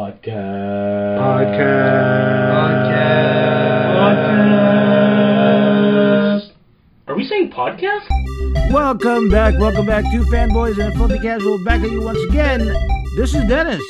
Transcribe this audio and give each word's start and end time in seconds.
Podcast. 0.00 1.20
Podcast. 1.20 2.80
Podcast. 6.40 6.50
Are 7.06 7.14
we 7.14 7.22
saying 7.28 7.50
podcast? 7.52 8.06
Welcome 8.72 9.28
back, 9.28 9.58
welcome 9.58 9.84
back 9.84 10.04
to 10.04 10.20
Fanboys 10.32 10.82
and 10.82 10.94
Filthy 10.94 11.18
Casual. 11.18 11.62
Back 11.64 11.82
at 11.82 11.90
you 11.90 12.00
once 12.00 12.18
again. 12.30 12.60
This 13.14 13.34
is 13.34 13.44
Dennis. 13.46 13.82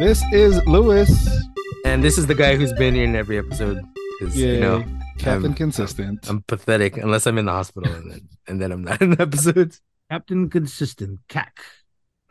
This 0.00 0.24
is 0.32 0.60
Luis. 0.66 1.08
And 1.84 2.02
this 2.02 2.18
is 2.18 2.26
the 2.26 2.34
guy 2.34 2.56
who's 2.56 2.72
been 2.72 2.96
here 2.96 3.04
in 3.04 3.14
every 3.14 3.38
episode. 3.38 3.80
Because 4.18 4.36
Yeah, 4.36 4.48
you 4.54 4.58
know, 4.60 4.84
Captain 5.18 5.44
I'm- 5.52 5.54
Consistent. 5.54 6.28
I'm 6.28 6.42
pathetic 6.48 6.96
unless 6.96 7.28
I'm 7.28 7.38
in 7.38 7.44
the 7.44 7.52
hospital 7.52 7.92
and 7.94 8.10
then 8.10 8.28
and 8.48 8.60
then 8.60 8.72
I'm 8.72 8.82
not 8.82 9.00
in 9.00 9.10
the 9.10 9.22
episodes. 9.22 9.80
Captain 10.10 10.50
Consistent, 10.50 11.20
CAC. 11.28 11.52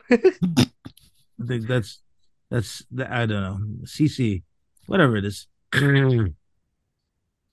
I 0.11 1.45
think 1.47 1.67
that's 1.67 2.01
that's 2.49 2.83
the, 2.91 3.11
I 3.11 3.25
don't 3.25 3.41
know. 3.41 3.59
CC, 3.85 4.43
whatever 4.87 5.17
it 5.17 5.25
is. 5.25 5.47
Mm. 5.73 6.33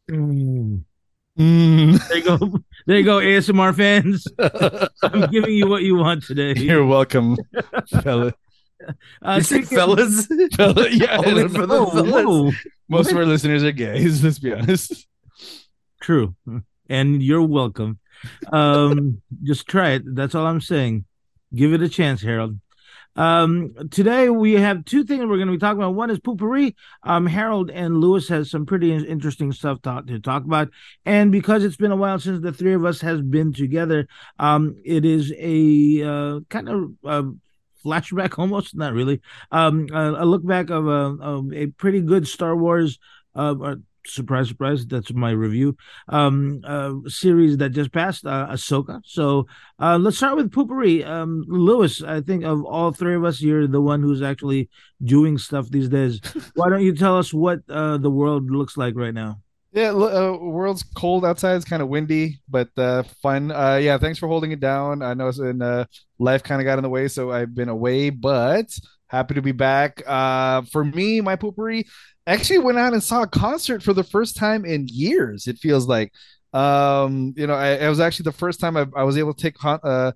Mm. 1.37 1.98
There 2.09 2.19
you 2.19 2.23
go. 2.25 2.59
There 2.87 2.97
you 2.97 3.03
go, 3.05 3.19
ASMR 3.19 3.75
fans. 3.75 4.25
I'm 5.03 5.29
giving 5.33 5.53
you 5.55 5.67
what 5.67 5.83
you 5.83 5.97
want 5.97 6.23
today. 6.23 6.55
You're 6.55 6.87
welcome, 6.87 7.37
fella. 8.03 8.33
Uh, 9.23 9.41
speaking- 9.41 9.65
fellas? 9.67 10.27
fella. 10.57 10.89
Yeah, 10.91 11.17
Only 11.25 11.48
for 11.48 11.67
know. 11.67 11.87
the 11.87 12.05
fellas. 12.05 12.25
whoa. 12.27 12.51
most 12.89 13.11
of 13.11 13.17
our 13.17 13.25
listeners 13.27 13.65
are 13.65 13.73
gays. 13.73 14.23
Let's 14.23 14.39
be 14.39 14.53
honest. 14.53 15.06
True. 16.03 16.34
And 16.89 17.23
you're 17.23 17.42
welcome. 17.42 17.98
Um, 18.53 19.23
just 19.42 19.67
try 19.67 19.92
it. 19.92 20.03
That's 20.15 20.34
all 20.34 20.47
I'm 20.47 20.61
saying. 20.61 21.05
Give 21.55 21.73
it 21.73 21.83
a 21.83 21.89
chance, 21.89 22.20
Harold. 22.20 22.61
Um, 23.17 23.75
today 23.91 24.29
we 24.29 24.55
have 24.55 24.85
two 24.85 25.05
things 25.05 25.21
we're 25.21 25.37
going 25.37 25.47
to 25.47 25.53
be 25.53 25.59
talking 25.59 25.79
about. 25.79 25.95
One 25.95 26.11
is 26.11 26.19
poopery. 26.19 26.75
Um, 27.03 27.27
Harold 27.27 27.71
and 27.71 27.99
Luis 27.99 28.29
has 28.29 28.51
some 28.51 28.67
pretty 28.67 28.93
interesting 28.93 29.53
stuff 29.53 29.83
to, 29.83 30.21
talk 30.21 30.45
about. 30.45 30.71
And 31.05 31.31
because 31.31 31.65
it's 31.65 31.77
been 31.77 31.93
a 31.93 31.97
while 31.97 32.19
since 32.19 32.43
the 32.43 32.53
three 32.53 32.75
of 32.75 32.84
us 32.84 33.01
has 33.01 33.21
been 33.21 33.53
together, 33.53 34.09
um, 34.39 34.77
it 34.84 35.05
is 35.05 35.33
a 35.39 36.03
uh, 36.03 36.41
kind 36.48 36.69
of 36.69 36.91
uh, 37.05 37.31
flashback 37.84 38.39
almost, 38.39 38.77
not 38.77 38.93
really. 38.93 39.21
Um, 39.51 39.87
a, 39.93 40.23
a 40.23 40.27
look 40.27 40.45
back 40.45 40.71
of 40.71 40.87
a, 40.87 41.17
of 41.21 41.53
a 41.53 41.67
pretty 41.69 42.01
good 42.01 42.27
Star 42.27 42.56
Wars 42.56 42.99
uh, 43.34 43.77
surprise, 44.06 44.48
surprise. 44.48 44.86
That's 44.86 45.12
my 45.12 45.30
review. 45.30 45.77
Um, 46.08 46.60
uh, 46.64 46.94
series 47.06 47.56
that 47.58 47.70
just 47.70 47.92
passed, 47.92 48.27
uh, 48.27 48.48
Ahsoka. 48.50 49.00
So, 49.05 49.47
uh, 49.78 49.98
let's 49.98 50.16
start 50.16 50.36
with 50.36 50.50
poopery. 50.50 51.06
Um, 51.06 51.44
Luis, 51.47 52.02
I 52.02 52.20
think 52.20 52.44
of 52.44 52.64
all 52.64 52.92
three 52.92 53.14
of 53.14 53.25
us, 53.25 53.41
you're 53.41 53.66
the 53.66 53.80
one 53.80 54.02
who's 54.02 54.22
actually 54.22 54.69
doing 55.02 55.38
stuff 55.38 55.69
these 55.70 55.88
days. 55.88 56.20
Why 56.55 56.69
don't 56.69 56.82
you 56.82 56.94
tell 56.94 57.19
us 57.19 57.32
what 57.32 57.60
uh 57.69 57.98
the 57.98 58.10
world 58.10 58.50
looks 58.50 58.77
like 58.77 58.94
right 58.97 59.14
now? 59.14 59.41
Yeah, 59.72 59.91
uh, 59.91 60.38
world's 60.41 60.84
cold 60.84 61.25
outside. 61.25 61.56
It's 61.56 61.64
kind 61.64 61.82
of 61.82 61.88
windy, 61.88 62.38
but 62.48 62.69
uh, 62.77 63.02
fun. 63.20 63.50
Uh, 63.50 63.80
yeah, 63.82 63.98
thanks 63.98 64.20
for 64.20 64.28
holding 64.28 64.52
it 64.52 64.60
down. 64.60 65.02
I 65.02 65.14
know 65.14 65.27
it's 65.27 65.41
in 65.41 65.60
uh, 65.62 65.86
life 66.20 66.44
kind 66.44 66.60
of 66.60 66.64
got 66.64 66.78
in 66.78 66.84
the 66.84 66.88
way, 66.88 67.08
so 67.08 67.32
I've 67.32 67.56
been 67.56 67.69
away, 67.69 68.10
but 68.10 68.66
happy 69.08 69.34
to 69.34 69.42
be 69.42 69.50
back. 69.50 70.00
Uh, 70.06 70.62
for 70.62 70.84
me, 70.84 71.20
my 71.20 71.34
poopery 71.34 71.86
actually 72.27 72.58
went 72.58 72.78
out 72.78 72.92
and 72.92 73.03
saw 73.03 73.22
a 73.22 73.27
concert 73.27 73.83
for 73.83 73.92
the 73.92 74.05
first 74.05 74.36
time 74.36 74.64
in 74.64 74.89
years. 74.89 75.47
It 75.47 75.58
feels 75.58 75.86
like, 75.86 76.12
um, 76.53 77.34
you 77.36 77.47
know, 77.47 77.55
I, 77.55 77.72
it 77.72 77.89
was 77.89 78.00
actually 78.00 78.25
the 78.25 78.33
first 78.33 78.61
time 78.61 78.77
I, 78.77 78.86
I 78.97 79.03
was 79.05 79.19
able 79.19 79.34
to 79.34 79.42
take 79.42 79.56
uh, 79.64 80.12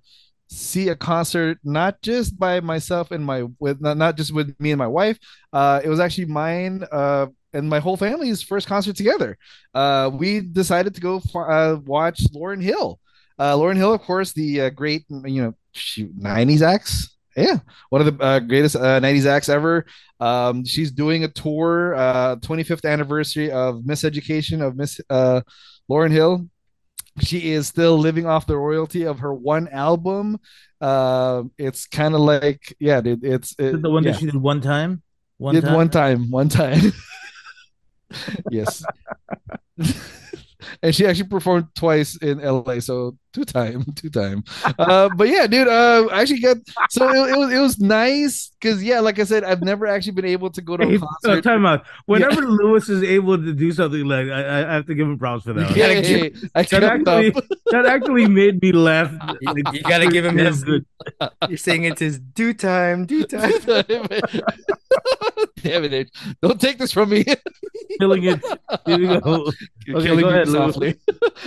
see 0.51 0.89
a 0.89 0.95
concert 0.95 1.59
not 1.63 2.01
just 2.01 2.37
by 2.39 2.59
myself 2.59 3.11
and 3.11 3.23
my 3.23 3.43
with 3.59 3.79
not, 3.81 3.97
not 3.97 4.17
just 4.17 4.33
with 4.33 4.55
me 4.59 4.71
and 4.71 4.79
my 4.79 4.87
wife. 4.87 5.19
Uh, 5.53 5.81
it 5.83 5.89
was 5.89 5.99
actually 5.99 6.25
mine. 6.25 6.83
Uh, 6.91 7.27
and 7.53 7.69
my 7.69 7.79
whole 7.79 7.97
family's 7.97 8.41
first 8.41 8.67
concert 8.67 8.95
together. 8.95 9.37
Uh, 9.73 10.09
we 10.13 10.39
decided 10.39 10.93
to 10.95 11.01
go 11.01 11.21
uh, 11.35 11.77
watch 11.85 12.21
Lauryn 12.33 12.61
Hill. 12.61 12.99
Uh, 13.37 13.55
Lauryn 13.55 13.75
Hill, 13.75 13.93
of 13.93 14.01
course, 14.01 14.33
the 14.33 14.61
uh, 14.61 14.69
great, 14.69 15.05
you 15.09 15.41
know, 15.41 15.55
shoot, 15.71 16.15
90s 16.19 16.61
acts. 16.61 17.17
Yeah, 17.39 17.59
one 17.89 18.05
of 18.05 18.17
the 18.17 18.23
uh, 18.23 18.39
greatest 18.39 18.75
uh, 18.75 18.99
90s 18.99 19.25
acts 19.25 19.49
ever. 19.49 19.85
Um, 20.19 20.65
she's 20.65 20.91
doing 20.91 21.23
a 21.23 21.27
tour, 21.29 21.95
uh, 21.95 22.35
25th 22.37 22.89
anniversary 22.89 23.51
of 23.51 23.77
Miseducation 23.83 24.65
of 24.65 24.75
Miss 24.75 24.99
uh, 25.09 25.41
Lauryn 25.89 26.11
Hill. 26.11 26.47
She 27.21 27.51
is 27.51 27.67
still 27.67 27.97
living 27.97 28.25
off 28.25 28.45
the 28.45 28.57
royalty 28.57 29.03
of 29.03 29.19
her 29.19 29.33
one 29.33 29.67
album. 29.69 30.39
Uh, 30.81 31.43
it's 31.57 31.87
kind 31.87 32.13
of 32.13 32.21
like, 32.21 32.75
yeah, 32.79 33.01
it, 33.03 33.19
it's 33.23 33.55
it, 33.57 33.75
it 33.75 33.81
the 33.81 33.89
one 33.89 34.03
yeah. 34.03 34.11
that 34.11 34.19
she 34.19 34.25
did 34.25 34.35
one 34.35 34.61
time? 34.61 35.01
One 35.37 35.55
did 35.55 35.63
time. 35.63 35.73
one 35.73 35.89
time, 35.89 36.31
one 36.31 36.49
time. 36.49 36.91
yes. 38.51 38.83
and 40.81 40.95
she 40.95 41.05
actually 41.05 41.27
performed 41.27 41.67
twice 41.75 42.15
in 42.17 42.39
LA, 42.39 42.79
so 42.79 43.17
two 43.33 43.45
time, 43.45 43.83
two 43.95 44.09
time. 44.09 44.43
Uh, 44.77 45.09
but 45.15 45.27
yeah, 45.27 45.45
dude, 45.47 45.67
uh, 45.67 46.07
I 46.11 46.21
actually 46.21 46.39
got 46.39 46.57
so 46.89 47.07
it, 47.09 47.29
it 47.31 47.37
was 47.37 47.51
it 47.53 47.59
was 47.59 47.79
nice 47.79 48.51
because 48.59 48.83
yeah, 48.83 48.99
like 48.99 49.19
I 49.19 49.23
said, 49.23 49.43
I've 49.43 49.61
never 49.61 49.85
actually 49.87 50.13
been 50.13 50.25
able 50.25 50.49
to 50.51 50.61
go 50.61 50.77
to 50.77 50.85
Hey, 50.87 50.99
a 51.25 51.31
uh, 51.31 51.41
time 51.41 51.65
out. 51.65 51.85
Whenever 52.05 52.41
Luis 52.41 52.89
is 52.89 53.03
able 53.03 53.37
to 53.37 53.53
do 53.53 53.71
something 53.71 54.05
like, 54.05 54.27
I, 54.27 54.69
I 54.69 54.73
have 54.73 54.85
to 54.87 54.95
give 54.95 55.07
him 55.07 55.17
props 55.17 55.43
for 55.43 55.53
that. 55.53 55.67
one. 55.67 55.75
Yeah, 55.77 55.93
gotta 55.93 56.31
I 56.55 56.63
That 56.63 56.83
actually, 56.83 57.33
up. 57.35 57.43
that 57.71 57.85
actually 57.85 58.27
made 58.27 58.61
me 58.61 58.71
laugh. 58.71 59.11
You, 59.41 59.53
you 59.73 59.81
gotta 59.83 60.07
give 60.07 60.25
him 60.25 60.37
Damn 60.37 60.47
his. 60.47 60.65
You're 61.49 61.57
saying 61.57 61.83
it's 61.83 61.99
his 61.99 62.19
due 62.19 62.53
time, 62.53 63.05
due 63.05 63.23
time. 63.25 63.51
Damn 65.63 65.83
it, 65.85 66.11
don't 66.41 66.59
take 66.59 66.77
this 66.77 66.91
from 66.91 67.09
me. 67.09 67.25
Killing 67.99 68.23
it. 68.23 68.41
Here 68.85 68.97
we 68.97 69.07
go. 69.07 69.51
Okay, 69.89 70.05
killing 70.05 70.25
go 70.25 70.29
ahead, 70.29 70.47
softly. 70.47 70.99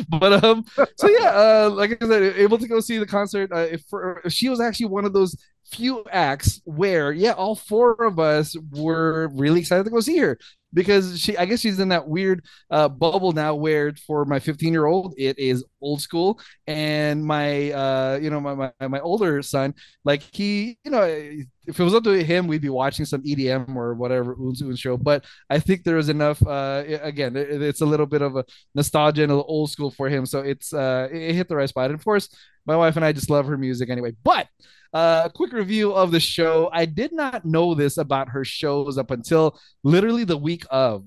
but 0.09 0.43
um, 0.43 0.65
so 0.97 1.09
yeah, 1.09 1.29
uh, 1.29 1.71
like 1.73 2.03
I 2.03 2.07
said, 2.09 2.23
able 2.37 2.59
to 2.59 2.67
go 2.67 2.81
see 2.81 2.99
the 2.99 3.07
concert. 3.07 3.53
Uh, 3.53 3.69
if 3.71 3.85
for, 3.89 4.21
she 4.29 4.49
was 4.49 4.61
actually 4.61 4.87
one 4.87 5.05
of 5.05 5.13
those 5.13 5.37
few 5.65 6.05
acts 6.11 6.61
where, 6.65 7.13
yeah, 7.13 7.33
all 7.33 7.55
four 7.55 7.95
of 8.05 8.19
us 8.19 8.57
were 8.73 9.29
really 9.29 9.61
excited 9.61 9.85
to 9.85 9.91
go 9.91 10.01
see 10.01 10.19
her 10.19 10.39
because 10.75 11.21
she, 11.21 11.37
I 11.37 11.45
guess 11.45 11.61
she's 11.61 11.79
in 11.79 11.91
that 11.91 12.09
weird 12.09 12.45
uh, 12.71 12.89
bubble 12.89 13.33
now 13.33 13.55
where 13.55 13.93
for 14.07 14.25
my 14.25 14.39
15 14.39 14.73
year 14.73 14.87
old 14.87 15.15
it 15.17 15.39
is 15.39 15.65
old 15.81 16.01
school, 16.01 16.41
and 16.67 17.25
my 17.25 17.71
uh, 17.73 18.19
you 18.21 18.31
know, 18.31 18.41
my, 18.41 18.55
my 18.55 18.89
my 18.89 19.01
older 19.01 19.43
son, 19.43 19.75
like 20.05 20.23
he, 20.33 20.79
you 20.85 20.91
know. 20.91 21.31
If 21.67 21.79
it 21.79 21.85
was 21.85 21.95
up 21.95 22.05
to 22.05 22.25
him, 22.25 22.47
we'd 22.47 22.61
be 22.63 22.69
watching 22.69 23.05
some 23.05 23.23
EDM 23.23 23.77
or 23.77 23.95
whatever 23.95 24.35
Oons 24.35 24.63
show. 24.79 24.97
But 24.97 25.25
I 25.49 25.59
think 25.59 25.85
there 25.85 25.99
is 25.99 26.09
enough. 26.09 26.45
Uh, 26.45 26.83
again, 27.03 27.37
it, 27.37 27.63
it's 27.63 27.81
a 27.81 27.87
little 27.87 28.07
bit 28.07 28.23
of 28.23 28.37
a 28.37 28.45
nostalgia 28.75 29.23
and 29.23 29.33
a 29.33 29.35
old 29.37 29.71
school 29.71 29.91
for 29.91 30.09
him. 30.09 30.27
So 30.27 30.41
it's 30.41 30.73
uh 30.73 31.09
it 31.13 31.35
hit 31.35 31.49
the 31.49 31.57
right 31.57 31.69
spot. 31.69 31.91
And 31.91 31.99
of 31.99 32.05
course, 32.05 32.29
my 32.67 32.77
wife 32.77 32.97
and 32.97 33.05
I 33.05 33.13
just 33.13 33.31
love 33.31 33.47
her 33.47 33.57
music 33.57 33.91
anyway. 33.91 34.13
But 34.25 34.49
uh 34.93 35.29
quick 35.31 35.53
review 35.53 35.93
of 35.93 36.11
the 36.11 36.21
show. 36.21 36.69
I 36.73 36.85
did 36.85 37.13
not 37.13 37.45
know 37.45 37.75
this 37.75 37.97
about 37.97 38.31
her 38.31 38.45
shows 38.45 38.99
up 38.99 39.11
until 39.11 39.59
literally 39.85 40.25
the 40.25 40.37
week 40.39 40.65
of. 40.71 41.05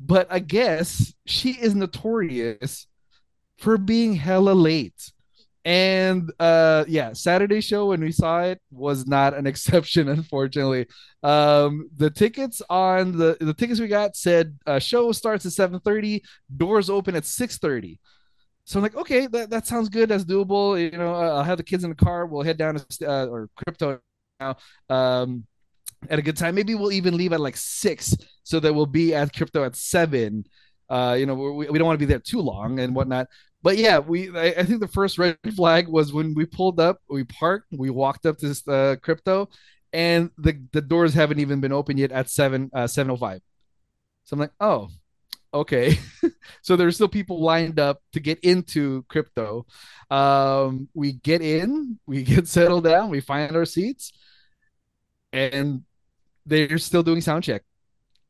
But 0.00 0.28
I 0.30 0.38
guess 0.38 1.12
she 1.26 1.50
is 1.52 1.74
notorious 1.74 2.86
for 3.58 3.76
being 3.76 4.14
hella 4.14 4.52
late. 4.52 5.12
And 5.64 6.32
uh 6.40 6.84
yeah, 6.88 7.12
Saturday 7.12 7.60
show 7.60 7.86
when 7.86 8.00
we 8.00 8.12
saw 8.12 8.42
it 8.42 8.60
was 8.70 9.06
not 9.06 9.34
an 9.34 9.46
exception, 9.52 10.08
unfortunately. 10.08 10.86
Um 11.22 11.90
the 11.96 12.10
tickets 12.10 12.62
on 12.70 13.16
the 13.16 13.36
the 13.40 13.54
tickets 13.54 13.80
we 13.80 13.88
got 13.88 14.16
said 14.16 14.56
uh 14.66 14.78
show 14.78 15.12
starts 15.12 15.44
at 15.46 15.52
7:30, 15.52 16.22
doors 16.56 16.88
open 16.90 17.16
at 17.16 17.26
6:30. 17.26 17.98
So 18.64 18.78
I'm 18.78 18.82
like, 18.82 18.96
okay, 18.96 19.26
that, 19.28 19.48
that 19.50 19.66
sounds 19.66 19.88
good. 19.88 20.10
That's 20.10 20.24
doable. 20.24 20.78
You 20.80 20.96
know, 20.98 21.14
I'll 21.14 21.42
have 21.42 21.56
the 21.56 21.62
kids 21.62 21.84
in 21.84 21.90
the 21.90 21.96
car. 21.96 22.26
We'll 22.26 22.42
head 22.42 22.58
down 22.58 22.76
to 22.76 23.10
uh, 23.10 23.26
or 23.26 23.48
crypto 23.56 23.98
now 24.40 24.56
um, 24.90 25.46
at 26.10 26.18
a 26.18 26.22
good 26.22 26.36
time. 26.36 26.54
Maybe 26.54 26.74
we'll 26.74 26.92
even 26.92 27.16
leave 27.16 27.32
at 27.32 27.40
like 27.40 27.56
six 27.56 28.14
so 28.42 28.60
that 28.60 28.72
we'll 28.74 28.86
be 28.86 29.14
at 29.14 29.32
crypto 29.32 29.64
at 29.64 29.76
seven. 29.76 30.44
Uh, 30.88 31.16
you 31.18 31.26
know, 31.26 31.34
we, 31.34 31.68
we 31.68 31.78
don't 31.78 31.86
want 31.86 31.98
to 31.98 32.06
be 32.06 32.10
there 32.10 32.18
too 32.18 32.40
long 32.40 32.80
and 32.80 32.94
whatnot. 32.94 33.28
But 33.62 33.76
yeah, 33.78 33.98
we 33.98 34.30
I, 34.36 34.46
I 34.58 34.62
think 34.64 34.80
the 34.80 34.88
first 34.88 35.18
red 35.18 35.36
flag 35.56 35.88
was 35.88 36.12
when 36.12 36.34
we 36.34 36.46
pulled 36.46 36.78
up, 36.80 37.00
we 37.08 37.24
parked, 37.24 37.66
we 37.72 37.90
walked 37.90 38.26
up 38.26 38.38
to 38.38 38.48
this 38.48 38.66
uh, 38.68 38.96
crypto, 39.02 39.48
and 39.92 40.30
the 40.38 40.60
the 40.72 40.80
doors 40.80 41.14
haven't 41.14 41.40
even 41.40 41.60
been 41.60 41.72
open 41.72 41.96
yet 41.98 42.12
at 42.12 42.30
seven 42.30 42.70
uh, 42.72 42.86
seven 42.86 43.10
oh 43.12 43.16
five. 43.16 43.40
So 44.24 44.34
I'm 44.34 44.40
like, 44.40 44.52
oh, 44.60 44.90
okay. 45.52 45.98
so 46.62 46.76
there's 46.76 46.96
still 46.96 47.08
people 47.08 47.40
lined 47.42 47.80
up 47.80 48.00
to 48.12 48.20
get 48.20 48.38
into 48.40 49.04
crypto. 49.08 49.66
Um, 50.10 50.88
we 50.94 51.12
get 51.12 51.42
in, 51.42 51.98
we 52.06 52.22
get 52.24 52.46
settled 52.48 52.84
down, 52.84 53.10
we 53.10 53.20
find 53.20 53.56
our 53.56 53.64
seats, 53.64 54.12
and 55.32 55.82
they're 56.46 56.78
still 56.78 57.02
doing 57.02 57.20
sound 57.20 57.44
check 57.44 57.62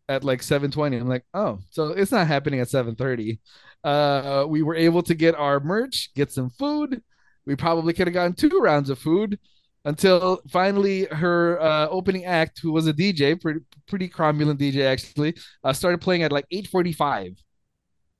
at 0.08 0.24
like 0.24 0.42
7:20. 0.42 1.00
I'm 1.00 1.08
like, 1.08 1.24
oh, 1.34 1.60
so 1.70 1.88
it's 1.88 2.12
not 2.12 2.26
happening 2.26 2.60
at 2.60 2.68
7:30. 2.68 3.40
Uh, 3.84 4.44
we 4.48 4.62
were 4.62 4.74
able 4.74 5.02
to 5.02 5.14
get 5.14 5.34
our 5.34 5.60
merch, 5.60 6.10
get 6.14 6.32
some 6.32 6.50
food. 6.50 7.02
We 7.46 7.56
probably 7.56 7.92
could 7.94 8.06
have 8.06 8.14
gotten 8.14 8.34
two 8.34 8.60
rounds 8.60 8.90
of 8.90 8.98
food, 8.98 9.38
until 9.84 10.40
finally 10.50 11.06
her 11.06 11.60
uh, 11.60 11.88
opening 11.88 12.24
act, 12.24 12.60
who 12.62 12.72
was 12.72 12.86
a 12.86 12.92
DJ, 12.92 13.34
pretty 13.34 13.60
pretty 13.86 14.08
cromulent 14.08 14.58
DJ 14.58 14.84
actually, 14.84 15.34
uh, 15.64 15.72
started 15.72 16.00
playing 16.00 16.22
at 16.22 16.32
like 16.32 16.46
eight 16.50 16.68
forty 16.68 16.92
five. 16.92 17.32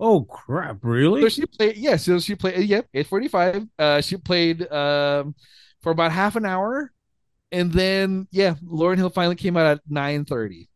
Oh 0.01 0.25
crap! 0.25 0.79
Really? 0.83 1.23
So 1.23 1.29
she 1.29 1.47
played, 1.47 1.77
yeah. 1.77 1.97
So 1.97 2.19
she 2.21 2.35
played, 2.37 2.69
yep, 2.69 2.87
eight 2.95 3.07
forty 3.07 3.29
five. 3.29 3.67
Uh, 3.79 4.01
she 4.01 4.17
played 4.17 4.71
um 4.73 5.35
for 5.83 5.91
about 5.93 6.13
half 6.13 6.37
an 6.37 6.47
hour, 6.47 6.93
and 7.53 7.73
then 7.73 8.29
yeah, 8.31 8.55
Lauryn 8.65 8.97
Hill 8.97 9.11
finally 9.11 9.37
came 9.37 9.57
out 9.57 9.67
at 9.67 9.81
nine 9.89 10.25
thirty. 10.25 10.69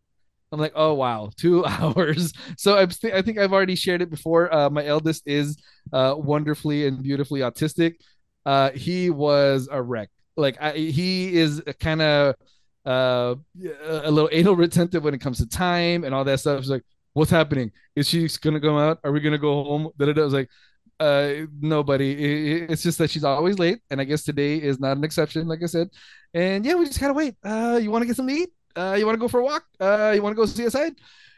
I'm 0.53 0.61
like, 0.61 0.73
oh 0.75 0.95
wow, 0.95 1.31
two 1.37 1.65
hours. 1.67 2.33
So 2.57 2.77
I, 2.77 2.87
I 3.13 3.23
think 3.23 3.39
I've 3.39 3.53
already 3.53 3.75
shared 3.75 4.03
it 4.03 4.11
before. 4.11 4.53
Uh, 4.55 4.71
my 4.71 4.85
eldest 4.87 5.23
is 5.27 5.57
uh, 5.93 6.15
wonderfully 6.17 6.87
and 6.87 7.03
beautifully 7.03 7.41
autistic. 7.41 7.95
Uh, 8.45 8.71
he 8.71 9.11
was 9.11 9.69
a 9.71 9.83
wreck. 9.83 10.11
Like 10.37 10.61
I, 10.61 10.73
he 10.73 11.35
is 11.37 11.63
kind 11.81 12.03
of 12.03 12.35
uh, 12.85 13.35
a 13.85 14.11
little 14.11 14.29
anal 14.33 14.57
retentive 14.57 15.05
when 15.05 15.15
it 15.15 15.21
comes 15.21 15.39
to 15.39 15.49
time 15.49 16.05
and 16.05 16.15
all 16.15 16.25
that 16.25 16.41
stuff. 16.41 16.61
He's 16.61 16.71
like, 16.71 16.85
what's 17.13 17.31
happening? 17.31 17.71
Is 17.95 18.09
she 18.09 18.29
gonna 18.41 18.61
go 18.61 18.79
out? 18.79 18.99
Are 19.05 19.13
we 19.13 19.21
gonna 19.21 19.39
go 19.39 19.65
home? 19.65 19.91
Da, 19.99 20.07
da, 20.07 20.13
da. 20.13 20.23
I 20.23 20.25
was 20.25 20.35
like, 20.35 20.49
uh, 21.01 21.47
nobody. 21.61 22.63
It's 22.63 22.83
just 22.83 22.99
that 22.99 23.11
she's 23.11 23.25
always 23.25 23.59
late, 23.59 23.81
and 23.91 24.01
I 24.01 24.05
guess 24.05 24.25
today 24.25 24.57
is 24.57 24.81
not 24.81 24.97
an 24.97 25.05
exception, 25.05 25.49
like 25.49 25.63
I 25.63 25.67
said. 25.67 25.89
And 26.35 26.65
yeah, 26.65 26.75
we 26.75 26.87
just 26.87 27.01
gotta 27.01 27.15
wait. 27.15 27.35
Uh, 27.45 27.79
you 27.83 27.91
want 27.91 28.03
to 28.03 28.07
get 28.07 28.17
something 28.17 28.35
to 28.35 28.43
eat? 28.43 28.51
Uh, 28.77 28.97
you 28.99 29.07
want 29.07 29.17
to 29.17 29.21
go 29.21 29.29
for 29.29 29.41
a 29.41 29.45
walk? 29.45 29.65
Uh, 29.81 30.13
you 30.15 30.23
want 30.23 30.35
to 30.35 30.41
go 30.41 30.47
see 30.47 30.65
a 30.65 30.71
side? 30.71 30.95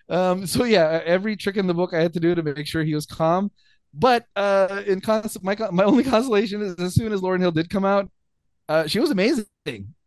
Um, 0.09 0.47
so 0.47 0.65
yeah, 0.65 1.01
every 1.05 1.37
trick 1.37 1.57
in 1.57 1.67
the 1.67 1.75
book 1.75 1.95
I 1.95 2.01
had 2.01 2.13
to 2.15 2.21
do 2.21 2.35
to 2.35 2.43
make 2.43 2.67
sure 2.67 2.85
he 2.85 2.95
was 2.95 3.07
calm. 3.07 3.51
But 3.93 4.27
uh, 4.37 4.83
in 4.87 5.01
cons- 5.01 5.43
my 5.43 5.57
my 5.73 5.85
only 5.85 6.05
consolation 6.05 6.63
is 6.63 6.75
as 6.77 6.95
soon 6.95 7.13
as 7.13 7.21
Lauryn 7.21 7.41
Hill 7.41 7.53
did 7.53 7.71
come 7.71 7.85
out, 7.85 8.11
uh, 8.69 8.87
she 8.87 9.01
was 9.01 9.11
amazing. 9.11 9.47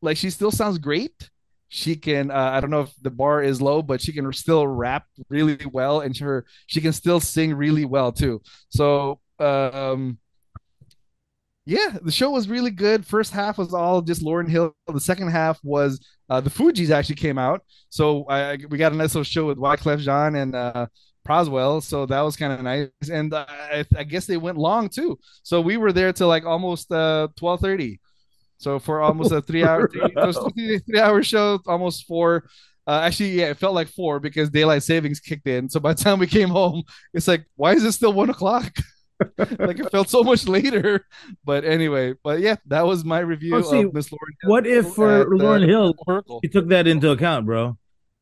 Like 0.02 0.18
she 0.18 0.30
still 0.30 0.52
sounds 0.52 0.78
great. 0.78 1.30
She 1.70 1.96
can 1.96 2.32
uh, 2.32 2.52
I 2.54 2.62
don't 2.62 2.70
know 2.70 2.82
if 2.82 2.94
the 3.02 3.12
bar 3.12 3.44
is 3.44 3.62
low, 3.62 3.82
but 3.82 4.02
she 4.02 4.14
can 4.14 4.32
still 4.34 4.68
rap 4.68 5.06
really 5.30 5.58
well, 5.72 6.02
and 6.02 6.18
her 6.18 6.46
she 6.68 6.82
can 6.82 6.94
still 6.94 7.20
sing 7.20 7.54
really 7.54 7.86
well 7.86 8.12
too. 8.12 8.42
So 8.70 9.20
um, 9.40 10.18
yeah, 11.68 11.98
the 12.02 12.12
show 12.12 12.32
was 12.32 12.48
really 12.48 12.72
good. 12.72 13.06
First 13.06 13.34
half 13.34 13.58
was 13.58 13.74
all 13.74 14.02
just 14.02 14.24
Lauryn 14.24 14.50
Hill. 14.50 14.74
The 14.88 15.02
second 15.02 15.28
half 15.32 15.60
was 15.66 16.00
uh, 16.30 16.40
the 16.40 16.50
Fugees 16.50 16.92
actually 16.92 17.16
came 17.16 17.38
out, 17.38 17.62
so 17.90 18.24
I, 18.30 18.58
we 18.70 18.78
got 18.78 18.94
a 18.94 18.96
nice 18.96 19.14
little 19.14 19.26
show 19.26 19.46
with 19.46 19.58
Wyclef 19.58 20.00
Jean 20.00 20.36
and 20.36 20.56
uh, 20.56 20.88
Proswell, 21.28 21.84
so 21.84 22.06
that 22.06 22.22
was 22.22 22.38
kind 22.38 22.54
of 22.54 22.62
nice. 22.62 22.88
And 23.12 23.34
uh, 23.34 23.46
I, 23.50 23.86
I, 23.98 24.06
guess 24.06 24.26
they 24.26 24.38
went 24.38 24.58
long 24.58 24.88
too, 24.88 25.20
so 25.44 25.60
we 25.60 25.76
were 25.76 25.92
there 25.92 26.14
till 26.14 26.30
like 26.30 26.46
almost 26.46 26.90
uh, 26.90 27.28
twelve 27.36 27.60
thirty. 27.60 28.00
So 28.60 28.80
for 28.80 29.02
almost 29.02 29.34
a 29.34 29.42
three 29.42 29.64
hour 29.66 29.90
three, 29.90 30.80
three 30.80 31.00
hour 31.00 31.22
show, 31.22 31.60
almost 31.68 32.08
four. 32.08 32.48
Uh, 32.88 33.02
actually, 33.04 33.32
yeah, 33.32 33.50
it 33.50 33.58
felt 33.58 33.76
like 33.76 33.90
four 33.90 34.22
because 34.22 34.50
daylight 34.50 34.84
savings 34.84 35.20
kicked 35.20 35.48
in. 35.48 35.68
So 35.68 35.82
by 35.82 35.94
the 35.94 36.02
time 36.02 36.20
we 36.20 36.28
came 36.28 36.48
home, 36.48 36.84
it's 37.14 37.28
like, 37.28 37.46
why 37.58 37.74
is 37.74 37.84
it 37.84 37.92
still 37.92 38.14
one 38.14 38.30
o'clock? 38.30 38.74
like 39.38 39.80
it 39.80 39.92
felt 39.92 40.10
so 40.10 40.24
much 40.24 40.48
later. 40.48 41.06
But 41.44 41.66
anyway, 41.66 42.14
but 42.24 42.40
yeah, 42.40 42.56
that 42.68 42.86
was 42.86 43.04
my 43.04 43.20
review 43.20 43.56
oh, 43.56 43.62
see, 43.62 43.82
of 43.82 43.94
Miss 43.94 44.10
Lauryn. 44.10 44.36
Hill 44.42 44.52
what 44.52 44.68
if 44.68 44.94
for 44.94 45.22
at, 45.22 45.28
Lauryn 45.28 45.64
uh, 45.64 45.68
Hill, 45.68 45.96
Oracle. 46.06 46.40
you 46.44 46.50
took 46.50 46.68
that 46.70 46.88
into 46.88 47.10
account, 47.12 47.46
bro? 47.46 47.78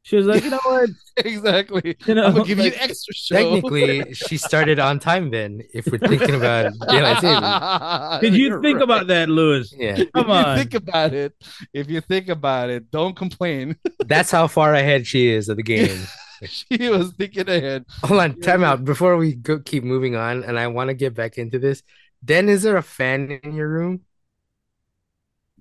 She 0.06 0.18
was 0.18 0.28
like, 0.28 0.44
you 0.44 0.52
know 0.52 0.60
what? 0.64 0.92
exactly. 1.18 1.98
You 2.06 2.14
know, 2.14 2.26
I'm 2.26 2.34
gonna 2.34 2.46
give 2.46 2.60
like, 2.60 2.74
you 2.74 2.80
an 2.80 2.90
extra 2.90 3.14
show. 3.16 3.36
Technically, 3.36 4.14
she 4.14 4.38
started 4.38 4.78
on 4.78 5.00
time. 5.00 5.32
Then, 5.32 5.64
if 5.74 5.88
we're 5.88 5.98
thinking 5.98 6.36
about 6.36 6.74
daylight 6.88 7.22
savings, 7.22 8.22
did 8.22 8.36
you 8.36 8.50
You're 8.50 8.62
think 8.62 8.76
right. 8.76 8.84
about 8.84 9.08
that, 9.08 9.30
Luis? 9.30 9.74
Yeah. 9.76 10.04
Come 10.14 10.30
on. 10.30 10.58
think 10.60 10.76
about 10.76 11.14
it. 11.14 11.34
If 11.74 11.90
you 11.90 12.02
think 12.02 12.30
about 12.30 12.70
it, 12.70 12.92
don't 12.92 13.16
complain. 13.16 13.78
That's 14.06 14.30
how 14.30 14.46
far 14.46 14.76
ahead 14.76 15.08
she 15.08 15.28
is 15.28 15.50
of 15.50 15.58
the 15.58 15.64
game. 15.64 16.06
she 16.50 16.90
was 16.90 17.14
thinking 17.14 17.50
ahead. 17.50 17.86
Hold 18.04 18.20
on, 18.20 18.40
time 18.42 18.64
out 18.64 18.86
before 18.86 19.18
we 19.18 19.34
go 19.34 19.60
keep 19.60 19.84
moving 19.84 20.16
on, 20.16 20.44
and 20.44 20.58
I 20.60 20.68
want 20.68 20.90
to 20.90 20.94
get 20.94 21.14
back 21.14 21.38
into 21.38 21.60
this. 21.60 21.84
Den, 22.24 22.50
is 22.50 22.64
there 22.64 22.78
a 22.78 22.84
fan 22.84 23.32
in 23.44 23.54
your 23.54 23.68
room? 23.68 24.02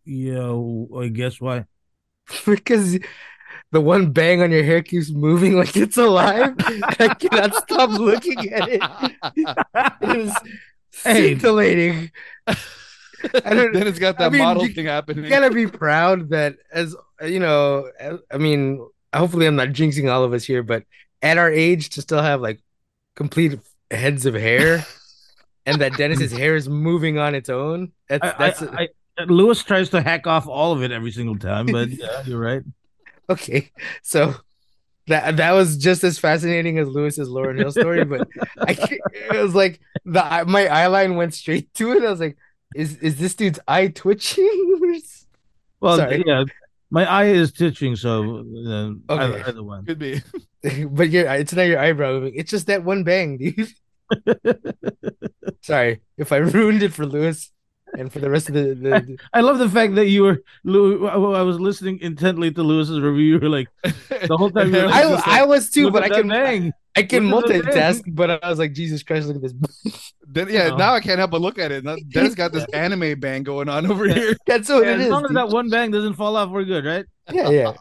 Yeah, 0.04 0.52
I 0.98 1.08
guess 1.08 1.40
why? 1.40 1.64
because 2.46 2.98
the 3.70 3.80
one 3.80 4.12
bang 4.12 4.42
on 4.42 4.50
your 4.50 4.64
hair 4.64 4.82
keeps 4.82 5.10
moving 5.10 5.56
like 5.56 5.76
it's 5.76 5.96
alive. 5.96 6.54
I 6.58 7.14
cannot 7.18 7.54
stop 7.54 7.90
looking 7.90 8.52
at 8.52 8.68
it. 8.68 8.82
It 10.00 10.16
is 10.16 10.34
scintillating. 10.90 12.10
I 13.34 13.54
don't, 13.54 13.72
then 13.72 13.86
it's 13.86 13.98
got 13.98 14.18
that 14.18 14.26
I 14.26 14.28
mean, 14.28 14.42
model 14.42 14.66
you, 14.66 14.74
thing 14.74 14.86
happening. 14.86 15.24
You 15.24 15.30
gotta 15.30 15.50
be 15.50 15.66
proud 15.66 16.30
that 16.30 16.56
as 16.72 16.94
you 17.22 17.40
know, 17.40 17.90
I 18.30 18.38
mean, 18.38 18.86
hopefully 19.14 19.46
I'm 19.46 19.56
not 19.56 19.68
jinxing 19.68 20.12
all 20.12 20.24
of 20.24 20.32
us 20.32 20.44
here, 20.44 20.62
but 20.62 20.84
at 21.22 21.38
our 21.38 21.50
age 21.50 21.90
to 21.90 22.02
still 22.02 22.22
have 22.22 22.40
like 22.40 22.60
complete 23.16 23.58
heads 23.90 24.26
of 24.26 24.34
hair 24.34 24.84
and 25.66 25.80
that 25.80 25.96
Dennis's 25.96 26.32
hair 26.32 26.56
is 26.56 26.68
moving 26.68 27.18
on 27.18 27.34
its 27.34 27.48
own. 27.48 27.92
That's 28.08 28.38
that's 28.38 28.62
I, 28.62 28.88
I, 29.18 29.24
Luis 29.24 29.62
tries 29.62 29.90
to 29.90 30.02
hack 30.02 30.26
off 30.26 30.46
all 30.46 30.72
of 30.72 30.82
it 30.82 30.90
every 30.90 31.12
single 31.12 31.38
time, 31.38 31.66
but 31.66 31.88
yeah, 31.90 32.22
you're 32.24 32.40
right. 32.40 32.62
Okay. 33.30 33.70
So 34.02 34.34
that 35.06 35.36
that 35.36 35.52
was 35.52 35.76
just 35.76 36.04
as 36.04 36.18
fascinating 36.18 36.78
as 36.78 36.88
Luis's 36.88 37.28
Lauryn 37.28 37.58
Hill 37.58 37.72
story, 37.72 38.04
but 38.04 38.28
I 38.58 38.72
it 39.32 39.42
was 39.42 39.54
like 39.54 39.80
the 40.04 40.44
my 40.46 40.66
eye 40.66 40.86
line 40.86 41.16
went 41.16 41.34
straight 41.34 41.72
to 41.74 41.92
it. 41.92 42.04
I 42.04 42.10
was 42.10 42.20
like, 42.20 42.36
is 42.74 42.96
is 42.98 43.16
this 43.16 43.34
dude's 43.34 43.60
eye 43.68 43.88
twitching? 43.88 45.00
well, 45.80 45.98
Sorry. 45.98 46.22
yeah, 46.26 46.44
my 46.94 47.04
eye 47.06 47.24
is 47.24 47.50
twitching, 47.50 47.96
so 47.96 48.22
uh, 48.38 49.12
okay. 49.12 49.24
either, 49.24 49.44
either 49.48 49.62
one 49.64 49.84
could 49.84 49.98
be. 49.98 50.22
but 50.86 51.10
yeah, 51.10 51.32
it's 51.34 51.52
not 51.52 51.66
your 51.66 51.80
eyebrow. 51.80 52.12
Moving. 52.12 52.36
It's 52.36 52.52
just 52.52 52.68
that 52.68 52.84
one 52.84 53.02
bang, 53.02 53.36
dude. 53.36 53.72
Sorry 55.60 56.02
if 56.16 56.30
I 56.30 56.36
ruined 56.54 56.84
it 56.84 56.92
for 56.92 57.04
Luis 57.04 57.50
and 57.98 58.12
for 58.12 58.20
the 58.20 58.30
rest 58.30 58.48
of 58.48 58.54
the. 58.54 58.74
the... 58.74 59.18
I 59.32 59.40
love 59.40 59.58
the 59.58 59.68
fact 59.68 59.94
that 59.96 60.06
you 60.06 60.22
were. 60.22 60.42
I 61.08 61.42
was 61.42 61.60
listening 61.60 61.98
intently 62.00 62.50
to 62.52 62.62
Luis's 62.62 63.00
review. 63.00 63.34
You 63.34 63.38
were 63.40 63.48
like 63.48 63.68
the 63.82 64.36
whole 64.36 64.50
time. 64.50 64.74
I, 64.74 65.04
like, 65.04 65.28
I 65.28 65.44
was 65.44 65.70
too, 65.70 65.90
but 65.90 66.02
I 66.02 66.08
can 66.08 66.28
bang. 66.28 66.72
I 66.96 67.02
can 67.02 67.24
multitask, 67.24 68.02
but 68.06 68.42
I 68.42 68.48
was 68.48 68.58
like, 68.58 68.72
Jesus 68.72 69.02
Christ, 69.02 69.26
look 69.26 69.36
at 69.36 69.42
this. 69.42 70.12
then, 70.28 70.48
yeah, 70.48 70.70
oh. 70.72 70.76
now 70.76 70.94
I 70.94 71.00
can't 71.00 71.18
help 71.18 71.32
but 71.32 71.40
look 71.40 71.58
at 71.58 71.72
it. 71.72 71.84
Dennis 72.10 72.34
got 72.34 72.52
this 72.52 72.64
anime 72.72 73.18
bang 73.18 73.42
going 73.42 73.68
on 73.68 73.90
over 73.90 74.06
here. 74.06 74.36
That's 74.46 74.68
what 74.68 74.84
yeah, 74.84 74.92
it 74.92 75.00
as 75.00 75.06
is. 75.06 75.10
long 75.10 75.24
as 75.24 75.32
that 75.32 75.48
one 75.48 75.68
bang 75.70 75.90
doesn't 75.90 76.14
fall 76.14 76.36
off, 76.36 76.50
we're 76.50 76.64
good, 76.64 76.84
right? 76.84 77.04
Yeah, 77.32 77.48
yeah. 77.48 77.72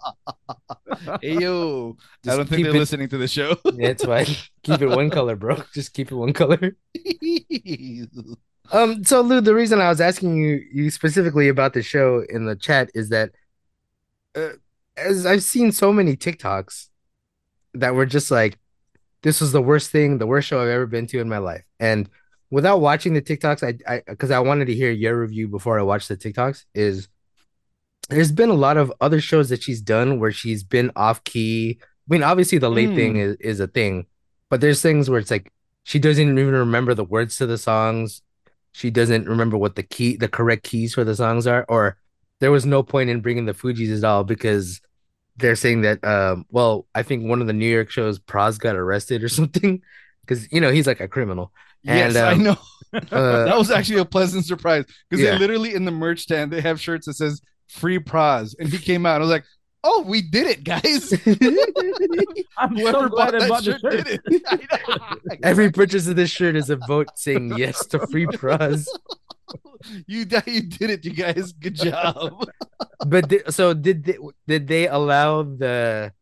hey 1.21 1.38
yo, 1.38 1.98
Just 2.24 2.33
I 2.33 2.38
don't 2.38 2.48
think 2.48 2.63
they're 2.63 2.75
it, 2.75 2.80
listening 2.80 3.09
to 3.09 3.18
the 3.18 3.27
show. 3.27 3.56
yeah, 3.66 3.89
it's 3.89 4.06
fine. 4.06 4.26
Keep 4.64 4.81
it 4.81 4.88
one 4.88 5.09
color, 5.09 5.35
bro. 5.35 5.61
Just 5.73 5.94
keep 5.94 6.11
it 6.11 6.16
one 6.16 6.33
color. 6.33 6.76
Um. 8.72 9.04
So, 9.04 9.22
Lou, 9.22 9.42
the 9.42 9.56
reason 9.56 9.80
I 9.80 9.90
was 9.90 10.02
asking 10.02 10.38
you 10.38 10.62
you 10.72 10.90
specifically 10.90 11.50
about 11.50 11.74
the 11.74 11.84
show 11.84 12.24
in 12.30 12.46
the 12.46 12.56
chat 12.56 12.90
is 12.94 13.10
that, 13.10 13.32
uh, 14.36 14.50
as 14.98 15.26
I've 15.26 15.44
seen 15.44 15.72
so 15.72 15.92
many 15.92 16.16
TikToks 16.16 16.88
that 17.74 17.96
were 17.96 18.06
just 18.06 18.32
like 18.32 18.58
this 19.24 19.42
was 19.42 19.52
the 19.52 19.62
worst 19.62 19.90
thing, 19.90 20.18
the 20.18 20.28
worst 20.28 20.48
show 20.48 20.62
I've 20.62 20.70
ever 20.70 20.86
been 20.86 21.08
to 21.08 21.20
in 21.20 21.30
my 21.30 21.40
life. 21.40 21.64
And 21.80 22.10
without 22.52 22.82
watching 22.82 23.14
the 23.14 23.22
TikToks, 23.22 23.64
I, 23.64 23.92
I, 23.92 24.04
because 24.06 24.32
I 24.32 24.40
wanted 24.40 24.66
to 24.66 24.76
hear 24.76 24.92
your 24.92 25.20
review 25.20 25.48
before 25.48 25.80
I 25.80 25.84
watched 25.84 26.10
the 26.10 26.18
TikToks, 26.18 26.66
is 26.76 27.08
there's 28.10 28.32
been 28.32 28.50
a 28.50 28.54
lot 28.54 28.78
of 28.78 28.94
other 29.02 29.22
shows 29.22 29.50
that 29.50 29.64
she's 29.64 29.82
done 29.82 30.20
where 30.20 30.32
she's 30.32 30.64
been 30.64 30.92
off 30.96 31.24
key. 31.24 31.80
I 31.82 31.86
mean, 32.08 32.22
obviously 32.22 32.58
the 32.58 32.70
late 32.70 32.90
mm. 32.90 32.96
thing 32.96 33.16
is, 33.16 33.38
is 33.40 33.60
a 33.62 33.68
thing, 33.68 34.06
but 34.50 34.62
there's 34.62 34.82
things 34.82 35.10
where 35.10 35.20
it's 35.20 35.32
like 35.32 35.52
she 35.84 36.00
doesn't 36.00 36.38
even 36.38 36.54
remember 36.54 36.94
the 36.94 37.06
words 37.06 37.38
to 37.38 37.46
the 37.46 37.58
songs. 37.58 38.22
She 38.73 38.92
doesn't 38.92 39.27
remember 39.27 39.57
what 39.57 39.75
the 39.75 39.83
key, 39.83 40.18
the 40.18 40.27
correct 40.27 40.63
keys 40.63 40.94
for 40.94 41.03
the 41.03 41.15
songs 41.15 41.47
are, 41.47 41.65
or 41.69 41.97
there 42.39 42.51
was 42.51 42.65
no 42.65 42.83
point 42.83 43.09
in 43.09 43.21
bringing 43.21 43.45
the 43.45 43.53
Fugees 43.53 43.97
at 43.97 44.03
all 44.03 44.23
because 44.23 44.81
they're 45.37 45.56
saying 45.56 45.81
that 45.81 46.03
um 46.03 46.45
well 46.49 46.85
i 46.94 47.01
think 47.01 47.27
one 47.27 47.42
of 47.42 47.47
the 47.47 47.53
new 47.53 47.68
york 47.68 47.89
shows 47.89 48.19
pras 48.19 48.59
got 48.59 48.75
arrested 48.75 49.23
or 49.23 49.30
something 49.30 49.81
because 50.21 50.51
you 50.51 50.61
know 50.61 50.71
he's 50.71 50.87
like 50.87 50.99
a 50.99 51.07
criminal 51.07 51.51
yes 51.83 52.15
um, 52.15 52.27
i 52.27 52.33
know 52.35 52.57
uh, 52.94 53.45
that 53.45 53.57
was 53.57 53.71
actually 53.71 53.99
a 53.99 54.06
pleasant 54.06 54.45
surprise 54.45 54.85
because 55.09 55.23
yeah. 55.23 55.31
they 55.31 55.39
literally 55.39 55.73
in 55.73 55.85
the 55.85 55.92
merch 55.92 56.21
stand 56.21 56.51
they 56.51 56.61
have 56.61 56.80
shirts 56.80 57.07
that 57.07 57.13
says 57.13 57.42
free 57.68 57.99
pras 57.99 58.56
and 58.59 58.69
he 58.69 58.77
came 58.77 59.06
out 59.06 59.15
i 59.15 59.19
was 59.19 59.30
like 59.30 59.45
oh 59.83 60.04
we 60.07 60.21
did 60.21 60.47
it 60.47 60.63
guys 60.63 61.13
i'm 62.57 62.78
so 62.78 63.09
glad 63.09 63.35
i 63.35 63.47
bought 63.47 63.63
the 63.63 63.78
shirt, 63.80 64.07
shirt. 64.07 65.40
every 65.44 65.71
purchase 65.71 66.07
of 66.07 66.16
this 66.16 66.30
shirt 66.30 66.56
is 66.56 66.69
a 66.69 66.75
vote 66.87 67.09
saying 67.16 67.57
yes 67.57 67.85
to 67.85 67.99
free 68.07 68.25
pras 68.25 68.87
you 70.07 70.25
you 70.45 70.61
did 70.61 70.90
it, 70.90 71.06
you 71.06 71.11
guys. 71.11 71.52
Good 71.54 71.75
job. 71.75 72.45
but 73.06 73.30
th- 73.30 73.49
so 73.49 73.73
did 73.73 74.06
they, 74.06 74.18
did 74.47 74.68
they 74.68 74.87
allow 74.87 75.44
the 75.44 76.13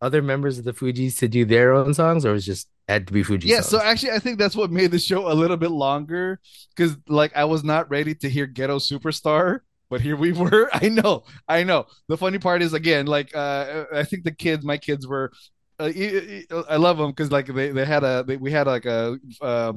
other 0.00 0.22
members 0.22 0.58
of 0.58 0.64
the 0.64 0.72
Fugees 0.72 1.18
to 1.18 1.28
do 1.28 1.44
their 1.44 1.72
own 1.72 1.94
songs, 1.94 2.26
or 2.26 2.32
was 2.32 2.44
just 2.44 2.68
had 2.88 3.06
to 3.06 3.12
be 3.12 3.22
Fuji? 3.22 3.48
Yeah. 3.48 3.60
songs? 3.60 3.68
So 3.68 3.80
actually, 3.80 4.12
I 4.12 4.18
think 4.18 4.38
that's 4.38 4.56
what 4.56 4.70
made 4.70 4.90
the 4.90 4.98
show 4.98 5.30
a 5.30 5.34
little 5.34 5.56
bit 5.56 5.70
longer 5.70 6.40
because 6.74 6.96
like 7.08 7.34
I 7.36 7.44
was 7.44 7.64
not 7.64 7.90
ready 7.90 8.14
to 8.16 8.28
hear 8.28 8.46
Ghetto 8.46 8.78
Superstar 8.78 9.60
but 9.92 10.00
here 10.00 10.16
we 10.16 10.32
were. 10.42 10.70
I 10.72 10.88
know, 10.88 11.24
I 11.46 11.62
know. 11.64 11.84
The 12.08 12.16
funny 12.16 12.38
part 12.38 12.62
is 12.62 12.72
again, 12.72 13.06
like 13.06 13.36
uh, 13.36 13.84
I 13.94 14.04
think 14.04 14.24
the 14.24 14.32
kids, 14.32 14.64
my 14.64 14.78
kids 14.78 15.06
were. 15.06 15.30
Uh, 15.78 15.88
e- 15.88 16.46
I 16.68 16.76
love 16.76 16.96
them 16.96 17.10
because 17.10 17.30
like 17.32 17.46
they, 17.46 17.70
they 17.70 17.84
had 17.84 18.04
a 18.04 18.24
they, 18.26 18.36
we 18.36 18.50
had 18.52 18.66
like 18.66 18.86
a 18.86 19.18
uh, 19.40 19.72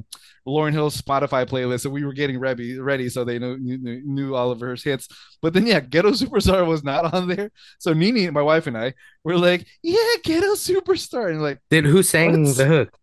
Lauryn 0.47 0.71
Hill 0.71 0.89
Spotify 0.89 1.45
playlist, 1.45 1.81
so 1.81 1.89
we 1.89 2.05
were 2.05 2.13
getting 2.13 2.39
ready 2.39 2.79
ready, 2.79 3.09
so 3.09 3.23
they 3.23 3.39
knew, 3.39 3.57
knew 3.57 4.01
knew 4.05 4.35
all 4.35 4.51
of 4.51 4.59
her 4.61 4.75
hits. 4.75 5.07
But 5.41 5.53
then 5.53 5.65
yeah, 5.67 5.79
Ghetto 5.81 6.11
Superstar 6.11 6.65
was 6.65 6.83
not 6.83 7.13
on 7.13 7.27
there. 7.27 7.51
So 7.79 7.93
Nini, 7.93 8.29
my 8.29 8.41
wife 8.41 8.67
and 8.67 8.77
I, 8.77 8.93
were 9.23 9.37
like, 9.37 9.65
yeah, 9.83 10.15
Ghetto 10.23 10.53
Superstar, 10.53 11.29
and 11.31 11.41
like 11.41 11.59
Did 11.69 11.85
who 11.85 12.03
sang 12.03 12.43
the 12.53 12.65
hook? 12.65 12.99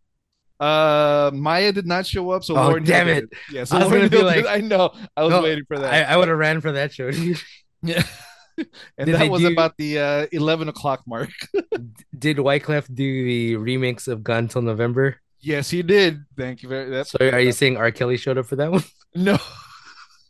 Uh 0.63 1.31
Mýa 1.33 1.75
did 1.75 1.87
not 1.87 2.07
show 2.07 2.31
up, 2.31 2.45
so 2.45 2.55
Oh, 2.57 2.71
Lauryn 2.75 2.85
damn 2.87 3.07
did 3.09 3.25
it. 3.25 3.31
Yeah, 3.51 3.65
so 3.65 3.77
I 3.79 3.85
was 3.85 3.89
Lauryn 3.93 4.11
Hill 4.13 4.25
like- 4.25 4.37
did- 4.37 4.47
I 4.47 4.61
know, 4.61 4.95
I 5.17 5.23
was 5.25 5.31
No, 5.31 5.43
waiting 5.43 5.65
for 5.67 5.79
that. 5.79 5.93
I, 5.93 6.13
I 6.15 6.17
would 6.17 6.29
have 6.29 6.39
ran 6.39 6.61
for 6.61 6.73
that 6.73 6.93
show. 6.95 7.11
Yeah. 7.85 8.05
and 8.59 9.07
Did 9.07 9.15
that 9.15 9.19
they 9.19 9.29
was 9.29 9.41
do- 9.43 9.51
about 9.51 9.77
the 9.77 9.99
uh, 9.99 10.27
11 10.31 10.69
o'clock 10.69 11.03
mark. 11.05 11.31
Did 12.17 12.37
Wyclef 12.37 12.87
do 12.95 13.25
the 13.25 13.55
remix 13.55 14.07
of 14.07 14.23
Gone 14.23 14.47
Till 14.47 14.63
November? 14.63 15.17
yes, 15.41 15.69
he 15.71 15.83
did. 15.83 16.21
Thank 16.39 16.63
you 16.63 16.69
very 16.69 16.89
much. 16.89 17.09
So 17.09 17.19
are 17.21 17.41
you 17.41 17.51
saying 17.51 17.77
R. 17.77 17.91
Kelly 17.91 18.17
showed 18.17 18.39
up 18.39 18.47
for 18.47 18.55
that 18.57 18.71
one? 18.71 18.85
No. 19.17 19.37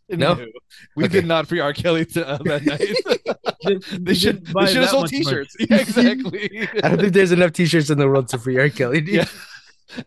No? 0.08 0.34
We 0.96 1.04
Okay. 1.04 1.12
did 1.20 1.26
not 1.26 1.46
free 1.46 1.60
R. 1.60 1.72
Kelly 1.74 2.06
to, 2.06 2.26
uh, 2.26 2.38
that 2.44 2.64
night. 2.64 3.80
they 4.00 4.14
should, 4.14 4.46
they 4.46 4.66
should 4.66 4.76
have 4.82 4.88
sold 4.90 5.08
t 5.08 5.22
shirts. 5.24 5.54
Yeah, 5.60 5.76
exactly. 5.76 6.68
I 6.82 6.88
don't 6.88 7.00
think 7.00 7.12
there's 7.12 7.32
enough 7.32 7.52
T-shirts 7.52 7.90
in 7.90 7.98
the 7.98 8.08
world 8.08 8.28
to 8.28 8.38
free 8.38 8.58
R. 8.58 8.68
Kelly. 8.70 9.00
dude. 9.02 9.14
yeah. 9.14 9.24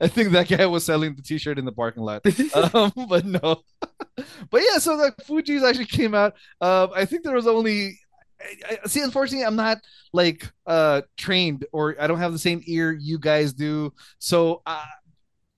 I 0.01 0.08
think 0.08 0.32
that 0.32 0.48
guy 0.48 0.65
was 0.65 0.86
selling 0.86 1.15
the 1.15 1.22
t 1.22 1.38
shirt 1.38 1.60
in 1.60 1.65
the 1.65 1.72
parking 1.72 2.04
lot. 2.04 2.25
um, 2.74 2.92
but 3.10 3.25
no. 3.25 3.62
but 4.50 4.62
yeah, 4.72 4.80
so 4.80 4.98
the 4.98 5.12
Fugees 5.24 5.68
actually 5.68 5.86
came 5.86 6.13
out. 6.15 6.34
Um, 6.62 6.89
I 6.96 7.06
think 7.06 7.24
there 7.24 7.36
was 7.36 7.48
only. 7.48 8.00
I, 8.70 8.80
I- 8.84 8.88
see, 8.88 9.01
unfortunately, 9.01 9.46
I'm 9.46 9.56
not 9.56 9.80
like 10.13 10.50
uh 10.65 11.01
trained, 11.18 11.65
or 11.72 11.96
I 12.00 12.08
don't 12.08 12.20
have 12.20 12.34
the 12.34 12.39
same 12.39 12.62
ear 12.65 12.92
you 12.92 13.20
guys 13.20 13.54
do. 13.54 13.94
So, 14.20 14.62
uh, 14.65 14.84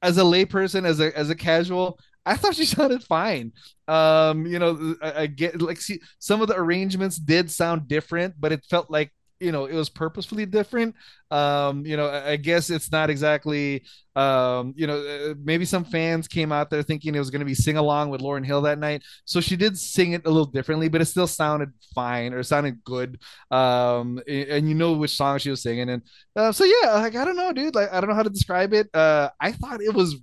as 0.02 0.18
a 0.18 0.22
layperson, 0.22 0.86
as 0.86 1.00
a 1.00 1.16
as 1.18 1.30
a 1.30 1.36
casual, 1.36 2.00
I 2.26 2.36
thought 2.36 2.56
she 2.56 2.66
sounded 2.68 3.04
fine. 3.04 3.54
Um, 3.88 4.46
you 4.46 4.60
know, 4.60 4.96
I, 5.02 5.22
I 5.24 5.28
get 5.28 5.62
like 5.62 5.82
see 5.82 6.02
some 6.20 6.42
of 6.42 6.48
the 6.48 6.58
arrangements 6.58 7.18
did 7.18 7.50
sound 7.52 7.88
different, 7.88 8.36
but 8.40 8.52
it 8.52 8.66
felt 8.70 8.90
like 8.92 9.12
you 9.40 9.52
know 9.52 9.66
it 9.66 9.76
was 9.76 9.90
purposefully 9.90 10.46
different. 10.46 10.96
Um, 11.30 11.86
you 11.86 11.98
know, 11.98 12.10
I, 12.10 12.38
guess 12.38 12.70
it's 12.70 12.92
not 12.92 13.10
exactly 13.10 13.84
um, 14.18 14.74
you 14.76 14.88
know, 14.88 14.98
uh, 14.98 15.36
maybe 15.44 15.64
some 15.64 15.86
fans 15.86 16.28
came 16.28 16.52
out 16.52 16.72
there 16.72 16.82
thinking 16.82 17.14
it 17.14 17.20
was 17.20 17.30
going 17.30 17.42
to 17.42 17.46
be 17.46 17.54
sing 17.54 17.78
along 17.78 18.10
with 18.10 18.22
Lauryn 18.22 18.44
Hill 18.44 18.64
that 18.64 18.80
night. 18.80 19.04
So 19.26 19.40
she 19.40 19.56
did 19.56 19.78
sing 19.78 20.14
it 20.14 20.26
a 20.26 20.30
little 20.30 20.48
differently, 20.48 20.90
but 20.90 21.02
it 21.02 21.06
still 21.06 21.28
sounded 21.28 21.72
fine 21.94 22.34
or 22.34 22.42
sounded 22.42 22.84
good. 22.84 23.20
Um, 23.52 24.20
and 24.28 24.68
you 24.68 24.74
know 24.74 24.94
which 24.94 25.16
song 25.16 25.38
she 25.38 25.52
was 25.52 25.62
singing. 25.62 25.90
And 25.90 26.02
uh, 26.36 26.52
so, 26.52 26.64
yeah, 26.64 26.96
like, 26.96 27.16
I 27.16 27.26
don't 27.26 27.36
know, 27.36 27.54
dude. 27.54 27.76
Like, 27.76 27.94
I 27.94 28.02
don't 28.02 28.10
know 28.10 28.16
how 28.16 28.24
to 28.24 28.30
describe 28.32 28.74
it. 28.74 28.90
Uh, 28.92 29.30
I 29.40 29.52
thought 29.52 29.84
it 29.84 29.94
was 29.94 30.16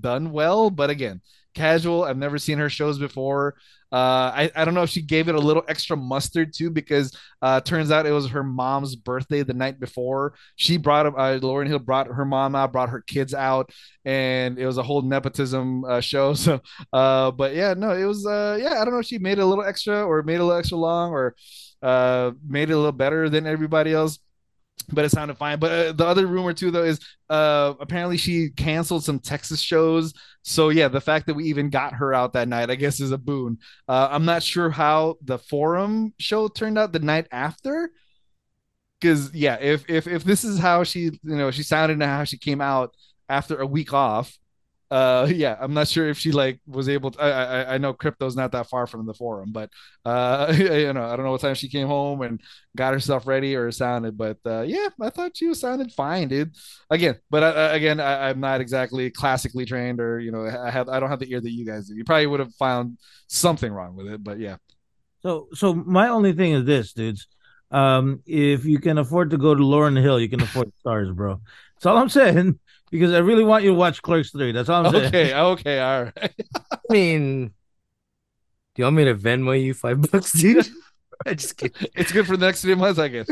done 0.00 0.32
well, 0.32 0.68
but 0.68 0.90
again, 0.90 1.20
casual. 1.56 2.04
I've 2.04 2.16
never 2.18 2.38
seen 2.38 2.58
her 2.58 2.70
shows 2.70 2.98
before. 2.98 3.56
Uh, 3.92 4.30
I, 4.34 4.50
I 4.54 4.64
don't 4.64 4.74
know 4.74 4.82
if 4.82 4.90
she 4.90 5.00
gave 5.00 5.28
it 5.28 5.34
a 5.36 5.40
little 5.40 5.62
extra 5.68 5.96
mustard 5.96 6.52
too, 6.54 6.70
because 6.70 7.16
uh, 7.40 7.60
turns 7.60 7.90
out 7.90 8.04
it 8.06 8.10
was 8.12 8.28
her 8.28 8.42
mom's 8.42 8.96
birthday 8.96 9.42
the 9.42 9.54
night 9.54 9.80
before. 9.80 10.34
She 10.56 10.76
brought 10.76 11.06
uh, 11.06 11.38
Lauryn 11.40 11.68
Hill 11.68 11.78
brought 11.78 12.08
her 12.08 12.24
mom 12.24 12.54
out, 12.54 12.72
brought 12.72 12.90
her 12.90 13.00
kids 13.00 13.32
out, 13.32 13.70
and 14.04 14.58
it 14.58 14.66
was 14.66 14.78
a 14.78 14.82
whole 14.82 15.02
nepotism 15.02 15.84
uh, 15.84 16.00
show. 16.00 16.34
So, 16.46 16.60
uh, 16.92 17.30
but 17.30 17.54
yeah, 17.54 17.74
no, 17.74 17.90
it 17.92 18.04
was 18.04 18.26
uh, 18.26 18.58
yeah, 18.60 18.80
I 18.80 18.84
don't 18.84 18.92
know 18.92 19.00
if 19.00 19.06
she 19.06 19.18
made 19.18 19.38
it 19.38 19.42
a 19.42 19.46
little 19.46 19.64
extra 19.64 20.04
or 20.04 20.22
made 20.22 20.34
it 20.34 20.40
a 20.40 20.44
little 20.44 20.58
extra 20.58 20.78
long 20.78 21.12
or 21.12 21.34
uh, 21.82 22.32
made 22.46 22.70
it 22.70 22.74
a 22.74 22.76
little 22.76 22.92
better 22.92 23.28
than 23.28 23.46
everybody 23.46 23.92
else. 23.92 24.18
But 24.92 25.04
it 25.04 25.10
sounded 25.10 25.36
fine. 25.36 25.58
But 25.58 25.72
uh, 25.72 25.92
the 25.92 26.06
other 26.06 26.26
rumor 26.26 26.52
too, 26.52 26.70
though, 26.70 26.84
is 26.84 27.00
uh, 27.28 27.74
apparently 27.80 28.16
she 28.16 28.50
canceled 28.50 29.04
some 29.04 29.18
Texas 29.18 29.60
shows. 29.60 30.12
So 30.42 30.68
yeah, 30.68 30.88
the 30.88 31.00
fact 31.00 31.26
that 31.26 31.34
we 31.34 31.44
even 31.44 31.70
got 31.70 31.94
her 31.94 32.14
out 32.14 32.34
that 32.34 32.48
night, 32.48 32.70
I 32.70 32.76
guess, 32.76 33.00
is 33.00 33.10
a 33.10 33.18
boon. 33.18 33.58
Uh, 33.88 34.08
I'm 34.10 34.24
not 34.24 34.42
sure 34.42 34.70
how 34.70 35.16
the 35.22 35.38
forum 35.38 36.14
show 36.18 36.46
turned 36.46 36.78
out 36.78 36.92
the 36.92 37.00
night 37.00 37.26
after. 37.32 37.90
Because 39.00 39.34
yeah, 39.34 39.58
if 39.60 39.88
if 39.90 40.06
if 40.06 40.24
this 40.24 40.44
is 40.44 40.58
how 40.58 40.84
she 40.84 41.00
you 41.00 41.18
know 41.22 41.50
she 41.50 41.62
sounded 41.62 41.94
and 41.94 42.02
how 42.02 42.24
she 42.24 42.38
came 42.38 42.60
out 42.60 42.94
after 43.28 43.60
a 43.60 43.66
week 43.66 43.92
off, 43.92 44.38
uh 44.90 45.28
yeah, 45.34 45.56
I'm 45.60 45.74
not 45.74 45.88
sure 45.88 46.08
if 46.08 46.18
she 46.18 46.32
like 46.32 46.60
was 46.66 46.88
able 46.88 47.10
to. 47.12 47.20
I 47.20 47.28
I, 47.28 47.74
I 47.74 47.78
know 47.78 47.92
crypto's 47.92 48.36
not 48.36 48.52
that 48.52 48.68
far 48.68 48.86
from 48.86 49.06
the 49.06 49.14
forum, 49.14 49.52
but 49.52 49.70
uh 50.04 50.52
you 50.56 50.92
know 50.92 51.04
I 51.04 51.16
don't 51.16 51.24
know 51.24 51.32
what 51.32 51.40
time 51.40 51.54
she 51.54 51.68
came 51.68 51.86
home 51.86 52.22
and 52.22 52.40
got 52.76 52.94
herself 52.94 53.26
ready 53.26 53.56
or 53.56 53.70
sounded, 53.72 54.16
but 54.16 54.38
uh 54.46 54.62
yeah, 54.62 54.88
I 55.00 55.10
thought 55.10 55.36
she 55.36 55.46
was 55.46 55.60
sounded 55.60 55.92
fine, 55.92 56.28
dude. 56.28 56.54
Again, 56.90 57.16
but 57.30 57.42
uh, 57.42 57.70
again, 57.72 58.00
I, 58.00 58.30
I'm 58.30 58.40
not 58.40 58.60
exactly 58.60 59.10
classically 59.10 59.64
trained 59.64 60.00
or 60.00 60.20
you 60.20 60.30
know 60.30 60.46
I 60.46 60.70
have 60.70 60.88
I 60.88 61.00
don't 61.00 61.10
have 61.10 61.20
the 61.20 61.30
ear 61.32 61.40
that 61.40 61.50
you 61.50 61.66
guys 61.66 61.88
do. 61.88 61.94
You 61.94 62.04
probably 62.04 62.26
would 62.26 62.40
have 62.40 62.54
found 62.54 62.98
something 63.28 63.72
wrong 63.72 63.96
with 63.96 64.06
it, 64.08 64.22
but 64.22 64.38
yeah. 64.38 64.56
So, 65.22 65.48
so 65.54 65.74
my 65.74 66.08
only 66.08 66.32
thing 66.32 66.52
is 66.52 66.64
this, 66.64 66.92
dudes. 66.92 67.26
Um, 67.72 68.22
if 68.26 68.64
you 68.64 68.78
can 68.78 68.98
afford 68.98 69.30
to 69.30 69.38
go 69.38 69.56
to 69.56 69.62
Lauryn 69.62 70.00
Hill, 70.00 70.20
you 70.20 70.28
can 70.28 70.40
afford 70.40 70.72
Starz, 70.84 71.12
bro. 71.14 71.40
That's 71.74 71.86
all 71.86 71.96
I'm 71.96 72.08
saying. 72.08 72.60
Because 72.90 73.12
I 73.12 73.18
really 73.18 73.44
want 73.44 73.64
you 73.64 73.70
to 73.70 73.76
watch 73.76 74.00
Clerks 74.02 74.30
Three. 74.30 74.52
That's 74.52 74.68
all 74.68 74.86
I'm 74.86 74.92
saying. 74.92 75.06
Okay, 75.06 75.34
okay, 75.34 75.80
all 75.80 76.04
right. 76.04 76.32
I 76.70 76.78
mean, 76.90 77.46
do 77.48 77.52
you 78.76 78.84
want 78.84 78.96
me 78.96 79.04
to 79.06 79.14
Venmo 79.14 79.60
you 79.60 79.74
five 79.74 80.00
bucks, 80.10 80.32
dude? 80.32 80.66
I 81.26 81.34
just 81.40 81.56
kidding. 81.56 81.88
It's 81.94 82.12
good 82.12 82.26
for 82.26 82.36
the 82.36 82.46
next 82.46 82.60
three 82.62 82.74
months, 82.74 82.98
I 82.98 83.08
guess. 83.08 83.28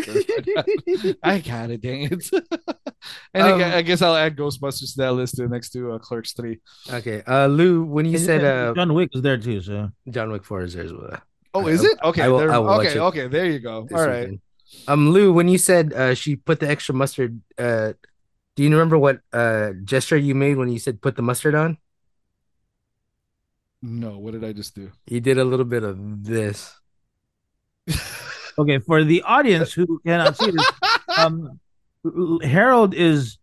I 1.23 1.38
got 1.40 1.70
it, 1.70 1.82
dang 1.82 2.04
it. 2.11 2.30
and 3.34 3.42
Um, 3.46 3.61
I, 3.61 3.76
I 3.76 3.82
guess 3.82 4.00
I'll 4.02 4.16
add 4.16 4.37
Ghostbusters 4.37 4.94
to 4.94 5.02
that 5.02 5.12
list 5.12 5.37
too, 5.37 5.46
next 5.49 5.70
to 5.70 5.92
uh, 5.92 5.99
Clerks 5.99 6.32
3. 6.32 6.58
Okay, 6.94 7.23
uh, 7.26 7.46
Lou, 7.46 7.84
when 7.84 8.06
you 8.06 8.16
And- 8.16 8.25
said 8.25 8.44
uh, 8.44 8.75
John 8.75 8.94
Wick 8.94 9.11
is 9.12 9.23
there 9.23 9.37
too. 9.38 9.61
So 9.61 9.90
John 10.08 10.32
Wick 10.32 10.44
Four 10.44 10.62
is 10.62 10.75
there 10.75 10.84
as 10.84 10.92
well. 10.92 11.20
Oh, 11.52 11.66
is 11.68 11.84
it? 11.84 11.99
Okay, 12.02 12.23
I 12.23 12.28
will- 12.28 12.38
there, 12.38 12.52
I 12.52 12.58
will 12.58 12.66
watch 12.66 12.87
okay, 12.87 12.96
it 12.96 13.02
okay, 13.02 13.26
there 13.28 13.46
you 13.46 13.58
go. 13.61 13.87
All 13.94 14.06
right. 14.06 14.20
weekend. 14.30 14.40
Um, 14.88 15.11
Lou, 15.11 15.32
when 15.32 15.46
you 15.49 15.58
said 15.58 15.92
uh, 15.92 16.14
she 16.14 16.37
put 16.37 16.58
the 16.61 16.68
extra 16.68 16.94
mustard, 16.94 17.40
uh, 17.58 17.92
do 18.56 18.62
you 18.62 18.70
remember 18.70 18.99
what 18.99 19.20
uh 19.32 19.73
gesture 19.84 20.16
you 20.16 20.34
made 20.34 20.56
when 20.56 20.68
you 20.68 20.78
said 20.78 21.00
put 21.00 21.16
the 21.16 21.23
mustard 21.23 21.54
on? 21.54 21.78
No, 23.82 24.16
what 24.18 24.32
did 24.32 24.44
I 24.44 24.52
just 24.52 24.75
do? 24.75 24.90
You 25.06 25.20
did 25.20 25.37
a 25.38 25.44
little 25.44 25.66
bit 25.66 25.82
of 25.82 26.25
this. 26.25 26.73
okay, 28.58 28.78
for 28.78 29.04
the 29.04 29.23
audience 29.23 29.73
who 29.75 30.00
cannot 30.06 30.37
see 30.38 30.50
this, 30.50 30.66
um, 31.18 31.61
Harold 32.42 32.94
is 32.94 33.37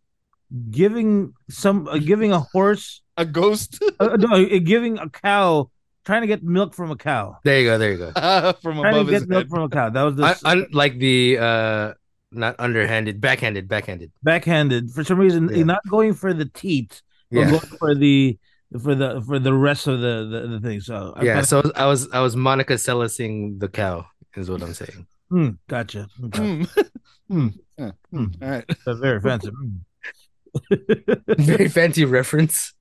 giving 0.71 1.33
some 1.49 1.87
uh, 1.87 1.97
giving 1.97 2.31
a 2.33 2.39
horse, 2.39 3.01
A 3.17 3.25
ghost 3.25 3.77
uh, 3.99 4.17
no, 4.17 4.43
uh, 4.43 4.59
giving 4.63 4.97
a 4.97 5.09
cow, 5.09 5.69
trying 6.05 6.21
to 6.21 6.27
get 6.27 6.43
milk 6.43 6.73
from 6.73 6.89
a 6.89 6.95
cow. 6.95 7.37
There 7.43 7.59
you 7.59 7.67
go. 7.69 7.77
There 7.77 7.91
you 7.91 7.97
go. 7.97 8.11
from 8.63 8.81
Trying 8.81 8.95
above 8.95 9.07
to 9.07 9.13
his 9.13 9.21
get 9.23 9.29
milk 9.29 9.43
head. 9.43 9.49
from 9.49 9.61
a 9.63 9.69
cow. 9.69 9.89
That 9.89 10.03
was 10.03 10.15
the 10.15 10.23
I, 10.25 10.35
I, 10.43 10.65
like 10.71 10.97
the 10.97 11.37
uh, 11.37 11.93
not 12.31 12.55
underhanded, 12.59 13.19
backhanded, 13.21 13.67
backhanded. 13.67 14.11
backhanded. 14.23 14.91
For 14.91 15.03
some 15.03 15.19
reason, 15.19 15.49
Yeah. 15.49 15.63
not 15.63 15.81
going 15.89 16.13
for 16.13 16.33
the 16.33 16.45
teeth, 16.45 17.01
but 17.29 17.39
Yeah, 17.39 17.49
going 17.51 17.59
for 17.79 17.95
the 17.95 18.37
for 18.81 18.95
the 18.95 19.21
for 19.27 19.37
the 19.39 19.53
rest 19.53 19.87
of 19.87 19.99
the 19.99 20.27
the, 20.31 20.47
the 20.47 20.59
thing. 20.59 20.79
So 20.81 21.13
I 21.15 21.23
yeah. 21.23 21.33
kinda- 21.33 21.47
So 21.47 21.71
I 21.75 21.85
was 21.87 22.07
I 22.11 22.21
was 22.21 22.35
Monica 22.35 22.73
Sellising 22.75 23.59
the 23.59 23.67
cow 23.67 24.05
is 24.35 24.49
what 24.49 24.61
I'm 24.63 24.73
saying. 24.73 25.07
Hmm, 25.29 25.49
gotcha. 25.67 26.07
Okay. 26.25 26.63
Hmm. 26.63 26.63
Hmm. 27.31 27.47
Yeah. 27.77 27.91
Hmm. 28.11 28.25
All 28.41 28.49
right. 28.49 28.65
That's 28.85 28.99
very 28.99 29.17
offensive. 29.23 29.53
Hmm. 29.55 29.77
Very 31.39 31.69
fancy 31.69 32.03
reference. 32.05 32.73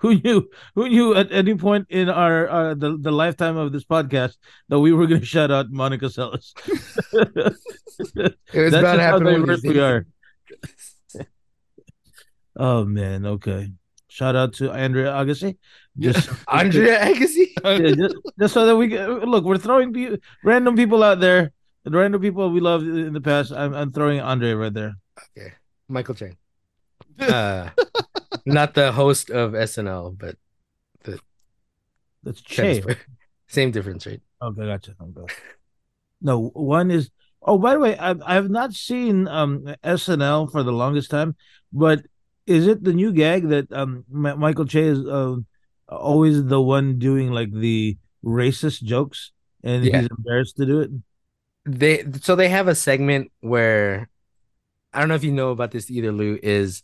Who 0.00 0.14
knew? 0.20 0.48
Who 0.74 0.88
knew 0.88 1.14
at 1.14 1.32
any 1.32 1.54
point 1.54 1.86
in 1.90 2.08
our 2.10 2.48
uh, 2.48 2.74
the 2.74 2.96
the 3.00 3.10
lifetime 3.10 3.56
of 3.56 3.72
this 3.72 3.84
podcast 3.84 4.36
that 4.68 4.78
we 4.78 4.92
were 4.92 5.06
going 5.06 5.20
to 5.20 5.26
shout 5.26 5.50
out 5.50 5.70
Monica 5.70 6.06
Seles? 6.06 6.52
It 7.12 7.56
was 8.54 8.72
That's 8.72 8.74
about 8.76 8.98
how 9.00 9.18
happening. 9.18 9.40
diverse 9.40 9.62
we 9.62 9.72
days. 9.74 9.82
are. 9.82 10.06
oh 12.56 12.84
man, 12.84 13.26
okay. 13.26 13.72
Shout 14.08 14.34
out 14.36 14.54
to 14.54 14.70
Andrea 14.72 15.12
Agassi. 15.12 15.56
Just 15.98 16.28
Andrea 16.48 16.98
Agassi. 17.00 17.46
yeah, 17.64 17.94
just, 17.94 18.16
just 18.38 18.54
so 18.54 18.66
that 18.66 18.76
we 18.76 18.98
look, 18.98 19.44
we're 19.44 19.56
throwing 19.58 19.92
pe- 19.92 20.16
random 20.44 20.76
people 20.76 21.02
out 21.02 21.20
there, 21.20 21.52
the 21.84 21.90
random 21.96 22.20
people 22.20 22.50
we 22.50 22.60
loved 22.60 22.86
in 22.86 23.12
the 23.12 23.20
past. 23.20 23.52
I'm, 23.52 23.72
I'm 23.74 23.92
throwing 23.92 24.20
Andre 24.20 24.52
right 24.52 24.74
there. 24.74 24.94
Okay, 25.36 25.52
Michael 25.88 26.14
Chang. 26.14 26.36
Uh, 27.20 27.68
not 28.46 28.74
the 28.74 28.92
host 28.92 29.30
of 29.30 29.52
SNL, 29.52 30.16
but 30.16 30.36
That's 32.22 32.40
kind 32.42 32.84
Che. 32.84 32.96
same 33.48 33.70
difference, 33.70 34.06
right? 34.06 34.20
Okay, 34.42 34.66
gotcha. 34.66 34.94
Okay. 35.00 35.32
No, 36.20 36.48
one 36.54 36.90
is. 36.90 37.10
Oh, 37.42 37.58
by 37.58 37.72
the 37.74 37.80
way, 37.80 37.96
I've 37.96 38.20
I've 38.24 38.50
not 38.50 38.74
seen 38.74 39.26
um 39.28 39.74
SNL 39.82 40.50
for 40.52 40.62
the 40.62 40.72
longest 40.72 41.10
time, 41.10 41.34
but 41.72 42.04
is 42.46 42.66
it 42.66 42.84
the 42.84 42.92
new 42.92 43.12
gag 43.12 43.48
that 43.48 43.72
um 43.72 44.04
Michael 44.10 44.66
Che 44.66 44.82
is 44.82 44.98
uh, 45.06 45.36
always 45.88 46.44
the 46.44 46.60
one 46.60 46.98
doing 46.98 47.30
like 47.32 47.52
the 47.52 47.96
racist 48.24 48.82
jokes? 48.82 49.32
and 49.62 49.84
Yeah. 49.84 50.00
he's 50.00 50.08
embarrassed 50.16 50.56
to 50.56 50.64
do 50.64 50.80
it. 50.80 50.90
they 51.66 52.02
so 52.22 52.34
they 52.34 52.48
have 52.48 52.66
a 52.68 52.74
segment 52.74 53.30
where 53.40 54.08
I 54.92 55.00
don't 55.00 55.08
know 55.08 55.14
if 55.14 55.24
you 55.24 55.32
know 55.32 55.50
about 55.50 55.70
this 55.70 55.90
either, 55.90 56.12
Lou, 56.12 56.38
is 56.42 56.82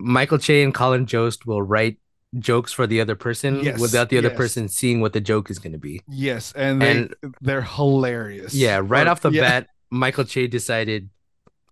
Michael 0.00 0.38
Che 0.38 0.62
and 0.62 0.72
Colin 0.74 1.06
Jost 1.06 1.46
will 1.46 1.62
write 1.62 1.98
jokes 2.38 2.72
for 2.72 2.86
the 2.86 3.00
other 3.00 3.14
person 3.16 3.62
Yes, 3.64 3.80
without 3.80 4.10
the 4.10 4.18
other 4.18 4.28
yes. 4.28 4.36
person 4.36 4.68
seeing 4.68 5.00
what 5.00 5.12
the 5.12 5.20
joke 5.20 5.50
is 5.50 5.58
going 5.58 5.72
to 5.72 5.78
be. 5.78 6.02
Yes, 6.08 6.52
and 6.54 6.80
they 6.82 6.90
And- 6.90 7.14
they're 7.40 7.62
hilarious. 7.62 8.54
Yeah, 8.54 8.80
right 8.84 9.06
Or- 9.06 9.10
off 9.10 9.22
the 9.22 9.30
yeah. 9.30 9.42
bat, 9.42 9.66
Michael 9.90 10.24
Che 10.24 10.46
decided 10.46 11.08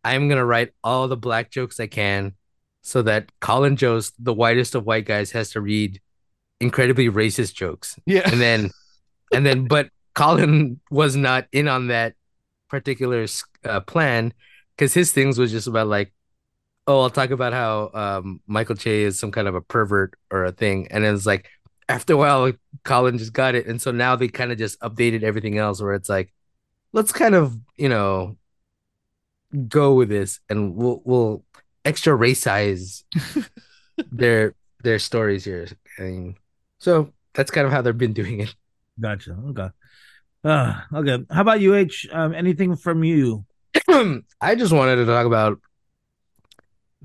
I'm 0.04 0.28
gonna 0.28 0.44
write 0.46 0.72
all 0.84 1.08
the 1.08 1.16
black 1.16 1.50
jokes 1.50 1.78
I 1.80 1.88
can 1.88 2.34
so 2.82 3.02
that 3.02 3.30
Colin 3.40 3.76
Jost, 3.76 4.14
the 4.18 4.32
whitest 4.32 4.74
of 4.76 4.86
white 4.86 5.04
guys, 5.04 5.32
has 5.32 5.50
to 5.50 5.60
read 5.60 6.00
incredibly 6.60 7.08
racist 7.10 7.54
jokes. 7.54 7.98
Yeah. 8.06 8.22
And 8.30 8.40
then 8.40 8.70
and 9.32 9.44
then 9.44 9.66
but 9.66 9.90
Colin 10.14 10.80
was 10.90 11.16
not 11.16 11.46
in 11.52 11.66
on 11.68 11.88
that 11.88 12.14
particular 12.70 13.26
uh, 13.64 13.80
plan 13.80 14.32
because 14.76 14.94
his 14.94 15.12
things 15.12 15.38
was 15.38 15.50
just 15.50 15.66
about 15.66 15.88
like, 15.88 16.12
oh, 16.86 17.00
I'll 17.00 17.10
talk 17.10 17.30
about 17.30 17.52
how 17.52 17.90
um, 17.94 18.40
Michael 18.46 18.76
Che 18.76 19.02
is 19.02 19.18
some 19.18 19.32
kind 19.32 19.48
of 19.48 19.54
a 19.54 19.60
pervert 19.60 20.14
or 20.30 20.44
a 20.44 20.52
thing, 20.52 20.88
and 20.90 21.04
it's 21.04 21.26
like 21.26 21.48
after 21.88 22.14
a 22.14 22.16
while, 22.16 22.52
Colin 22.84 23.18
just 23.18 23.32
got 23.32 23.54
it, 23.54 23.66
and 23.66 23.80
so 23.80 23.90
now 23.90 24.16
they 24.16 24.28
kind 24.28 24.52
of 24.52 24.58
just 24.58 24.80
updated 24.80 25.22
everything 25.22 25.58
else 25.58 25.80
where 25.80 25.94
it's 25.94 26.08
like, 26.08 26.32
let's 26.92 27.12
kind 27.12 27.34
of 27.34 27.56
you 27.76 27.88
know 27.88 28.36
go 29.68 29.94
with 29.94 30.08
this, 30.08 30.40
and 30.48 30.76
we'll 30.76 31.02
we'll 31.04 31.44
extra 31.84 32.16
racize 32.16 33.04
their 34.12 34.54
their 34.82 34.98
stories 34.98 35.44
here, 35.44 35.66
and 35.98 36.36
so 36.78 37.12
that's 37.34 37.50
kind 37.50 37.66
of 37.66 37.72
how 37.72 37.82
they've 37.82 37.96
been 37.96 38.12
doing 38.12 38.40
it. 38.40 38.54
Gotcha. 38.98 39.36
Okay. 39.48 39.68
Uh, 40.44 40.80
okay. 40.94 41.24
How 41.30 41.42
about 41.42 41.60
you, 41.60 41.74
H? 41.74 42.06
Um, 42.12 42.34
anything 42.34 42.76
from 42.76 43.04
you? 43.04 43.44
I 44.40 44.54
just 44.54 44.72
wanted 44.72 44.96
to 44.96 45.06
talk 45.06 45.26
about 45.26 45.60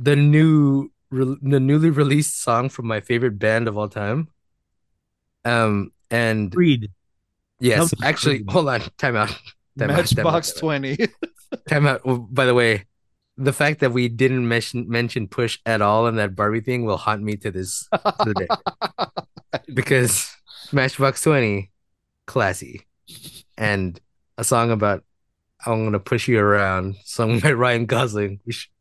the 0.02 0.16
new 0.16 0.90
re- 1.12 1.38
the 1.42 1.60
newly 1.60 1.90
released 1.92 2.42
song 2.42 2.70
from 2.70 2.88
my 2.88 3.00
favorite 3.02 3.38
band 3.38 3.68
of 3.68 3.78
all 3.78 3.90
time. 3.90 4.28
Um 5.46 5.92
and 6.10 6.52
Creed. 6.54 6.92
yes, 7.60 7.92
Tell 7.92 8.08
actually, 8.08 8.40
Creed. 8.40 8.52
hold 8.52 8.68
on, 8.70 8.82
time 8.98 9.16
out. 9.16 9.30
Time 9.80 9.90
out, 9.92 10.00
out, 10.00 10.16
Matchbox 10.16 10.52
time 10.54 10.58
out. 10.58 10.60
Twenty. 10.60 10.98
Time 11.68 11.86
out. 11.86 12.02
Oh, 12.06 12.18
By 12.18 12.46
the 12.46 12.54
way, 12.54 12.86
the 13.38 13.52
fact 13.52 13.82
that 13.82 13.92
we 13.92 14.08
didn't 14.08 14.48
mention 14.48 14.88
mention 14.90 15.28
Push 15.28 15.60
at 15.66 15.82
all 15.82 16.08
in 16.08 16.16
that 16.16 16.36
Barbie 16.36 16.62
thing 16.62 16.86
will 16.86 16.98
haunt 16.98 17.22
me 17.24 17.36
to 17.38 17.52
this 17.52 17.88
to 17.92 18.24
the 18.26 18.34
day. 18.34 18.48
because 19.74 20.34
Matchbox 20.72 21.22
20, 21.22 21.70
classy. 22.26 22.88
And 23.58 24.00
a 24.38 24.44
song 24.46 24.72
about 24.72 25.04
I'm 25.66 25.84
gonna 25.86 26.00
push 26.00 26.28
you 26.28 26.40
around, 26.40 26.96
sung 27.04 27.40
by 27.40 27.52
Ryan 27.52 27.86
Gosling. 27.86 28.40
We 28.46 28.54
sh- 28.54 28.72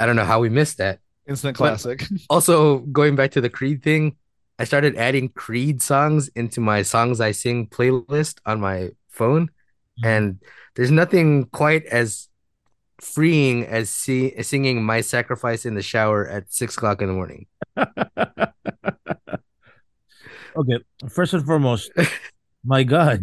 I 0.00 0.06
don't 0.06 0.16
know 0.16 0.24
how 0.24 0.40
we 0.40 0.48
missed 0.48 0.78
that. 0.78 1.00
Instant 1.26 1.56
But- 1.58 1.64
classic. 1.78 2.04
Also, 2.30 2.78
going 2.80 3.16
back 3.16 3.30
to 3.32 3.40
the 3.40 3.50
Creed 3.50 3.82
thing, 3.82 4.16
I 4.58 4.64
started 4.64 4.96
adding 4.96 5.28
Creed 5.30 5.82
songs 5.82 6.28
into 6.28 6.60
my 6.60 6.82
songs 6.82 7.20
I 7.20 7.32
sing 7.32 7.66
playlist 7.68 8.38
on 8.46 8.60
my 8.60 8.90
phone, 9.10 9.50
Mhm. 10.00 10.06
and 10.06 10.38
there's 10.74 10.90
nothing 10.90 11.44
quite 11.46 11.84
as 11.86 12.28
freeing 13.00 13.66
as 13.66 13.90
see- 13.90 14.34
singing 14.42 14.82
"My 14.84 15.00
Sacrifice" 15.02 15.66
in 15.66 15.74
the 15.74 15.82
shower 15.82 16.26
at 16.28 16.52
six 16.52 16.76
o'clock 16.76 17.02
in 17.02 17.08
the 17.08 17.14
morning. 17.14 17.46
Okay. 20.56 20.78
First 21.10 21.34
and 21.34 21.44
foremost, 21.44 21.90
my 22.64 22.82
God, 22.82 23.20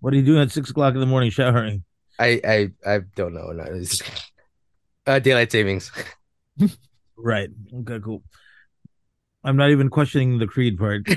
what 0.00 0.14
are 0.14 0.16
you 0.16 0.24
doing 0.24 0.40
at 0.40 0.50
six 0.50 0.70
o'clock 0.70 0.94
in 0.94 1.00
the 1.00 1.06
morning 1.06 1.28
showering? 1.30 1.84
I 2.18 2.40
I 2.42 2.70
I 2.86 2.98
don't 3.16 3.34
know. 3.34 3.52
No, 3.52 3.64
uh, 5.06 5.18
daylight 5.18 5.52
savings. 5.52 5.90
Right. 7.22 7.50
Okay. 7.80 7.98
Cool. 8.02 8.22
I'm 9.44 9.58
not 9.58 9.70
even 9.70 9.90
questioning 9.90 10.38
the 10.38 10.46
Creed 10.46 10.78
part. 10.78 11.02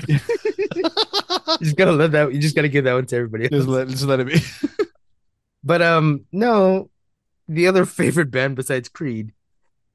You 1.60 1.66
just 1.66 1.76
gotta 1.76 1.92
let 1.92 2.12
that. 2.12 2.32
You 2.34 2.40
just 2.40 2.56
gotta 2.56 2.68
give 2.68 2.84
that 2.84 2.94
one 2.94 3.06
to 3.06 3.16
everybody. 3.16 3.48
just 3.48 3.68
let 3.68 3.88
just 3.88 4.04
let 4.04 4.20
it 4.20 4.26
be. 4.26 4.40
But 5.62 5.82
um, 5.82 6.24
no, 6.32 6.90
the 7.48 7.66
other 7.66 7.84
favorite 7.86 8.30
band 8.30 8.56
besides 8.56 8.88
Creed 8.88 9.32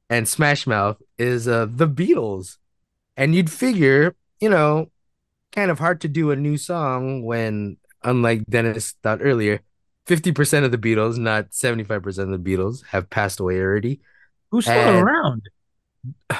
and 0.09 0.27
Smash 0.27 0.65
Mouth 0.65 1.01
is 1.17 1.47
uh 1.47 1.67
the 1.69 1.87
Beatles, 1.87 2.57
and 3.17 3.35
you'd 3.35 3.51
figure, 3.51 4.15
you 4.39 4.49
know, 4.49 4.89
kind 5.51 5.69
of 5.69 5.79
hard 5.79 6.01
to 6.01 6.07
do 6.07 6.31
a 6.31 6.35
new 6.35 6.57
song 6.57 7.23
when, 7.23 7.77
unlike 8.03 8.45
Dennis 8.49 8.95
thought 9.03 9.19
earlier, 9.21 9.61
fifty 10.09 10.31
percent 10.33 10.65
of 10.65 10.71
the 10.71 10.77
Beatles, 10.77 11.17
not 11.17 11.53
seventy 11.53 11.83
five 11.85 12.03
percent 12.03 12.33
of 12.33 12.43
the 12.43 12.51
Beatles, 12.51 12.83
have 12.87 13.09
passed 13.09 13.39
away 13.39 13.61
already. 13.61 14.01
Who's 14.51 14.65
still 14.65 14.75
And- 14.75 15.07
around? 15.07 15.41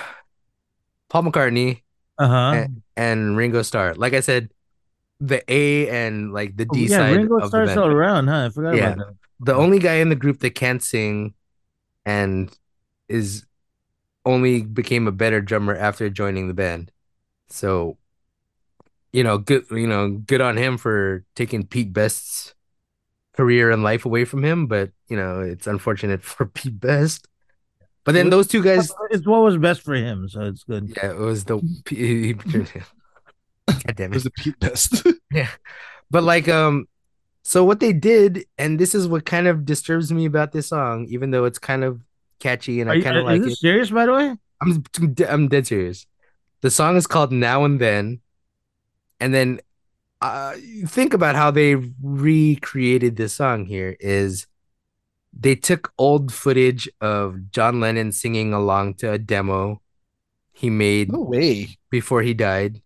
Paul 1.09 1.23
McCartney 1.23 1.81
Uh 2.17 2.27
huh. 2.27 2.51
and, 2.55 2.81
and 2.97 3.37
Ringo 3.37 3.61
Starr. 3.61 3.93
Like 3.95 4.13
I 4.13 4.19
said, 4.19 4.49
the 5.19 5.43
A 5.51 5.89
and 5.89 6.33
like 6.33 6.55
the 6.57 6.65
D 6.65 6.71
Oh, 6.71 6.77
yeah, 6.91 6.97
side 6.97 7.15
Ringo 7.15 7.35
of 7.35 7.41
the 7.43 7.47
Starr's 7.47 7.67
band. 7.69 7.79
still 7.79 7.87
around, 7.91 8.27
huh? 8.27 8.45
I 8.45 8.49
forgot 8.49 8.75
Yeah. 8.75 8.93
about 8.93 9.07
that. 9.07 9.15
the 9.41 9.53
only 9.55 9.79
guy 9.79 9.95
in 9.95 10.09
the 10.09 10.15
group 10.15 10.39
that 10.39 10.51
can't 10.55 10.83
sing 10.83 11.33
and 12.05 12.55
is 13.07 13.45
only 14.25 14.61
became 14.63 15.07
a 15.07 15.11
better 15.11 15.41
drummer 15.41 15.75
after 15.75 16.09
joining 16.09 16.47
the 16.47 16.53
band. 16.53 16.91
So, 17.49 17.97
you 19.11 19.23
know, 19.23 19.37
good 19.37 19.65
you 19.71 19.87
know, 19.87 20.09
good 20.11 20.41
on 20.41 20.57
him 20.57 20.77
for 20.77 21.25
taking 21.35 21.65
Pete 21.65 21.91
Best's 21.93 22.53
career 23.39 23.71
and 23.71 23.83
life 23.83 24.03
away 24.05 24.25
from 24.25 24.43
him, 24.43 24.67
but 24.67 24.91
you 25.07 25.15
know, 25.17 25.39
it's 25.39 25.67
unfortunate 25.67 26.21
for 26.31 26.45
Pete 26.45 26.79
Best. 26.79 27.27
But 28.05 28.13
then 28.13 28.29
those 28.29 28.47
two 28.47 28.63
guys, 28.63 28.91
It's 29.11 29.27
what 29.27 29.43
was 29.43 29.57
best 29.57 29.81
for 29.81 29.93
him, 29.95 30.27
so 30.29 30.41
it's 30.41 30.63
good. 30.63 30.93
yeah, 30.97 31.11
it 31.11 31.17
was 31.17 31.45
the 31.45 31.57
he- 31.89 32.33
God 32.33 33.95
damn 33.95 34.11
it. 34.11 34.11
it 34.11 34.13
Was 34.13 34.23
the 34.23 34.31
Pete 34.31 34.59
Best. 34.59 35.05
Yeah. 35.31 35.49
But 36.09 36.23
like 36.23 36.49
um 36.49 36.87
so 37.43 37.63
what 37.63 37.79
they 37.79 37.93
did 37.93 38.45
and 38.57 38.79
this 38.79 38.95
is 38.95 39.07
what 39.07 39.25
kind 39.25 39.45
of 39.47 39.63
disturbs 39.63 40.11
me 40.11 40.25
about 40.25 40.51
this 40.51 40.67
song 40.69 41.05
even 41.09 41.29
though 41.31 41.45
it's 41.45 41.59
kind 41.59 41.83
of 41.83 42.01
catchy 42.39 42.81
and 42.81 42.89
Are 42.89 42.93
I 42.97 43.01
kind 43.01 43.17
of 43.17 43.25
is 43.25 43.29
like 43.31 43.41
this 43.43 43.53
it. 43.53 43.57
serious, 43.59 43.89
by 43.91 44.05
the 44.07 44.13
way? 44.13 44.35
I'm 44.61 44.83
I'm 45.29 45.47
dead 45.47 45.67
serious. 45.67 46.07
The 46.61 46.71
song 46.71 46.97
is 46.97 47.05
called 47.05 47.31
Now 47.31 47.63
and 47.63 47.79
Then. 47.79 48.21
And 49.21 49.33
then 49.33 49.59
uh 50.21 50.55
think 50.87 51.13
about 51.13 51.35
how 51.35 51.51
they 51.51 51.75
recreated 52.01 53.15
this 53.15 53.33
song 53.33 53.65
here 53.65 53.95
is 53.99 54.47
they 55.31 55.55
took 55.55 55.93
old 55.97 56.33
footage 56.33 56.89
of 57.01 57.51
John 57.51 57.79
Lennon 57.79 58.11
singing 58.11 58.53
along 58.53 58.95
to 58.95 59.11
a 59.11 59.17
demo 59.17 59.81
he 60.51 60.69
made 60.69 61.11
no 61.11 61.21
way. 61.21 61.77
before 61.89 62.21
he 62.21 62.33
died, 62.33 62.81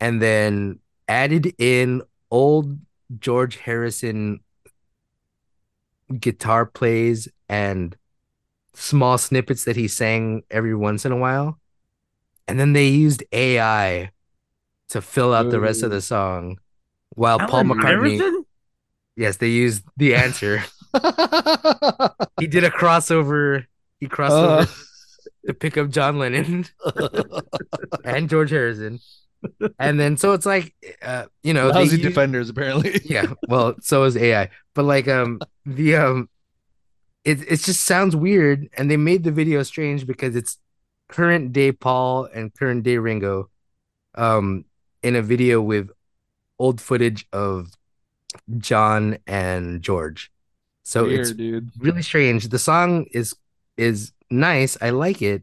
and 0.00 0.20
then 0.20 0.80
added 1.06 1.54
in 1.58 2.02
old 2.30 2.78
George 3.20 3.56
Harrison 3.56 4.40
guitar 6.18 6.66
plays 6.66 7.28
and 7.48 7.96
small 8.74 9.16
snippets 9.16 9.64
that 9.64 9.76
he 9.76 9.86
sang 9.86 10.42
every 10.50 10.74
once 10.74 11.04
in 11.04 11.12
a 11.12 11.16
while. 11.16 11.60
And 12.48 12.58
then 12.58 12.72
they 12.72 12.88
used 12.88 13.22
AI 13.32 14.10
to 14.90 15.00
fill 15.02 15.34
out 15.34 15.50
the 15.50 15.60
rest 15.60 15.82
of 15.82 15.90
the 15.90 16.00
song. 16.00 16.58
While 17.10 17.38
Paul 17.38 17.64
McCartney, 17.64 18.14
Iverson? 18.20 18.44
yes, 19.16 19.36
they 19.38 19.48
used 19.48 19.84
the 19.96 20.14
answer. 20.14 20.58
he 22.40 22.46
did 22.46 22.64
a 22.64 22.70
crossover. 22.70 23.66
He 24.00 24.06
crossed 24.08 24.34
Uh. 24.34 24.58
over 24.60 24.70
to 25.46 25.54
pick 25.54 25.78
up 25.78 25.90
John 25.90 26.18
Lennon 26.18 26.66
and 28.04 28.28
George 28.28 28.50
Harrison. 28.50 29.00
And 29.78 30.00
then 30.00 30.16
so 30.16 30.32
it's 30.32 30.46
like 30.46 30.74
uh 31.02 31.26
you 31.42 31.52
know 31.54 31.68
they 31.68 31.80
Lousy 31.84 31.96
use- 31.98 32.06
defenders, 32.06 32.48
apparently. 32.48 33.00
yeah, 33.04 33.26
well, 33.48 33.74
so 33.80 34.04
is 34.04 34.16
AI. 34.16 34.50
But 34.74 34.84
like 34.84 35.06
um 35.08 35.40
the 35.64 35.96
um 35.96 36.28
it 37.24 37.40
it 37.42 37.60
just 37.60 37.84
sounds 37.84 38.16
weird 38.16 38.68
and 38.76 38.90
they 38.90 38.96
made 38.96 39.24
the 39.24 39.30
video 39.32 39.62
strange 39.62 40.06
because 40.06 40.34
it's 40.36 40.58
current 41.08 41.52
day 41.52 41.70
Paul 41.72 42.24
and 42.32 42.52
current 42.52 42.82
day 42.82 42.98
Ringo 42.98 43.48
um 44.16 44.64
in 45.02 45.16
a 45.16 45.22
video 45.22 45.60
with 45.60 45.90
old 46.58 46.80
footage 46.80 47.26
of 47.32 47.72
John 48.58 49.18
and 49.26 49.82
George. 49.82 50.30
So 50.82 51.06
it's 51.06 51.32
dude. 51.32 51.70
really 51.78 52.02
strange. 52.02 52.48
The 52.48 52.58
song 52.58 53.06
is 53.12 53.34
is 53.76 54.12
nice. 54.30 54.76
I 54.80 54.90
like 54.90 55.20
it. 55.22 55.42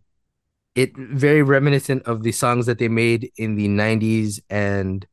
It 0.76 0.96
very 0.98 1.44
reminiscent 1.44 2.04
of 2.04 2.24
the 2.24 2.32
songs 2.32 2.66
that 2.66 2.80
they 2.80 2.88
made 2.88 3.32
in 3.38 3.56
the 3.56 3.68
90s 3.68 4.40
and 4.50 5.06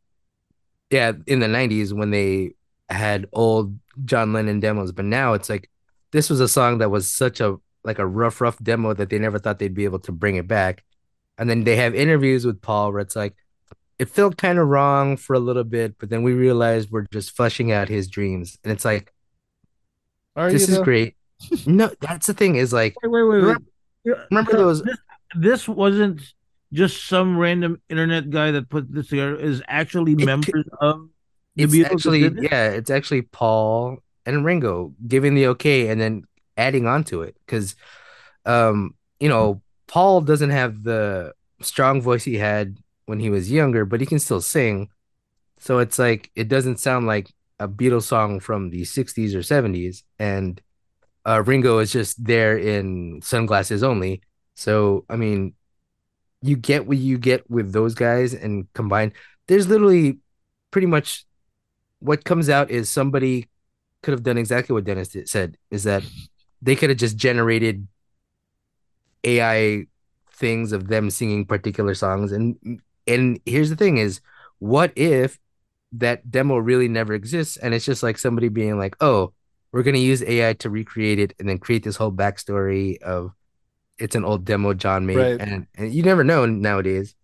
yeah, 0.90 1.12
in 1.26 1.40
the 1.40 1.46
90s 1.46 1.92
when 1.92 2.10
they 2.10 2.54
had 2.88 3.26
old 3.32 3.78
John 4.04 4.32
Lennon 4.32 4.60
demos, 4.60 4.92
but 4.92 5.04
now 5.04 5.34
it's 5.34 5.48
like 5.48 5.70
this 6.12 6.30
was 6.30 6.40
a 6.40 6.48
song 6.48 6.78
that 6.78 6.90
was 6.90 7.08
such 7.08 7.40
a 7.40 7.56
like 7.84 7.98
a 7.98 8.06
rough 8.06 8.40
rough 8.40 8.62
demo 8.62 8.94
that 8.94 9.10
they 9.10 9.18
never 9.18 9.38
thought 9.38 9.58
they'd 9.58 9.74
be 9.74 9.84
able 9.84 10.00
to 10.00 10.12
bring 10.12 10.36
it 10.36 10.46
back. 10.46 10.84
And 11.38 11.48
then 11.48 11.64
they 11.64 11.76
have 11.76 11.94
interviews 11.94 12.44
with 12.44 12.60
Paul 12.60 12.92
where 12.92 13.00
it's 13.00 13.16
like 13.16 13.34
it 14.00 14.08
felt 14.08 14.36
kind 14.38 14.58
of 14.58 14.66
wrong 14.66 15.16
for 15.18 15.34
a 15.34 15.38
little 15.48 15.64
bit, 15.64 15.96
but 15.98 16.08
then 16.10 16.22
we 16.22 16.32
realized 16.32 16.90
we're 16.90 17.06
just 17.12 17.36
fleshing 17.36 17.70
out 17.70 17.88
his 17.88 18.08
dreams, 18.08 18.58
and 18.64 18.72
it's 18.72 18.84
like 18.84 19.12
Are 20.36 20.50
this 20.50 20.68
you 20.68 20.72
is 20.74 20.78
though? 20.78 20.84
great. 20.84 21.16
no, 21.66 21.90
that's 22.00 22.26
the 22.26 22.34
thing 22.34 22.56
is 22.56 22.72
like 22.72 22.94
Wait, 23.02 23.10
wait, 23.10 23.22
wait. 23.22 23.42
wait. 23.42 23.56
Remember- 24.04 24.26
remember 24.30 24.52
those- 24.56 24.82
This, 24.82 24.98
this 25.36 25.68
wasn't 25.68 26.20
just 26.72 27.06
some 27.06 27.36
random 27.36 27.80
internet 27.88 28.30
guy 28.30 28.50
that 28.52 28.68
put 28.68 28.92
this 28.92 29.08
together. 29.08 29.36
Is 29.36 29.62
actually 29.68 30.14
could- 30.16 30.24
members 30.26 30.64
of 30.80 31.08
the 31.56 31.64
it's 31.64 31.74
Beatles. 31.74 31.84
actually 31.92 32.20
did 32.22 32.36
this? 32.36 32.44
yeah, 32.50 32.68
it's 32.70 32.90
actually 32.90 33.22
Paul 33.22 33.98
and 34.26 34.44
Ringo 34.44 34.94
giving 35.06 35.34
the 35.34 35.48
okay 35.48 35.88
and 35.88 36.00
then 36.00 36.24
adding 36.56 36.86
on 36.86 37.04
to 37.04 37.22
it 37.22 37.36
because 37.44 37.74
um 38.46 38.94
you 39.18 39.28
know 39.28 39.60
Paul 39.88 40.20
doesn't 40.20 40.50
have 40.50 40.82
the 40.84 41.32
strong 41.62 42.00
voice 42.00 42.22
he 42.24 42.36
had 42.36 42.78
when 43.10 43.18
he 43.18 43.28
was 43.28 43.50
younger, 43.50 43.84
but 43.84 44.00
he 44.00 44.06
can 44.06 44.20
still 44.20 44.40
sing. 44.40 44.88
So 45.58 45.80
it's 45.80 45.98
like 45.98 46.30
it 46.36 46.46
doesn't 46.46 46.78
sound 46.78 47.08
like 47.08 47.28
a 47.58 47.66
Beatles 47.66 48.04
song 48.04 48.38
from 48.38 48.70
the 48.70 48.82
60s 48.82 49.34
or 49.34 49.40
70s 49.40 50.04
and 50.20 50.62
uh 51.26 51.42
Ringo 51.44 51.80
is 51.80 51.90
just 51.90 52.24
there 52.24 52.56
in 52.56 53.20
sunglasses 53.20 53.82
only. 53.82 54.22
So 54.54 55.04
I 55.10 55.16
mean 55.16 55.54
you 56.40 56.56
get 56.56 56.86
what 56.86 56.98
you 56.98 57.18
get 57.18 57.50
with 57.50 57.72
those 57.72 57.96
guys 57.96 58.32
and 58.32 58.72
combined 58.74 59.12
there's 59.48 59.66
literally 59.66 60.18
pretty 60.70 60.86
much 60.86 61.26
what 61.98 62.24
comes 62.24 62.48
out 62.48 62.70
is 62.70 62.88
somebody 62.88 63.48
could 64.02 64.12
have 64.12 64.22
done 64.22 64.38
exactly 64.38 64.72
what 64.72 64.84
Dennis 64.84 65.08
did, 65.08 65.28
said 65.28 65.58
is 65.72 65.82
that 65.82 66.04
they 66.62 66.76
could 66.76 66.90
have 66.90 66.98
just 66.98 67.16
generated 67.16 67.88
AI 69.24 69.86
things 70.32 70.72
of 70.72 70.86
them 70.86 71.10
singing 71.10 71.44
particular 71.44 71.94
songs 71.94 72.30
and 72.30 72.80
and 73.10 73.40
here's 73.44 73.70
the 73.70 73.76
thing 73.76 73.96
is 73.98 74.20
what 74.58 74.92
if 74.96 75.38
that 75.92 76.30
demo 76.30 76.56
really 76.56 76.88
never 76.88 77.12
exists 77.14 77.56
and 77.56 77.74
it's 77.74 77.84
just 77.84 78.02
like 78.02 78.18
somebody 78.18 78.48
being 78.48 78.78
like 78.78 78.96
oh 79.00 79.32
we're 79.72 79.82
going 79.82 79.94
to 79.94 80.00
use 80.00 80.22
AI 80.22 80.52
to 80.54 80.70
recreate 80.70 81.18
it 81.18 81.34
and 81.38 81.48
then 81.48 81.58
create 81.58 81.82
this 81.84 81.96
whole 81.96 82.12
backstory 82.12 83.00
of 83.02 83.32
it's 83.98 84.14
an 84.16 84.24
old 84.24 84.44
demo 84.44 84.74
John 84.74 85.06
made 85.06 85.16
Right. 85.16 85.40
and, 85.40 85.66
and 85.74 85.92
you 85.92 86.02
never 86.02 86.24
know 86.24 86.46
nowadays 86.46 87.14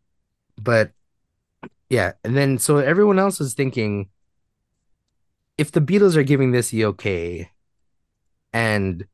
but 0.60 0.90
yeah 1.88 2.12
and 2.24 2.36
then 2.36 2.58
so 2.58 2.78
everyone 2.78 3.18
else 3.18 3.40
is 3.40 3.54
thinking 3.54 4.08
if 5.58 5.72
the 5.72 5.80
Beatles 5.80 6.16
are 6.16 6.22
giving 6.22 6.52
this 6.52 6.70
the 6.70 6.84
okay, 6.86 7.50
and 8.52 9.06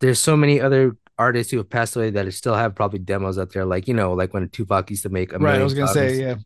there's 0.00 0.18
so 0.18 0.36
many 0.36 0.60
other 0.60 0.96
artists 1.22 1.50
who 1.50 1.58
have 1.58 1.70
passed 1.70 1.96
away 1.96 2.10
that 2.10 2.32
still 2.34 2.54
have 2.54 2.74
probably 2.74 2.98
demos 2.98 3.38
out 3.38 3.52
there, 3.52 3.64
like 3.64 3.88
you 3.88 3.94
know, 3.94 4.12
like 4.12 4.34
when 4.34 4.48
Tupac 4.48 4.90
used 4.90 5.04
to 5.04 5.08
make 5.08 5.32
a 5.32 5.38
Right. 5.38 5.60
I 5.60 5.64
was 5.64 5.74
gonna 5.74 5.88
say 5.88 6.20
yeah. 6.20 6.36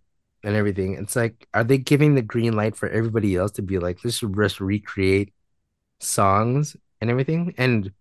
and 0.43 0.57
everything. 0.57 0.95
It's 0.95 1.17
like, 1.17 1.49
are 1.55 1.65
they 1.65 1.79
giving 1.79 2.15
the 2.15 2.23
green 2.23 2.55
light 2.55 2.77
for 2.77 2.89
everybody 2.89 3.37
else 3.37 3.53
to 3.53 3.63
be 3.63 3.79
like, 3.79 4.05
let's 4.05 4.21
just 4.21 4.61
recreate 4.61 5.33
songs 6.01 6.77
and 7.01 7.11
everything? 7.11 7.55
And 7.59 7.93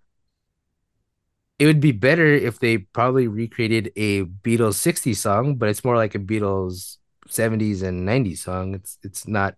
it 1.57 1.65
would 1.65 1.79
be 1.79 1.91
better 1.93 2.27
if 2.27 2.59
they 2.59 2.77
probably 2.77 3.27
recreated 3.27 3.91
a 3.95 4.23
Beatles 4.23 4.75
60s 4.75 5.15
song, 5.15 5.55
but 5.55 5.69
it's 5.69 5.85
more 5.85 5.95
like 5.95 6.13
a 6.13 6.19
Beatles 6.19 6.97
70s 7.29 7.81
and 7.81 8.07
90s 8.07 8.39
song. 8.39 8.75
It's 8.75 8.97
it's 9.03 9.27
not 9.27 9.55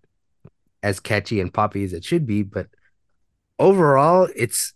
as 0.83 0.99
catchy 0.99 1.41
and 1.41 1.53
poppy 1.53 1.83
as 1.83 1.93
it 1.93 2.03
should 2.03 2.25
be, 2.25 2.43
but 2.43 2.67
overall 3.59 4.29
it's 4.35 4.73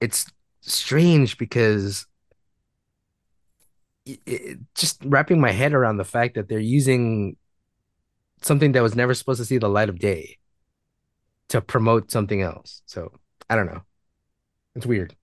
it's 0.00 0.26
strange 0.72 1.38
because 1.38 2.06
it, 4.06 4.20
it- 4.26 4.58
just 4.74 5.02
wrapping 5.04 5.40
my 5.40 5.50
head 5.50 5.72
around 5.74 5.96
the 5.96 6.04
fact 6.04 6.34
that 6.34 6.48
they're 6.48 6.58
using 6.58 7.36
something 8.42 8.72
that 8.72 8.82
was 8.82 8.94
never 8.94 9.14
supposed 9.14 9.40
to 9.40 9.44
see 9.44 9.58
the 9.58 9.68
light 9.68 9.88
of 9.88 9.98
day 9.98 10.38
to 11.48 11.60
promote 11.60 12.10
something 12.10 12.42
else. 12.42 12.82
So 12.86 13.12
I 13.48 13.56
don't 13.56 13.66
know. 13.66 13.82
It's 14.74 14.86
weird. 14.86 15.14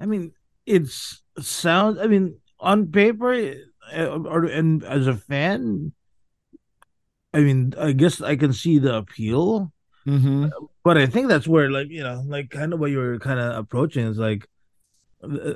I 0.00 0.06
mean, 0.06 0.32
it's 0.66 1.22
sounds. 1.38 1.98
I 1.98 2.06
mean, 2.06 2.38
on 2.58 2.90
paper, 2.90 3.54
uh, 3.94 4.06
or 4.06 4.44
and 4.44 4.82
as 4.84 5.06
a 5.06 5.14
fan, 5.14 5.92
I 7.32 7.40
mean, 7.40 7.74
I 7.78 7.92
guess 7.92 8.20
I 8.20 8.36
can 8.36 8.52
see 8.52 8.78
the 8.78 8.96
appeal, 8.96 9.72
Mm-hmm. 10.06 10.46
but 10.82 10.98
I 10.98 11.06
think 11.06 11.28
that's 11.28 11.48
where, 11.48 11.70
like, 11.70 11.88
you 11.88 12.02
know, 12.02 12.22
like 12.26 12.50
kind 12.50 12.72
of 12.74 12.80
what 12.80 12.90
you 12.90 12.98
were 12.98 13.18
kind 13.18 13.40
of 13.40 13.56
approaching 13.56 14.06
is 14.06 14.18
like, 14.18 14.46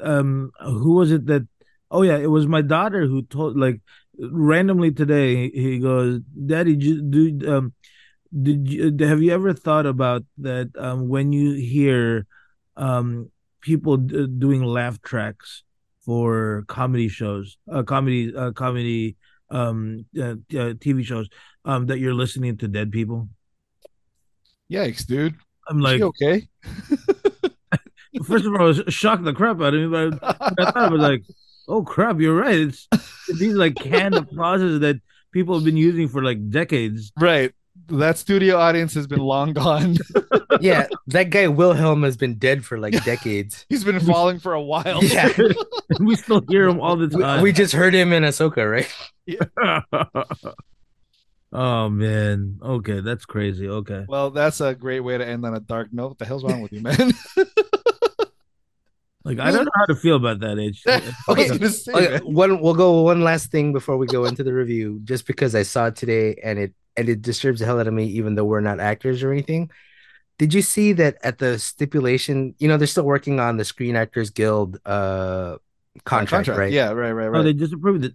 um, 0.03 0.51
who 0.61 0.95
was 0.95 1.13
it 1.13 1.27
that? 1.27 1.47
Oh 1.91 2.03
yeah, 2.03 2.19
it 2.19 2.31
was 2.31 2.47
my 2.47 2.63
daughter 2.63 3.07
who 3.07 3.23
told 3.23 3.59
like 3.59 3.81
randomly 4.19 4.93
today. 4.93 5.51
He 5.51 5.79
goes, 5.79 6.21
"Daddy, 6.21 6.77
do, 6.77 7.39
um." 7.49 7.75
Did 8.31 8.69
you 8.69 8.95
have 9.01 9.23
you 9.23 9.33
ever 9.33 9.55
thought 9.55 9.87
about 9.87 10.23
that 10.37 10.69
um, 10.77 11.09
when 11.09 11.33
you 11.33 11.55
hear 11.55 12.27
um, 12.77 13.31
people 13.63 13.97
d- 13.97 14.27
doing 14.27 14.63
laugh 14.63 15.01
tracks 15.01 15.63
for 16.05 16.65
comedy 16.69 17.09
shows, 17.09 17.57
uh, 17.73 17.83
comedy, 17.83 18.35
uh, 18.35 18.53
comedy, 18.53 19.17
um, 19.51 20.05
uh, 20.19 20.37
uh, 20.57 20.75
TV 20.77 21.05
shows, 21.05 21.29
um, 21.65 21.87
that 21.87 21.99
you're 21.99 22.15
listening 22.15 22.57
to 22.59 22.69
dead 22.69 22.93
people. 22.93 23.29
Yikes, 24.71 25.07
dude. 25.07 25.35
I'm 25.69 25.81
like, 25.81 25.99
she 25.99 26.05
okay? 26.05 26.49
first 28.25 28.45
of 28.45 28.55
all, 28.55 28.71
it 28.71 28.93
shocked 28.93 29.25
the 29.25 29.33
crap 29.33 29.61
out 29.61 29.75
of 29.75 29.81
me, 29.81 29.87
but 29.87 30.19
I, 30.23 30.49
I 30.59 30.65
thought 30.71 30.77
I 30.77 30.89
was 30.89 31.01
like, 31.01 31.23
oh 31.69 31.83
crap, 31.83 32.19
you're 32.21 32.37
right. 32.37 32.55
It's, 32.55 32.89
it's 32.93 33.39
these 33.39 33.55
like 33.55 33.75
canned 33.77 34.15
applauses 34.15 34.81
that 34.81 35.01
people 35.33 35.55
have 35.55 35.65
been 35.65 35.77
using 35.77 36.09
for 36.09 36.23
like 36.23 36.51
decades. 36.51 37.13
right. 37.19 37.53
That 37.91 38.19
studio 38.19 38.59
audience 38.59 38.93
has 38.95 39.07
been 39.07 39.21
long 39.21 39.53
gone. 39.55 39.97
Yeah, 40.61 40.89
that 41.09 41.31
guy 41.31 41.47
Wilhelm 41.47 42.03
has 42.03 42.17
been 42.17 42.35
dead 42.35 42.65
for 42.65 42.79
like 42.79 43.05
decades. 43.05 43.65
He's 43.69 43.85
been 43.85 44.01
falling 44.01 44.41
for 44.41 44.55
a 44.55 44.61
while. 44.61 45.05
Yeah. 45.05 45.31
we 46.01 46.17
still 46.17 46.43
hear 46.49 46.67
him 46.67 46.81
all 46.81 46.97
the 46.97 47.09
time. 47.09 47.43
we 47.43 47.53
just 47.53 47.73
heard 47.73 47.95
him 47.95 48.13
in 48.13 48.25
Ahsoka, 48.25 48.69
right? 48.69 48.93
Yeah. 49.27 49.83
oh 51.53 51.89
man. 51.91 52.59
Okay, 52.63 53.01
that's 53.01 53.25
crazy. 53.25 53.69
Okay. 53.69 54.05
Well, 54.09 54.31
that's 54.31 54.61
a 54.61 54.75
great 54.75 55.01
way 55.01 55.17
to 55.17 55.27
end 55.27 55.45
on 55.47 55.55
a 55.55 55.61
dark 55.61 55.93
note. 55.93 56.09
What 56.09 56.19
the 56.19 56.25
hell's 56.25 56.43
wrong 56.43 56.61
with 56.61 56.73
you, 56.73 56.81
man? 56.81 57.13
Like 59.29 59.41
I 59.41 59.51
don't 59.51 59.67
know 59.67 59.71
how 59.75 59.85
to 59.85 59.95
feel 59.95 60.17
about 60.17 60.41
that 60.41 60.59
age. 60.59 60.83
Okay, 61.29 61.49
say, 61.69 61.93
Okay, 61.95 62.19
one 62.25 62.63
we'll 62.63 62.73
go 62.73 63.03
one 63.03 63.21
last 63.21 63.51
thing 63.51 63.75
before 63.75 63.99
we 63.99 64.07
go 64.07 64.25
into 64.25 64.43
the 64.43 64.55
review, 64.55 65.01
just 65.05 65.27
because 65.27 65.55
I 65.55 65.65
saw 65.65 65.87
it 65.87 65.97
today 65.97 66.41
and 66.43 66.59
it 66.59 66.75
and 66.97 67.11
it 67.11 67.21
disturbs 67.21 67.61
the 67.61 67.67
hell 67.67 67.79
out 67.79 67.87
of 67.87 67.93
me, 67.93 68.07
even 68.07 68.37
though 68.37 68.47
we're 68.47 68.61
not 68.61 68.81
actors 68.81 69.23
or 69.23 69.31
anything. 69.31 69.71
Did 70.39 70.55
you 70.55 70.63
see 70.63 70.95
that 70.95 71.19
at 71.23 71.39
the 71.39 71.59
stipulation? 71.59 72.55
You 72.59 72.69
know, 72.69 72.79
they're 72.79 72.87
still 72.87 73.05
working 73.05 73.39
on 73.39 73.59
the 73.59 73.67
Screen 73.67 73.97
Actors 73.97 74.31
Guild 74.31 74.81
uh 74.87 75.59
contract, 76.05 76.49
right? 76.49 76.73
Yeah, 76.73 76.93
right, 76.93 77.13
right, 77.13 77.29
right. 77.29 77.41
Oh, 77.41 77.43
they 77.43 77.53
just 77.53 77.75
approved 77.75 78.07
it. 78.07 78.15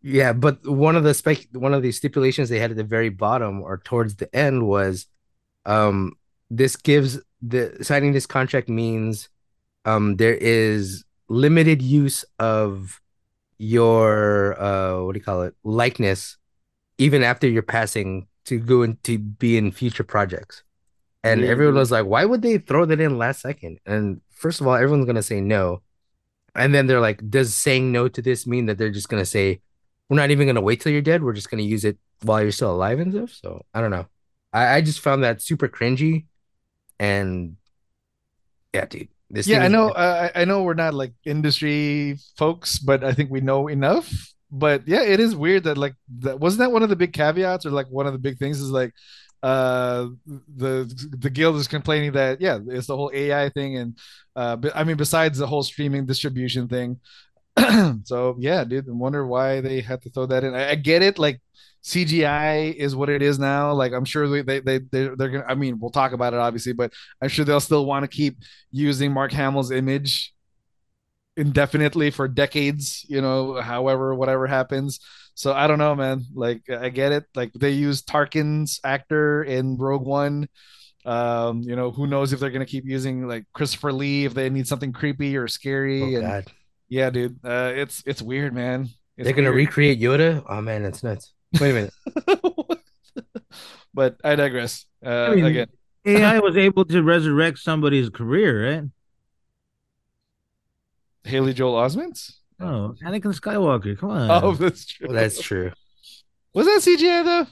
Yeah, 0.00 0.32
but 0.32 0.66
one 0.66 0.96
of 0.96 1.04
the 1.04 1.12
spec 1.12 1.44
one 1.52 1.74
of 1.74 1.82
the 1.82 1.92
stipulations 1.92 2.48
they 2.48 2.60
had 2.60 2.70
at 2.70 2.78
the 2.78 2.84
very 2.84 3.10
bottom 3.10 3.60
or 3.60 3.76
towards 3.84 4.16
the 4.16 4.34
end 4.34 4.66
was 4.66 5.06
um 5.66 6.12
this 6.48 6.76
gives 6.76 7.20
the 7.42 7.76
signing 7.82 8.12
this 8.12 8.26
contract 8.26 8.70
means 8.70 9.28
um 9.86 10.16
there 10.16 10.34
is 10.34 11.04
limited 11.28 11.80
use 11.82 12.24
of 12.38 13.00
your 13.58 14.60
uh 14.60 15.02
what 15.02 15.14
do 15.14 15.18
you 15.18 15.24
call 15.24 15.42
it 15.42 15.54
likeness 15.64 16.36
even 16.98 17.22
after 17.22 17.48
you're 17.48 17.62
passing 17.62 18.26
to 18.46 18.58
go 18.58 18.82
in 18.82 18.96
to 19.02 19.18
be 19.18 19.56
in 19.56 19.72
future 19.72 20.04
projects. 20.04 20.62
And 21.24 21.42
everyone 21.44 21.74
was 21.74 21.90
like, 21.90 22.06
why 22.06 22.24
would 22.24 22.42
they 22.42 22.58
throw 22.58 22.84
that 22.84 23.00
in 23.00 23.18
last 23.18 23.40
second? 23.42 23.80
And 23.84 24.20
first 24.30 24.60
of 24.60 24.66
all, 24.66 24.74
everyone's 24.74 25.06
gonna 25.06 25.22
say 25.22 25.40
no. 25.40 25.82
And 26.54 26.74
then 26.74 26.86
they're 26.86 27.00
like, 27.00 27.28
does 27.28 27.54
saying 27.54 27.90
no 27.92 28.08
to 28.08 28.22
this 28.22 28.46
mean 28.46 28.66
that 28.66 28.78
they're 28.78 28.90
just 28.90 29.08
gonna 29.08 29.26
say, 29.26 29.60
we're 30.08 30.16
not 30.16 30.30
even 30.30 30.46
gonna 30.46 30.60
wait 30.60 30.80
till 30.80 30.92
you're 30.92 31.02
dead, 31.02 31.22
we're 31.22 31.32
just 31.32 31.50
gonna 31.50 31.62
use 31.64 31.84
it 31.84 31.98
while 32.22 32.40
you're 32.40 32.52
still 32.52 32.70
alive 32.72 33.00
and 33.00 33.12
stuff? 33.12 33.30
So 33.32 33.64
I 33.74 33.80
don't 33.80 33.90
know. 33.90 34.06
I, 34.52 34.76
I 34.76 34.80
just 34.80 35.00
found 35.00 35.24
that 35.24 35.42
super 35.42 35.68
cringy. 35.68 36.26
And 37.00 37.56
yeah, 38.72 38.86
dude. 38.86 39.08
This 39.30 39.48
yeah, 39.48 39.62
I 39.64 39.68
know. 39.68 39.90
Uh, 39.90 40.30
I 40.34 40.42
I 40.42 40.44
know 40.44 40.62
we're 40.62 40.74
not 40.74 40.94
like 40.94 41.12
industry 41.24 42.16
folks, 42.38 42.78
but 42.78 43.02
I 43.02 43.12
think 43.12 43.30
we 43.30 43.40
know 43.40 43.68
enough. 43.68 44.08
But 44.50 44.86
yeah, 44.86 45.02
it 45.02 45.18
is 45.18 45.34
weird 45.34 45.64
that 45.64 45.76
like 45.76 45.94
that 46.20 46.38
wasn't 46.38 46.60
that 46.60 46.72
one 46.72 46.82
of 46.82 46.88
the 46.88 46.96
big 46.96 47.12
caveats 47.12 47.66
or 47.66 47.70
like 47.70 47.88
one 47.90 48.06
of 48.06 48.12
the 48.12 48.18
big 48.20 48.38
things 48.38 48.60
is 48.60 48.70
like 48.70 48.92
uh 49.42 50.06
the 50.56 50.90
the 51.18 51.28
guild 51.28 51.56
is 51.56 51.68
complaining 51.68 52.12
that 52.12 52.40
yeah 52.40 52.58
it's 52.68 52.86
the 52.86 52.96
whole 52.96 53.10
AI 53.12 53.50
thing 53.50 53.76
and 53.76 53.98
uh 54.34 54.56
I 54.74 54.82
mean 54.84 54.96
besides 54.96 55.38
the 55.38 55.46
whole 55.46 55.62
streaming 55.62 56.06
distribution 56.06 56.68
thing 56.68 57.00
so 58.04 58.36
yeah 58.38 58.64
dude 58.64 58.88
I 58.88 58.92
wonder 58.92 59.26
why 59.26 59.60
they 59.60 59.82
had 59.82 60.02
to 60.02 60.10
throw 60.10 60.26
that 60.26 60.44
in 60.44 60.54
I, 60.54 60.70
I 60.70 60.74
get 60.76 61.02
it 61.02 61.18
like 61.18 61.40
CGI 61.82 62.74
is 62.74 62.96
what 62.96 63.08
it 63.08 63.22
is 63.22 63.38
now 63.38 63.72
like 63.72 63.92
I'm 63.92 64.04
sure 64.04 64.28
they 64.28 64.42
they, 64.42 64.60
they 64.60 64.78
they're, 64.90 65.16
they're 65.16 65.28
gonna 65.28 65.46
I 65.48 65.54
mean 65.54 65.78
we'll 65.78 65.90
talk 65.90 66.12
about 66.12 66.34
it 66.34 66.40
obviously 66.40 66.72
but 66.72 66.92
I'm 67.22 67.28
sure 67.28 67.44
they'll 67.44 67.60
still 67.60 67.86
want 67.86 68.02
to 68.02 68.08
keep 68.08 68.38
using 68.72 69.12
Mark 69.12 69.32
Hamill's 69.32 69.70
image 69.70 70.34
indefinitely 71.36 72.10
for 72.10 72.28
decades, 72.28 73.04
you 73.08 73.20
know, 73.20 73.60
however, 73.60 74.14
whatever 74.14 74.46
happens. 74.46 75.00
So 75.34 75.52
I 75.52 75.66
don't 75.66 75.78
know, 75.78 75.94
man. 75.94 76.24
Like 76.34 76.68
I 76.70 76.88
get 76.88 77.12
it. 77.12 77.24
Like 77.34 77.52
they 77.52 77.70
use 77.70 78.02
Tarkin's 78.02 78.80
actor 78.82 79.44
in 79.44 79.76
Rogue 79.76 80.06
One. 80.06 80.48
Um, 81.04 81.62
you 81.62 81.76
know, 81.76 81.92
who 81.92 82.06
knows 82.06 82.32
if 82.32 82.40
they're 82.40 82.50
gonna 82.50 82.66
keep 82.66 82.84
using 82.84 83.28
like 83.28 83.44
Christopher 83.52 83.92
Lee 83.92 84.24
if 84.24 84.34
they 84.34 84.50
need 84.50 84.66
something 84.66 84.92
creepy 84.92 85.36
or 85.36 85.46
scary. 85.46 86.02
Oh 86.02 86.06
and 86.06 86.22
God, 86.22 86.52
yeah, 86.88 87.10
dude, 87.10 87.38
uh, 87.44 87.72
it's 87.74 88.02
it's 88.06 88.22
weird, 88.22 88.54
man. 88.54 88.88
It's 89.16 89.26
they're 89.26 89.34
gonna 89.34 89.52
recreate 89.52 90.00
Yoda. 90.00 90.42
Oh 90.48 90.60
man, 90.62 90.82
that's 90.82 91.02
nuts. 91.02 91.32
Wait 91.60 91.70
a 91.70 91.74
minute. 91.74 91.94
but 93.94 94.16
I 94.24 94.34
digress. 94.36 94.84
Uh, 95.04 95.08
I 95.08 95.34
mean, 95.34 95.44
again, 95.44 95.68
AI 96.04 96.38
was 96.40 96.56
able 96.56 96.84
to 96.86 97.02
resurrect 97.02 97.58
somebody's 97.58 98.10
career, 98.10 98.74
right? 98.76 98.84
Haley 101.24 101.52
Joel 101.54 101.74
Osment. 101.74 102.32
Oh, 102.60 102.94
Anakin 103.02 103.34
Skywalker. 103.38 103.98
Come 103.98 104.10
on. 104.10 104.30
Oh, 104.30 104.52
that's 104.54 104.86
true. 104.86 105.08
Well, 105.08 105.16
that's 105.16 105.40
true. 105.40 105.72
Was 106.54 106.66
that 106.66 106.80
CGI 106.82 107.24
though? 107.24 107.46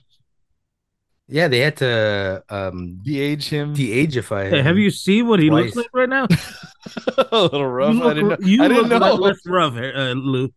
Yeah, 1.26 1.48
they 1.48 1.60
had 1.60 1.76
to 1.78 2.44
um 2.50 2.98
De-age 3.02 3.48
him. 3.48 3.72
de-ageify 3.72 4.50
Hey, 4.50 4.58
him. 4.58 4.64
have 4.64 4.78
you 4.78 4.90
seen 4.90 5.26
what 5.26 5.40
he 5.40 5.50
looks 5.50 5.74
like 5.74 5.88
right 5.92 6.08
now? 6.08 6.26
a 7.32 7.42
little 7.42 7.66
rough. 7.66 7.94
You 7.94 8.02
I 8.02 8.12
look, 8.12 8.14
didn't 8.14 8.28
know. 8.28 8.36
you 8.46 8.62
I 8.62 8.68
didn't 8.68 8.88
look 8.88 9.00
know. 9.00 9.14
less 9.14 9.46
rough, 9.46 9.74
uh, 9.76 10.12
Lou. 10.16 10.52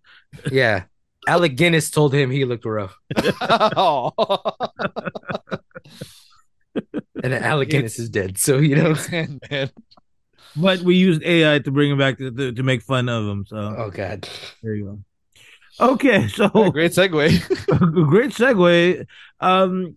Yeah, 0.52 0.84
Alec 1.27 1.55
Guinness 1.57 1.91
told 1.91 2.13
him 2.13 2.31
he 2.31 2.45
looked 2.45 2.65
rough, 2.65 2.95
oh. 3.45 4.11
and 7.23 7.33
Alec 7.33 7.69
Guinness 7.69 7.93
It's- 7.93 7.99
is 8.05 8.09
dead. 8.09 8.37
So 8.37 8.57
you 8.57 8.75
know. 8.75 8.95
man, 9.11 9.39
man. 9.51 9.69
But 10.55 10.79
we 10.81 10.95
used 10.95 11.21
AI 11.23 11.59
to 11.59 11.71
bring 11.71 11.91
him 11.91 11.99
back 11.99 12.17
to, 12.17 12.31
to, 12.31 12.51
to 12.51 12.63
make 12.63 12.81
fun 12.81 13.09
of 13.09 13.27
him. 13.27 13.45
So 13.45 13.57
Oh 13.57 13.91
God. 13.91 14.27
there 14.63 14.73
you 14.73 14.85
go. 14.85 14.99
Okay, 15.93 16.27
so 16.29 16.49
Yeah, 16.55 16.69
great 16.69 16.91
segue. 16.93 18.07
great 18.09 18.31
segue. 18.31 19.05
Um, 19.39 19.95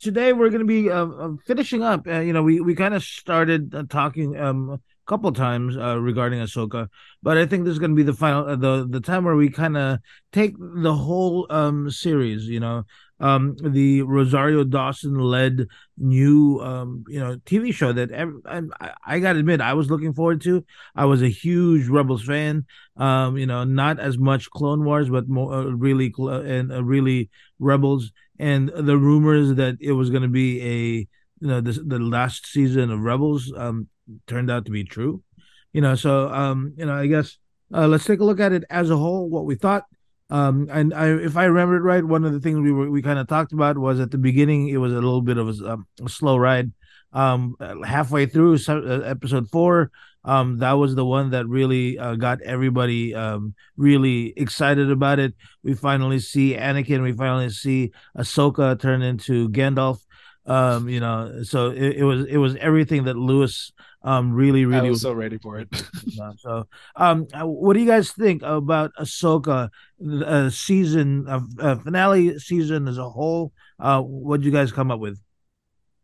today 0.00 0.34
we're 0.34 0.50
going 0.50 0.60
to 0.60 0.66
be 0.66 0.90
uh, 0.90 1.06
finishing 1.46 1.82
up. 1.82 2.06
Uh, 2.06 2.20
you 2.20 2.34
know, 2.34 2.42
we 2.42 2.60
we 2.60 2.74
kind 2.74 2.92
of 2.92 3.02
started 3.02 3.74
uh, 3.74 3.84
talking 3.88 4.36
um 4.38 4.70
a 4.70 4.80
couple 5.06 5.32
times 5.32 5.76
uh, 5.76 5.98
regarding 5.98 6.40
Ahsoka, 6.40 6.88
but 7.22 7.36
I 7.38 7.46
think 7.46 7.64
this 7.64 7.72
is 7.72 7.78
going 7.78 7.90
to 7.90 7.96
be 7.96 8.02
the 8.02 8.12
final 8.12 8.46
uh, 8.46 8.56
the 8.56 8.86
the 8.88 9.00
time 9.00 9.24
where 9.24 9.36
we 9.36 9.50
kind 9.50 9.76
of 9.76 9.98
take 10.32 10.54
the 10.58 10.94
whole 10.94 11.46
um 11.50 11.90
series. 11.90 12.46
You 12.46 12.60
know, 12.60 12.84
um 13.20 13.56
the 13.62 14.02
Rosario 14.02 14.64
Dawson 14.64 15.14
led 15.18 15.66
new 15.96 16.60
um 16.60 17.04
you 17.08 17.20
know 17.20 17.36
TV 17.44 17.72
show 17.72 17.92
that 17.92 18.10
ev 18.10 18.32
I, 18.46 18.62
I 19.06 19.18
got 19.20 19.34
to 19.34 19.38
admit 19.38 19.60
I 19.60 19.74
was 19.74 19.90
looking 19.90 20.12
forward 20.14 20.40
to. 20.42 20.64
I 20.94 21.04
was 21.04 21.22
a 21.22 21.28
huge 21.28 21.88
Rebels 21.88 22.24
fan. 22.24 22.66
Um, 22.96 23.36
you 23.38 23.46
know, 23.46 23.64
not 23.64 23.98
as 23.98 24.18
much 24.18 24.50
Clone 24.50 24.84
Wars, 24.84 25.08
but 25.08 25.28
more 25.28 25.52
uh, 25.54 25.64
really 25.64 26.12
cl- 26.14 26.28
and 26.30 26.72
uh, 26.72 26.84
really 26.84 27.30
Rebels. 27.58 28.12
And 28.38 28.68
the 28.74 28.96
rumors 28.98 29.54
that 29.54 29.76
it 29.80 29.92
was 29.92 30.10
going 30.10 30.22
to 30.22 30.28
be 30.28 30.60
a 30.62 31.08
you 31.40 31.48
know 31.48 31.60
this, 31.60 31.78
the 31.84 31.98
last 31.98 32.46
season 32.46 32.90
of 32.90 33.00
Rebels 33.00 33.52
um 33.56 33.88
turned 34.26 34.50
out 34.50 34.64
to 34.66 34.70
be 34.70 34.84
true. 34.84 35.22
You 35.72 35.80
know, 35.80 35.94
so 35.94 36.28
um 36.28 36.74
you 36.76 36.86
know 36.86 36.94
I 36.94 37.06
guess 37.06 37.38
uh, 37.74 37.86
let's 37.86 38.04
take 38.04 38.20
a 38.20 38.24
look 38.24 38.40
at 38.40 38.52
it 38.52 38.64
as 38.70 38.90
a 38.90 38.96
whole. 38.96 39.28
What 39.28 39.44
we 39.44 39.54
thought. 39.54 39.84
Um, 40.30 40.68
and 40.70 40.94
I, 40.94 41.08
if 41.08 41.36
I 41.36 41.44
remember 41.44 41.76
it 41.76 41.80
right, 41.80 42.04
one 42.04 42.24
of 42.24 42.32
the 42.32 42.40
things 42.40 42.58
we 42.58 42.72
were 42.72 42.90
we 42.90 43.02
kind 43.02 43.18
of 43.18 43.28
talked 43.28 43.52
about 43.52 43.76
was 43.76 44.00
at 44.00 44.10
the 44.10 44.18
beginning 44.18 44.68
it 44.68 44.78
was 44.78 44.92
a 44.92 44.96
little 44.96 45.20
bit 45.20 45.36
of 45.36 45.48
a, 45.48 45.72
um, 45.72 45.86
a 46.04 46.08
slow 46.08 46.36
ride. 46.36 46.72
Um, 47.12 47.56
halfway 47.84 48.24
through 48.24 48.56
uh, 48.66 49.00
episode 49.04 49.50
four, 49.50 49.90
um, 50.24 50.58
that 50.60 50.72
was 50.72 50.94
the 50.94 51.04
one 51.04 51.30
that 51.30 51.46
really 51.46 51.98
uh, 51.98 52.14
got 52.14 52.40
everybody 52.40 53.14
um 53.14 53.54
really 53.76 54.32
excited 54.36 54.90
about 54.90 55.18
it. 55.18 55.34
We 55.62 55.74
finally 55.74 56.20
see 56.20 56.54
Anakin. 56.54 57.02
We 57.02 57.12
finally 57.12 57.50
see 57.50 57.92
Ahsoka 58.16 58.80
turn 58.80 59.02
into 59.02 59.50
Gandalf. 59.50 59.98
Um, 60.46 60.88
you 60.88 61.00
know, 61.00 61.42
so 61.42 61.70
it, 61.70 61.98
it 61.98 62.04
was 62.04 62.24
it 62.26 62.38
was 62.38 62.56
everything 62.56 63.04
that 63.04 63.16
Luis 63.16 63.72
um 64.04 64.32
really 64.32 64.64
really, 64.64 64.80
I 64.80 64.80
really 64.80 64.90
was 64.90 65.02
so 65.02 65.12
ready 65.12 65.38
for 65.38 65.58
it. 65.58 65.68
So, 66.38 66.68
um, 66.96 67.26
uh, 67.32 67.46
what 67.46 67.74
do 67.74 67.80
you 67.80 67.86
guys 67.86 68.12
think 68.12 68.42
about 68.42 68.92
Ahsoka 68.98 69.70
uh, 70.24 70.50
season 70.50 71.26
uh, 71.28 71.40
uh, 71.58 71.76
finale 71.76 72.38
season 72.38 72.88
as 72.88 72.98
a 72.98 73.08
whole? 73.08 73.52
Uh, 73.78 74.00
what 74.00 74.38
did 74.38 74.46
you 74.46 74.52
guys 74.52 74.72
come 74.72 74.90
up 74.90 75.00
with? 75.00 75.18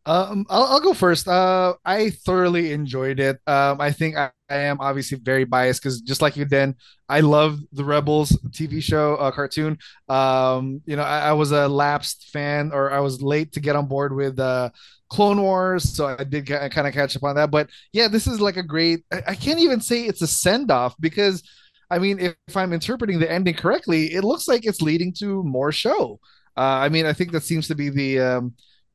Um, 0.07 0.47
I'll, 0.49 0.65
I'll 0.65 0.81
go 0.81 0.95
first. 0.95 1.29
Uh, 1.29 1.75
I 1.85 2.09
thoroughly 2.11 2.73
enjoyed 2.73 3.21
it. 3.21 3.41
Um, 3.47 3.79
I 3.79 3.93
think 3.93 4.17
I, 4.17 4.31
I 4.49 4.57
am 4.57 4.81
obviously 4.81 5.19
very 5.19 5.45
biased 5.45 5.83
because 5.83 6.01
just 6.01 6.23
like 6.23 6.35
you, 6.35 6.47
Dan, 6.47 6.77
I 7.11 7.21
love 7.21 7.61
the 7.73 7.85
Rebels 7.85 8.31
TV 8.49 8.83
show, 8.83 9.17
uh, 9.17 9.31
cartoon. 9.31 9.77
Um, 10.09 10.81
you 10.87 10.97
know, 10.97 11.03
I, 11.03 11.29
I 11.29 11.33
was 11.33 11.53
a 11.53 11.69
lapsed 11.69 12.31
fan, 12.33 12.71
or 12.73 12.91
I 12.91 13.01
was 13.01 13.21
late 13.21 13.53
to 13.53 13.61
get 13.61 13.77
on 13.77 13.87
board 13.87 14.15
with 14.15 14.39
uh, 14.39 14.71
Clone 15.11 15.41
Wars, 15.41 15.97
so 15.97 16.07
I 16.07 16.25
did 16.25 16.47
kind 16.47 16.87
of 16.87 16.93
catch 16.93 17.17
up 17.17 17.25
on 17.25 17.37
that. 17.37 17.51
But 17.51 17.71
yeah, 17.93 18.09
this 18.09 18.27
is 18.27 18.41
like 18.41 18.57
a 18.57 18.63
great. 18.63 19.01
I, 19.11 19.35
can't 19.35 19.59
even 19.61 19.81
say 19.81 20.03
it's 20.05 20.23
a 20.23 20.27
send 20.27 20.71
off 20.71 20.95
because, 21.01 21.43
I 21.91 21.99
mean, 21.99 22.19
if, 22.19 22.35
if 22.47 22.57
I'm 22.57 22.73
interpreting 22.73 23.19
the 23.19 23.31
ending 23.31 23.55
correctly, 23.55 24.13
it 24.15 24.23
looks 24.23 24.47
like 24.47 24.67
it's 24.67 24.83
leading 24.83 25.13
to 25.19 25.43
more 25.45 25.73
show. 25.73 26.21
Uh, 26.57 26.61
I 26.61 26.89
mean, 26.89 27.07
I 27.07 27.13
think 27.13 27.33
that 27.33 27.43
seems 27.43 27.69
to 27.69 27.75
be 27.75 27.89
the 27.89 28.21
um, 28.21 28.55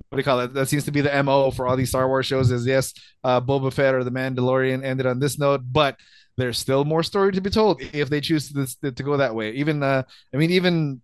what 0.09 0.17
do 0.17 0.19
you 0.19 0.23
call 0.23 0.41
it? 0.41 0.53
That 0.53 0.67
seems 0.67 0.85
to 0.85 0.91
be 0.91 1.01
the 1.01 1.23
mo 1.23 1.49
for 1.49 1.65
all 1.65 1.75
these 1.75 1.89
Star 1.89 2.07
Wars 2.07 2.27
shows. 2.27 2.51
Is 2.51 2.67
yes, 2.67 2.93
uh, 3.23 3.41
Boba 3.41 3.73
Fett 3.73 3.95
or 3.95 4.03
the 4.03 4.11
Mandalorian 4.11 4.83
ended 4.83 5.07
on 5.07 5.19
this 5.19 5.39
note, 5.39 5.61
but 5.71 5.97
there's 6.37 6.57
still 6.57 6.85
more 6.85 7.03
story 7.03 7.31
to 7.31 7.41
be 7.41 7.49
told 7.49 7.81
if 7.93 8.09
they 8.09 8.21
choose 8.21 8.51
to, 8.51 8.91
to 8.91 9.03
go 9.03 9.17
that 9.17 9.33
way. 9.33 9.51
Even 9.51 9.81
uh, 9.81 10.03
I 10.33 10.37
mean, 10.37 10.51
even 10.51 11.01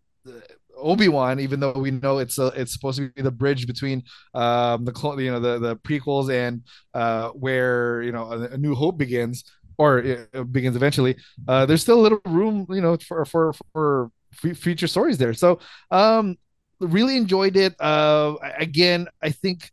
Obi 0.81 1.07
Wan, 1.07 1.39
even 1.39 1.59
though 1.59 1.73
we 1.73 1.91
know 1.91 2.19
it's 2.19 2.37
a, 2.37 2.47
it's 2.55 2.73
supposed 2.73 2.97
to 2.97 3.09
be 3.09 3.21
the 3.21 3.31
bridge 3.31 3.67
between 3.67 4.03
um, 4.33 4.85
the 4.85 5.15
you 5.19 5.31
know 5.31 5.39
the 5.39 5.59
the 5.59 5.75
prequels 5.77 6.31
and 6.31 6.63
uh, 6.93 7.29
where 7.29 8.01
you 8.01 8.11
know 8.11 8.31
a, 8.31 8.41
a 8.49 8.57
New 8.57 8.75
Hope 8.75 8.97
begins 8.97 9.43
or 9.79 9.99
it 9.99 10.51
begins 10.51 10.75
eventually. 10.75 11.15
Uh, 11.47 11.65
there's 11.65 11.81
still 11.81 11.99
a 11.99 12.03
little 12.03 12.19
room, 12.25 12.67
you 12.69 12.81
know, 12.81 12.97
for 12.97 13.25
for 13.25 13.53
for 13.73 14.11
future 14.33 14.87
stories 14.87 15.17
there. 15.17 15.33
So 15.33 15.59
um, 15.89 16.37
really 16.79 17.15
enjoyed 17.17 17.55
it. 17.55 17.75
Uh, 17.79 18.35
again, 18.57 19.07
I 19.23 19.31
think 19.31 19.71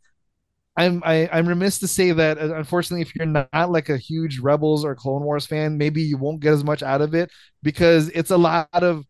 I'm 0.77 1.01
I, 1.05 1.27
I'm 1.31 1.47
remiss 1.47 1.79
to 1.79 1.87
say 1.87 2.11
that 2.11 2.37
uh, 2.37 2.55
unfortunately, 2.55 3.01
if 3.01 3.15
you're 3.15 3.25
not, 3.25 3.71
like 3.71 3.89
a 3.89 3.97
huge 3.97 4.39
Rebels 4.39 4.85
or 4.85 4.95
Clone 4.95 5.23
Wars 5.23 5.45
fan, 5.45 5.77
maybe 5.77 6.01
you 6.03 6.17
won't 6.17 6.39
get 6.39 6.53
as 6.53 6.63
much 6.63 6.83
out 6.83 7.01
of 7.01 7.15
it 7.15 7.29
because 7.63 8.09
it's 8.09 8.31
a 8.31 8.37
lot 8.37 8.69
of 8.73 9.03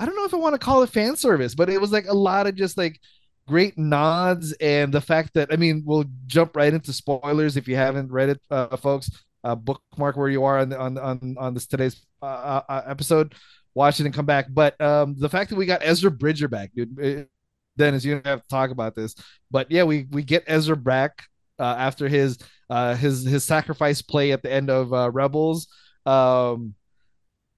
I 0.00 0.06
don't 0.06 0.16
know 0.16 0.24
if 0.24 0.34
I 0.34 0.38
want 0.38 0.54
to 0.54 0.58
call 0.58 0.82
it 0.82 0.90
fan 0.90 1.16
service, 1.16 1.54
but 1.54 1.70
it 1.70 1.80
was 1.80 1.92
like 1.92 2.06
a 2.08 2.14
lot 2.14 2.46
of 2.46 2.54
just 2.54 2.76
like 2.76 3.00
great 3.46 3.76
nods 3.76 4.52
and 4.60 4.92
the 4.92 5.00
fact 5.00 5.34
that 5.34 5.52
I 5.52 5.56
mean 5.56 5.82
we'll 5.84 6.06
jump 6.26 6.56
right 6.56 6.72
into 6.72 6.92
spoilers 6.92 7.56
if 7.56 7.68
you 7.68 7.76
haven't 7.76 8.10
read 8.10 8.30
it, 8.30 8.40
uh, 8.50 8.76
folks. 8.76 9.10
Uh, 9.44 9.54
bookmark 9.54 10.16
where 10.16 10.30
you 10.30 10.42
are 10.42 10.58
on 10.58 10.70
the, 10.70 10.78
on 10.78 10.96
on 10.96 11.36
on 11.38 11.52
this 11.52 11.66
today's 11.66 12.06
uh, 12.22 12.62
uh, 12.66 12.82
episode. 12.86 13.34
Watch 13.74 14.00
it 14.00 14.06
and 14.06 14.14
come 14.14 14.24
back. 14.24 14.46
But 14.48 14.80
um, 14.80 15.16
the 15.18 15.28
fact 15.28 15.50
that 15.50 15.56
we 15.56 15.66
got 15.66 15.82
Ezra 15.84 16.10
Bridger 16.10 16.48
back, 16.48 16.72
dude. 16.74 16.98
It, 16.98 17.28
Dennis, 17.76 18.04
you 18.04 18.14
don't 18.14 18.26
have 18.26 18.42
to 18.42 18.48
talk 18.48 18.70
about 18.70 18.94
this, 18.94 19.14
but 19.50 19.70
yeah, 19.70 19.82
we 19.82 20.06
we 20.10 20.22
get 20.22 20.44
Ezra 20.46 20.76
back 20.76 21.24
uh, 21.58 21.74
after 21.76 22.08
his 22.08 22.38
uh, 22.70 22.94
his 22.94 23.24
his 23.24 23.44
sacrifice 23.44 24.02
play 24.02 24.32
at 24.32 24.42
the 24.42 24.52
end 24.52 24.70
of 24.70 24.92
uh, 24.92 25.10
Rebels. 25.10 25.68
Um, 26.06 26.74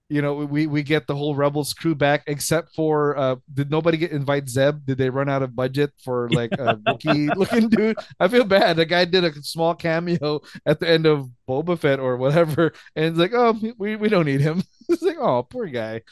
you 0.09 0.23
know, 0.23 0.35
we 0.35 0.66
we 0.66 0.83
get 0.83 1.07
the 1.07 1.16
whole 1.16 1.35
Rebels 1.35 1.75
crew 1.75 1.95
back, 1.95 2.23
except 2.27 2.75
for 2.75 3.16
uh, 3.19 3.37
did 3.53 3.71
nobody 3.71 3.97
get 3.99 4.12
invite 4.12 4.49
Zeb? 4.49 4.87
Did 4.87 4.99
they 4.99 5.11
run 5.11 5.29
out 5.29 5.42
of 5.42 5.57
budget 5.57 5.92
for 6.05 6.29
like 6.33 6.53
a 6.53 6.77
Wookiee 6.87 7.35
looking 7.37 7.69
dude? 7.69 7.97
I 8.21 8.29
feel 8.29 8.45
bad. 8.45 8.77
The 8.77 8.87
guy 8.87 9.05
did 9.05 9.25
a 9.25 9.33
small 9.42 9.75
cameo 9.75 10.40
at 10.64 10.79
the 10.81 10.88
end 10.88 11.07
of 11.07 11.29
Boba 11.49 11.79
Fett 11.79 11.99
or 11.99 12.16
whatever, 12.16 12.73
and 12.95 13.07
it's 13.07 13.19
like, 13.19 13.33
oh, 13.35 13.59
we 13.79 13.97
we 13.97 14.09
don't 14.09 14.27
need 14.27 14.40
him. 14.40 14.62
it's 14.88 15.03
like, 15.03 15.19
oh, 15.19 15.42
poor 15.42 15.66
guy 15.66 16.03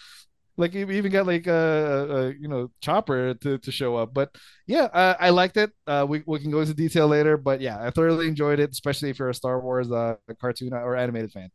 like 0.57 0.73
we 0.73 0.97
even 0.97 1.11
got 1.11 1.27
like 1.27 1.47
a, 1.47 1.53
uh, 1.53 2.15
uh, 2.15 2.33
you 2.39 2.49
know 2.49 2.71
chopper 2.81 3.35
to, 3.35 3.59
to 3.59 3.73
show 3.73 3.97
up 3.97 4.15
but 4.15 4.35
yeah 4.67 4.85
uh, 4.85 5.17
i 5.19 5.31
liked 5.31 5.57
it 5.57 5.73
uh, 5.87 6.07
we, 6.09 6.23
we 6.27 6.39
can 6.39 6.51
go 6.51 6.61
into 6.61 6.75
detail 6.75 7.09
later 7.09 7.37
but 7.37 7.61
yeah 7.61 7.77
i 7.81 7.91
thoroughly 7.91 8.29
enjoyed 8.29 8.61
it 8.61 8.71
especially 8.71 9.11
if 9.11 9.19
you're 9.19 9.29
a 9.29 9.35
star 9.35 9.61
wars 9.61 9.91
uh, 9.91 10.15
cartoon 10.41 10.73
or 10.73 10.97
animated 10.97 11.33
fan 11.33 11.51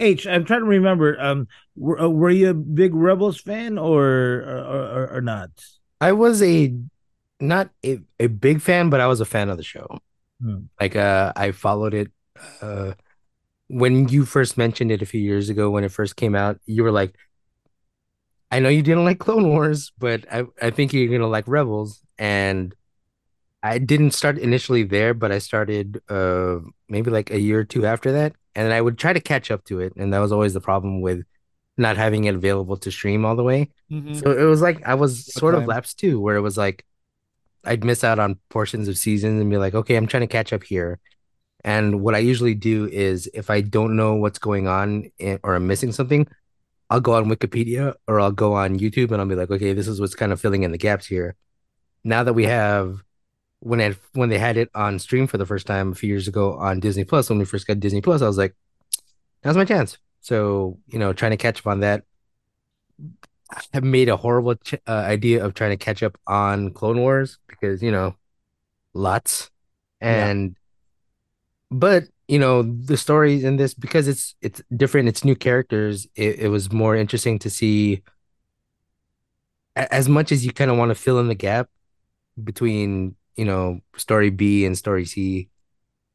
h 0.00 0.26
i'm 0.26 0.44
trying 0.44 0.60
to 0.60 0.66
remember 0.66 1.20
um 1.20 1.46
were, 1.76 2.00
uh, 2.00 2.08
were 2.08 2.30
you 2.30 2.50
a 2.50 2.54
big 2.54 2.94
rebels 2.94 3.40
fan 3.40 3.78
or 3.78 4.04
or, 4.04 4.88
or, 4.94 5.10
or 5.16 5.20
not 5.20 5.50
i 6.00 6.12
was 6.12 6.42
a 6.42 6.74
not 7.40 7.70
a, 7.84 7.98
a 8.18 8.26
big 8.26 8.60
fan 8.60 8.90
but 8.90 9.00
i 9.00 9.06
was 9.06 9.20
a 9.20 9.24
fan 9.24 9.48
of 9.48 9.56
the 9.56 9.62
show 9.62 9.86
hmm. 10.42 10.58
like 10.80 10.96
uh 10.96 11.32
i 11.36 11.52
followed 11.52 11.94
it 11.94 12.10
uh 12.62 12.92
when 13.68 14.08
you 14.08 14.24
first 14.24 14.56
mentioned 14.56 14.90
it 14.90 15.02
a 15.02 15.06
few 15.06 15.20
years 15.20 15.48
ago 15.48 15.70
when 15.70 15.84
it 15.84 15.92
first 15.92 16.16
came 16.16 16.34
out 16.34 16.58
you 16.66 16.82
were 16.82 16.92
like 16.92 17.14
I 18.50 18.60
know 18.60 18.68
you 18.68 18.82
didn't 18.82 19.04
like 19.04 19.18
Clone 19.18 19.48
Wars, 19.48 19.92
but 19.98 20.24
I, 20.32 20.44
I 20.60 20.70
think 20.70 20.92
you're 20.92 21.08
gonna 21.12 21.30
like 21.30 21.46
Rebels. 21.46 22.00
And 22.18 22.74
I 23.62 23.78
didn't 23.78 24.12
start 24.12 24.38
initially 24.38 24.84
there, 24.84 25.14
but 25.14 25.32
I 25.32 25.38
started 25.38 26.00
uh 26.08 26.58
maybe 26.88 27.10
like 27.10 27.30
a 27.30 27.40
year 27.40 27.60
or 27.60 27.64
two 27.64 27.86
after 27.86 28.12
that. 28.12 28.34
And 28.54 28.72
I 28.72 28.80
would 28.80 28.98
try 28.98 29.12
to 29.12 29.20
catch 29.20 29.50
up 29.50 29.64
to 29.64 29.80
it. 29.80 29.92
And 29.96 30.12
that 30.12 30.18
was 30.18 30.32
always 30.32 30.54
the 30.54 30.60
problem 30.60 31.00
with 31.00 31.24
not 31.76 31.96
having 31.96 32.24
it 32.24 32.34
available 32.34 32.76
to 32.78 32.90
stream 32.90 33.24
all 33.24 33.36
the 33.36 33.44
way. 33.44 33.70
Mhm. 33.90 34.20
So 34.20 34.32
it 34.32 34.44
was 34.44 34.60
like 34.60 34.84
I 34.86 34.94
was 34.94 35.32
sort 35.32 35.54
of 35.54 35.66
lapsed 35.66 35.98
too, 36.00 36.20
where 36.20 36.36
it 36.36 36.40
was 36.40 36.56
like 36.56 36.84
I'd 37.64 37.84
miss 37.84 38.02
out 38.02 38.18
on 38.18 38.38
portions 38.48 38.88
of 38.88 38.98
seasons 38.98 39.40
and 39.40 39.50
be 39.50 39.58
like, 39.58 39.74
okay, 39.74 39.96
I'm 39.96 40.06
trying 40.06 40.22
to 40.22 40.26
catch 40.26 40.52
up 40.52 40.64
here. 40.64 40.98
And 41.64 42.00
what 42.00 42.14
I 42.14 42.18
usually 42.18 42.54
do 42.54 42.86
is 42.86 43.28
if 43.34 43.50
I 43.50 43.60
don't 43.60 43.96
know 43.96 44.14
what's 44.14 44.38
going 44.38 44.66
on 44.68 45.10
in, 45.18 45.38
or 45.42 45.54
I'm 45.54 45.66
missing 45.66 45.92
something, 45.92 46.26
I'll 46.90 47.00
go 47.00 47.14
on 47.14 47.26
Wikipedia 47.26 47.94
or 48.06 48.20
I'll 48.20 48.32
go 48.32 48.54
on 48.54 48.78
YouTube 48.78 49.10
and 49.12 49.20
I'll 49.20 49.26
be 49.26 49.34
like, 49.34 49.50
okay, 49.50 49.72
this 49.72 49.88
is 49.88 50.00
what's 50.00 50.14
kind 50.14 50.32
of 50.32 50.40
filling 50.40 50.62
in 50.62 50.72
the 50.72 50.78
gaps 50.78 51.06
here. 51.06 51.36
Now 52.04 52.24
that 52.24 52.32
we 52.32 52.44
have 52.44 53.02
when 53.60 53.80
it 53.80 53.98
when 54.12 54.28
they 54.28 54.38
had 54.38 54.56
it 54.56 54.70
on 54.74 54.98
stream 54.98 55.26
for 55.26 55.38
the 55.38 55.46
first 55.46 55.66
time 55.66 55.92
a 55.92 55.94
few 55.94 56.08
years 56.08 56.28
ago 56.28 56.54
on 56.54 56.80
Disney 56.80 57.04
Plus, 57.04 57.28
when 57.28 57.38
we 57.38 57.44
first 57.44 57.66
got 57.66 57.80
Disney 57.80 58.00
Plus, 58.00 58.22
I 58.22 58.26
was 58.26 58.38
like, 58.38 58.54
now's 59.44 59.56
my 59.56 59.64
chance. 59.64 59.98
So, 60.20 60.78
you 60.86 60.98
know, 60.98 61.12
trying 61.12 61.32
to 61.32 61.36
catch 61.36 61.60
up 61.60 61.66
on 61.66 61.80
that. 61.80 62.04
I 63.72 63.80
made 63.80 64.10
a 64.10 64.16
horrible 64.16 64.56
ch- 64.56 64.74
uh, 64.86 64.90
idea 64.92 65.44
of 65.44 65.54
trying 65.54 65.70
to 65.70 65.82
catch 65.82 66.02
up 66.02 66.18
on 66.26 66.72
Clone 66.72 67.00
Wars 67.00 67.38
because, 67.46 67.82
you 67.82 67.90
know, 67.90 68.14
lots. 68.92 69.50
And 70.00 70.56
but 71.70 72.04
you 72.28 72.38
know 72.38 72.62
the 72.62 72.96
stories 72.96 73.44
in 73.44 73.56
this 73.56 73.74
because 73.74 74.06
it's 74.06 74.34
it's 74.42 74.62
different 74.74 75.08
it's 75.08 75.24
new 75.24 75.34
characters 75.34 76.06
it, 76.14 76.40
it 76.40 76.48
was 76.48 76.72
more 76.72 76.94
interesting 76.94 77.38
to 77.38 77.50
see 77.50 78.02
as 79.76 80.08
much 80.08 80.32
as 80.32 80.44
you 80.44 80.52
kind 80.52 80.70
of 80.70 80.76
want 80.76 80.90
to 80.90 80.94
fill 80.94 81.18
in 81.18 81.28
the 81.28 81.34
gap 81.34 81.68
between 82.42 83.14
you 83.38 83.44
know 83.44 83.80
story 83.96 84.30
b 84.30 84.66
and 84.66 84.76
story 84.76 85.04
c 85.06 85.48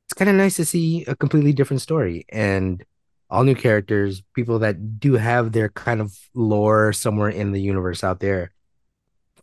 it's 0.06 0.14
kind 0.14 0.30
of 0.30 0.36
nice 0.36 0.56
to 0.58 0.66
see 0.66 1.04
a 1.06 1.16
completely 1.16 1.54
different 1.54 1.82
story 1.82 2.26
and 2.30 2.86
all 3.30 3.44
new 3.44 3.56
characters 3.56 4.22
people 4.36 4.60
that 4.60 5.00
do 5.00 5.14
have 5.14 5.52
their 5.52 5.70
kind 5.70 6.02
of 6.02 6.16
lore 6.36 6.94
somewhere 6.94 7.30
in 7.30 7.52
the 7.52 7.62
universe 7.62 8.04
out 8.04 8.20
there 8.20 8.52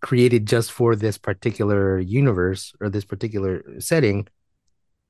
created 0.00 0.46
just 0.46 0.72
for 0.72 0.96
this 0.96 1.18
particular 1.18 1.98
universe 1.98 2.72
or 2.80 2.88
this 2.88 3.04
particular 3.04 3.62
setting. 3.80 4.26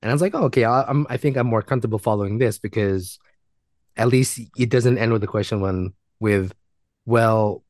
And 0.03 0.11
I 0.11 0.15
was 0.15 0.23
like, 0.23 0.35
oh, 0.35 0.45
okay, 0.45 0.65
I, 0.65 0.83
I'm, 0.83 1.07
I 1.09 1.17
think 1.17 1.37
I'm 1.37 1.47
more 1.47 1.63
comfortable 1.63 1.99
following 1.99 2.39
this 2.39 2.59
because 2.59 3.19
at 3.97 4.09
least 4.09 4.41
it 4.57 4.71
doesn't 4.71 4.99
end 4.99 5.13
with 5.13 5.21
the 5.21 5.27
question 5.27 5.61
one 5.61 5.93
with, 6.19 6.53
well, 7.07 7.63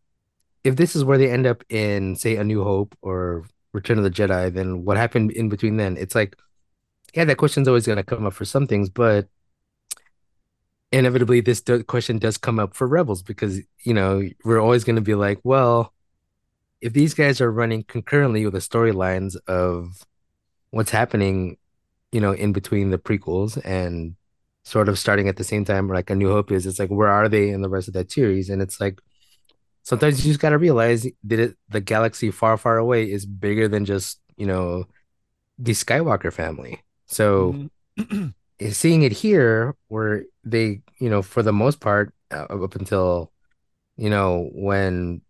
if 0.65 0.77
this 0.77 0.95
is 0.95 1.05
where 1.05 1.19
they 1.19 1.31
end 1.31 1.47
up 1.47 1.65
in, 1.69 2.17
say, 2.17 2.37
A 2.37 2.45
New 2.45 2.63
Hope 2.63 2.97
or 3.03 3.45
Return 3.73 3.99
of 3.99 4.05
the 4.05 4.11
Jedi, 4.11 4.53
then 4.53 4.85
what 4.85 4.97
happened 4.97 5.31
in 5.33 5.49
between 5.49 5.77
then? 5.77 5.97
It's 5.97 6.15
like, 6.15 6.37
yeah, 7.15 7.25
that 7.25 7.37
question's 7.37 7.69
always 7.69 7.87
going 7.87 7.97
to 7.97 8.05
come 8.05 8.27
up 8.27 8.33
for 8.33 8.45
some 8.45 8.67
things, 8.67 8.89
but 8.89 9.29
inevitably 10.93 11.41
this 11.41 11.61
do- 11.61 11.85
question 11.85 12.19
does 12.19 12.37
come 12.37 12.59
up 12.59 12.75
for 12.75 12.87
Rebels 12.87 13.23
because, 13.23 13.61
you 13.85 13.95
know, 13.95 14.23
we're 14.45 14.61
always 14.61 14.85
going 14.85 14.97
to 14.97 15.03
be 15.03 15.15
like, 15.15 15.41
well, 15.45 15.93
if 16.81 16.93
these 16.93 17.15
guys 17.15 17.41
are 17.41 17.53
running 17.53 17.85
concurrently 17.85 18.45
with 18.45 18.55
the 18.55 18.61
storylines 18.61 19.37
of 19.47 20.05
what's 20.71 20.91
happening 20.91 21.57
you 22.13 22.21
know, 22.21 22.33
in 22.33 22.53
between 22.53 22.91
the 22.91 22.99
prequels 22.99 23.61
and 23.65 24.17
sort 24.65 24.89
of 24.89 24.99
starting 24.99 25.29
at 25.29 25.37
the 25.37 25.45
same 25.45 25.65
time, 25.65 25.89
like 25.89 26.11
A 26.11 26.15
New 26.15 26.31
Hope 26.31 26.51
is. 26.51 26.67
It's 26.67 26.79
like, 26.79 26.91
where 26.91 27.09
are 27.09 27.29
they 27.29 27.51
in 27.51 27.63
the 27.63 27.69
rest 27.69 27.89
of 27.89 27.95
that 27.95 28.11
series? 28.11 28.51
And 28.51 28.61
it's 28.61 28.81
like, 28.81 29.01
sometimes 29.85 30.25
you 30.25 30.31
just 30.33 30.41
got 30.41 30.51
to 30.51 30.59
realize 30.59 31.05
that 31.25 31.39
it, 31.39 31.57
the 31.69 31.81
galaxy 31.81 32.31
far, 32.31 32.57
far 32.57 32.79
away 32.79 33.11
is 33.11 33.27
bigger 33.27 33.69
than 33.69 33.85
just, 33.85 34.21
you 34.37 34.47
know, 34.47 34.87
the 35.59 35.73
Skywalker 35.73 36.33
family. 36.33 36.83
So 37.07 37.59
Mhm. 37.99 38.35
seeing 38.73 39.03
it 39.03 39.13
here 39.13 39.77
where 39.89 40.25
they, 40.45 40.83
you 40.99 41.11
know, 41.11 41.23
for 41.23 41.43
the 41.43 41.53
most 41.53 41.81
part, 41.81 42.15
uh, 42.31 42.45
up 42.51 42.75
until, 42.75 43.33
you 43.97 44.11
know, 44.11 44.51
when 44.55 45.23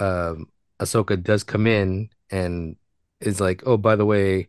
um 0.00 0.48
Ahsoka 0.80 1.22
does 1.22 1.44
come 1.44 1.66
in 1.66 2.10
and 2.30 2.76
is 3.20 3.40
like, 3.40 3.62
oh, 3.66 3.76
by 3.78 3.96
the 3.96 4.06
way, 4.06 4.48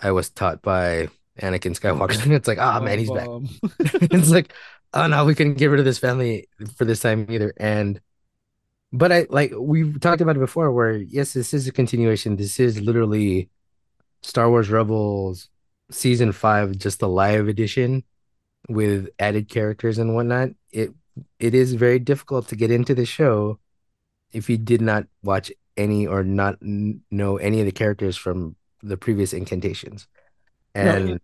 I 0.00 0.10
was 0.12 0.30
taught 0.30 0.62
by 0.62 1.08
Anakin 1.40 1.78
Skywalker. 1.78 2.30
it's 2.32 2.48
like, 2.48 2.58
ah, 2.58 2.80
man, 2.80 2.98
he's 2.98 3.10
back. 3.10 3.30
It's 4.10 4.30
like, 4.30 4.52
oh 4.94 5.06
no, 5.06 5.24
we 5.24 5.34
couldn't 5.34 5.54
get 5.54 5.66
rid 5.66 5.80
of 5.80 5.84
this 5.86 5.98
family 5.98 6.48
for 6.76 6.84
this 6.84 7.00
time 7.00 7.26
either. 7.30 7.52
And 7.58 8.00
but 8.92 9.12
I 9.12 9.26
like 9.30 9.52
we've 9.58 9.98
talked 10.00 10.20
about 10.20 10.36
it 10.36 10.40
before, 10.40 10.72
where 10.72 10.96
yes, 10.96 11.32
this 11.32 11.52
is 11.54 11.66
a 11.68 11.72
continuation. 11.72 12.36
This 12.36 12.60
is 12.60 12.80
literally 12.80 13.50
Star 14.22 14.50
Wars 14.50 14.70
Rebels 14.70 15.50
season 15.90 16.32
five, 16.32 16.78
just 16.78 17.00
the 17.00 17.08
live 17.08 17.48
edition 17.48 18.04
with 18.68 19.08
added 19.18 19.48
characters 19.50 19.98
and 19.98 20.14
whatnot. 20.14 20.50
It 20.72 20.92
it 21.40 21.54
is 21.54 21.74
very 21.74 21.98
difficult 22.00 22.48
to 22.48 22.56
get 22.56 22.70
into 22.70 22.94
the 22.94 23.06
show 23.06 23.60
if 24.32 24.50
you 24.50 24.58
did 24.58 24.80
not 24.82 25.06
watch 25.22 25.52
any 25.76 26.06
or 26.06 26.24
not 26.24 26.58
n- 26.62 27.02
know 27.10 27.36
any 27.38 27.60
of 27.60 27.66
the 27.66 27.72
characters 27.72 28.16
from 28.16 28.56
the 28.82 28.96
previous 28.96 29.32
incantations. 29.32 30.08
And 30.74 31.20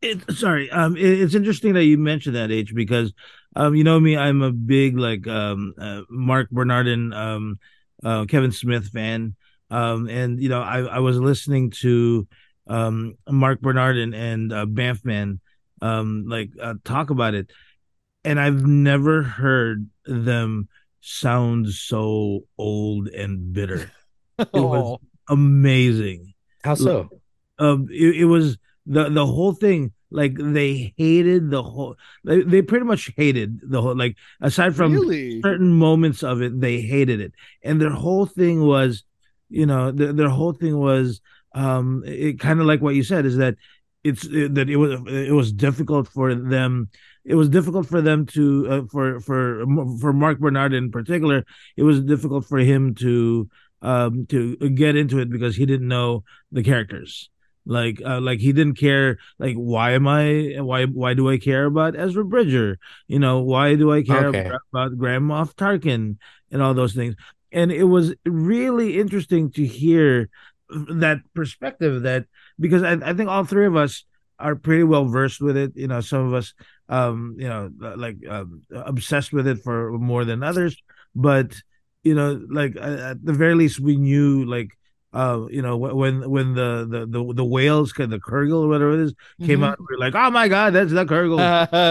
It, 0.00 0.30
sorry, 0.32 0.70
um, 0.70 0.96
it, 0.96 1.02
it's 1.20 1.34
interesting 1.34 1.74
that 1.74 1.84
you 1.84 1.98
mentioned 1.98 2.36
that 2.36 2.52
H 2.52 2.72
because, 2.74 3.12
um, 3.56 3.74
you 3.74 3.84
know 3.84 3.98
me, 3.98 4.16
I'm 4.16 4.42
a 4.42 4.52
big 4.52 4.98
like 4.98 5.26
um 5.26 5.74
uh, 5.78 6.02
Marc 6.08 6.50
Bernardin, 6.50 7.12
um, 7.12 7.58
uh, 8.04 8.24
Kevin 8.26 8.52
Smith 8.52 8.88
fan, 8.88 9.34
um, 9.70 10.08
and 10.08 10.40
you 10.40 10.48
know 10.48 10.60
I 10.60 10.80
I 10.80 10.98
was 11.00 11.18
listening 11.18 11.70
to 11.82 12.26
um 12.66 13.16
Marc 13.28 13.60
Bernardin 13.60 14.14
and 14.14 14.52
uh, 14.52 14.66
Fatman, 14.66 15.40
um, 15.80 16.24
like 16.26 16.50
uh, 16.60 16.74
talk 16.84 17.10
about 17.10 17.34
it, 17.34 17.50
and 18.24 18.38
I've 18.40 18.66
never 18.66 19.22
heard 19.22 19.88
them 20.04 20.68
sound 21.00 21.68
so 21.68 22.44
old 22.56 23.08
and 23.08 23.52
bitter. 23.52 23.90
It 24.38 24.60
was 24.60 24.98
amazing 25.28 26.32
how 26.62 26.74
so? 26.74 27.10
um 27.58 27.88
it, 27.90 28.16
it 28.16 28.24
was 28.24 28.56
the 28.86 29.08
the 29.08 29.26
whole 29.26 29.52
thing 29.52 29.92
like 30.10 30.34
they 30.38 30.94
hated 30.96 31.50
the 31.50 31.62
whole 31.62 31.96
they, 32.24 32.42
they 32.42 32.62
pretty 32.62 32.84
much 32.84 33.10
hated 33.16 33.60
the 33.62 33.80
whole 33.82 33.96
like 33.96 34.16
aside 34.40 34.74
from 34.74 34.92
really? 34.92 35.40
certain 35.42 35.72
moments 35.72 36.22
of 36.22 36.40
it 36.40 36.60
they 36.60 36.80
hated 36.80 37.20
it 37.20 37.32
and 37.62 37.80
their 37.80 37.90
whole 37.90 38.26
thing 38.26 38.64
was 38.64 39.04
you 39.48 39.66
know 39.66 39.90
their, 39.90 40.12
their 40.12 40.28
whole 40.28 40.52
thing 40.52 40.78
was 40.78 41.20
um 41.54 42.02
it 42.06 42.40
kind 42.40 42.60
of 42.60 42.66
like 42.66 42.80
what 42.80 42.94
you 42.94 43.02
said 43.02 43.26
is 43.26 43.36
that 43.36 43.56
it's 44.04 44.24
it, 44.26 44.54
that 44.54 44.70
it 44.70 44.76
was 44.76 45.00
it 45.06 45.32
was 45.32 45.52
difficult 45.52 46.08
for 46.08 46.34
them 46.34 46.88
it 47.24 47.34
was 47.34 47.48
difficult 47.48 47.86
for 47.86 48.00
them 48.00 48.24
to 48.24 48.66
uh, 48.70 48.82
for 48.90 49.20
for 49.20 49.64
for 50.00 50.12
Mark 50.12 50.38
Bernard 50.38 50.72
in 50.72 50.90
particular 50.90 51.44
it 51.76 51.82
was 51.82 52.00
difficult 52.02 52.46
for 52.46 52.58
him 52.58 52.94
to 52.96 53.48
um 53.82 54.26
to 54.26 54.56
get 54.56 54.96
into 54.96 55.18
it 55.18 55.30
because 55.30 55.56
he 55.56 55.66
didn't 55.66 55.88
know 55.88 56.24
the 56.52 56.62
characters 56.62 57.28
like 57.66 58.00
uh, 58.04 58.20
like 58.20 58.40
he 58.40 58.52
didn't 58.52 58.76
care 58.76 59.18
like 59.38 59.54
why 59.56 59.92
am 59.92 60.06
i 60.08 60.56
why 60.58 60.84
why 60.86 61.14
do 61.14 61.28
i 61.28 61.38
care 61.38 61.66
about 61.66 61.96
ezra 61.96 62.24
bridger? 62.24 62.78
You 63.08 63.18
know 63.18 63.40
why 63.40 63.74
do 63.74 63.92
i 63.92 64.02
care 64.02 64.28
Okay. 64.28 64.40
about, 64.48 64.60
about 64.72 64.98
grand 64.98 65.24
moff 65.24 65.54
tarkin 65.54 66.16
and 66.50 66.62
all 66.62 66.74
those 66.74 66.94
things? 66.94 67.14
And 67.52 67.72
it 67.72 67.84
was 67.84 68.14
really 68.26 68.98
interesting 68.98 69.50
to 69.52 69.64
hear 69.66 70.28
that 70.70 71.20
perspective 71.34 72.02
that 72.02 72.26
because 72.60 72.82
I, 72.82 72.92
I 72.92 73.14
think 73.14 73.28
all 73.30 73.44
three 73.44 73.66
of 73.66 73.76
us 73.76 74.04
are 74.38 74.54
pretty 74.54 74.84
well 74.84 75.06
versed 75.06 75.40
with 75.40 75.56
it. 75.56 75.72
You 75.74 75.88
know 75.88 76.00
some 76.00 76.26
of 76.26 76.34
us 76.34 76.54
um 76.88 77.36
you 77.38 77.48
know 77.48 77.70
like 77.78 78.16
um, 78.28 78.62
obsessed 78.70 79.32
with 79.32 79.46
it 79.46 79.58
for 79.62 79.92
more 79.98 80.24
than 80.24 80.42
others. 80.42 80.76
But 81.14 81.54
you 82.04 82.14
know 82.14 82.40
like 82.50 82.76
uh, 82.76 83.12
at 83.16 83.24
the 83.24 83.32
very 83.32 83.54
least 83.54 83.80
we 83.80 83.96
knew 83.96 84.44
like 84.44 84.70
uh 85.12 85.46
you 85.50 85.62
know 85.62 85.76
wh- 85.78 85.96
when 85.96 86.28
when 86.28 86.54
the 86.54 86.86
the 86.88 87.06
the, 87.06 87.34
the 87.34 87.44
whales 87.44 87.92
the 87.96 88.06
Purrgil 88.26 88.64
or 88.64 88.68
whatever 88.68 88.92
it 88.92 89.00
is 89.00 89.14
came 89.42 89.60
Mhm. 89.60 89.64
out 89.64 89.78
we 89.78 89.94
are 89.96 89.98
like 89.98 90.14
oh 90.14 90.30
my 90.30 90.48
god 90.48 90.74
that's 90.74 90.92
the 90.92 91.04
Purrgil 91.04 91.38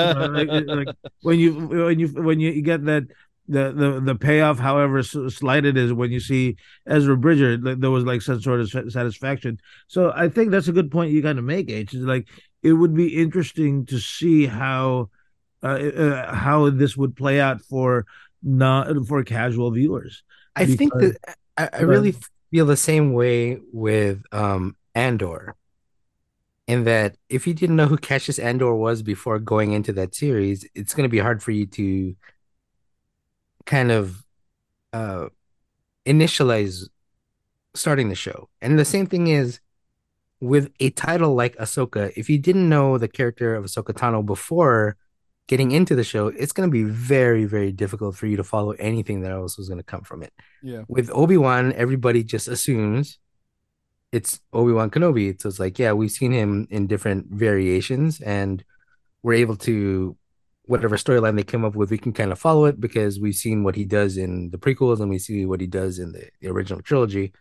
you 0.01 0.13
know, 0.13 0.27
like, 0.27 0.49
like 0.51 0.89
when 1.21 1.39
you 1.39 1.53
when 1.67 1.99
you 1.99 2.07
when 2.09 2.39
you 2.39 2.61
get 2.61 2.85
that 2.85 3.03
the 3.47 3.71
the 3.71 4.01
the 4.01 4.15
payoff 4.15 4.59
however 4.59 5.01
slight 5.01 5.65
it 5.65 5.77
is 5.77 5.93
when 5.93 6.11
you 6.11 6.19
see 6.19 6.57
Ezra 6.85 7.17
Bridger 7.17 7.57
there 7.57 7.89
was 7.91 8.03
like 8.03 8.21
some 8.21 8.41
sort 8.41 8.59
of 8.59 8.69
satisfaction 8.69 9.57
so 9.87 10.11
I 10.15 10.29
think 10.29 10.51
that's 10.51 10.67
a 10.67 10.73
good 10.73 10.91
point 10.91 11.11
you 11.11 11.23
kind 11.23 11.39
of 11.39 11.45
make 11.45 11.69
H 11.69 11.93
is 11.93 12.01
like 12.01 12.27
it 12.61 12.73
would 12.73 12.93
be 12.93 13.15
interesting 13.15 13.85
to 13.87 13.99
see 13.99 14.45
how 14.45 15.09
uh, 15.63 15.67
uh 15.67 16.33
how 16.35 16.69
this 16.69 16.95
would 16.97 17.15
play 17.15 17.39
out 17.39 17.61
for 17.61 18.05
not 18.43 18.87
for 19.07 19.23
casual 19.23 19.71
viewers 19.71 20.23
I 20.55 20.65
think 20.65 20.93
that 20.99 21.17
I, 21.57 21.69
I 21.73 21.81
really 21.81 22.15
feel 22.57 22.65
the 22.65 22.75
same 22.75 23.13
way 23.13 23.59
with 23.71 24.23
um 24.31 24.75
Andor. 24.95 25.55
In 26.65 26.85
that 26.85 27.15
if 27.29 27.45
you 27.45 27.53
didn't 27.53 27.75
know 27.75 27.85
who 27.85 27.97
Cassian 27.97 28.43
Andor 28.43 28.73
was 28.73 29.03
before 29.03 29.37
going 29.37 29.73
into 29.73 29.93
that 29.93 30.15
series, 30.15 30.67
it's 30.73 30.95
gonna 30.95 31.07
be 31.07 31.19
hard 31.19 31.43
for 31.43 31.51
you 31.51 31.67
to 31.67 32.15
kind 33.65 33.91
of 33.91 34.25
uh 34.91 35.27
initialize 36.07 36.89
starting 37.75 38.09
the 38.09 38.15
show. 38.15 38.49
And 38.59 38.79
the 38.79 38.85
same 38.85 39.05
thing 39.05 39.27
is 39.27 39.59
with 40.39 40.71
a 40.79 40.89
title 40.89 41.35
like 41.35 41.55
Ahsoka, 41.57 42.11
if 42.15 42.27
you 42.27 42.39
didn't 42.39 42.67
know 42.67 42.97
the 42.97 43.07
character 43.07 43.53
of 43.53 43.65
Ahsoka 43.65 43.93
Tano 43.93 44.25
before 44.25 44.97
getting 45.47 45.71
into 45.71 45.95
the 45.95 46.03
show, 46.03 46.27
it's 46.27 46.51
going 46.51 46.69
to 46.69 46.71
be 46.71 46.83
very, 46.83 47.45
very 47.45 47.71
difficult 47.71 48.15
for 48.15 48.27
you 48.27 48.37
to 48.37 48.43
follow 48.43 48.71
anything 48.71 49.21
that 49.21 49.31
else 49.31 49.57
was 49.57 49.69
going 49.69 49.79
to 49.79 49.83
come 49.83 50.01
from 50.01 50.23
it. 50.23 50.33
Yeah. 50.61 50.83
With 50.87 51.09
Obi 51.11 51.37
Wan, 51.37 51.73
everybody 51.73 52.23
just 52.23 52.47
assumes 52.47 53.17
it's 54.11 54.39
Obi 54.53 54.73
Wan 54.73 54.89
Kenobi. 54.89 55.41
So 55.41 55.49
it's 55.49 55.59
like, 55.59 55.79
yeah, 55.79 55.93
we've 55.93 56.11
seen 56.11 56.31
him 56.31 56.67
in 56.69 56.87
different 56.87 57.27
variations, 57.27 58.21
and 58.21 58.63
we're 59.23 59.33
able 59.33 59.55
to 59.57 60.17
whatever 60.67 60.97
storyline 60.97 61.35
they 61.35 61.43
come 61.43 61.63
up 61.63 61.75
with, 61.75 61.89
we 61.89 61.97
can 61.97 62.11
kind 62.11 62.31
of 62.31 62.37
follow 62.37 62.65
it 62.65 62.79
because 62.79 63.19
we've 63.19 63.35
seen 63.35 63.63
what 63.63 63.75
he 63.75 63.85
does 63.85 64.17
in 64.17 64.49
the 64.51 64.57
prequels 64.57 64.99
and 64.99 65.09
we 65.09 65.17
see 65.17 65.45
what 65.45 65.61
he 65.61 65.67
does 65.67 65.97
in 65.97 66.11
the, 66.11 66.29
the 66.41 66.49
original 66.49 66.81
trilogy. 66.81 67.31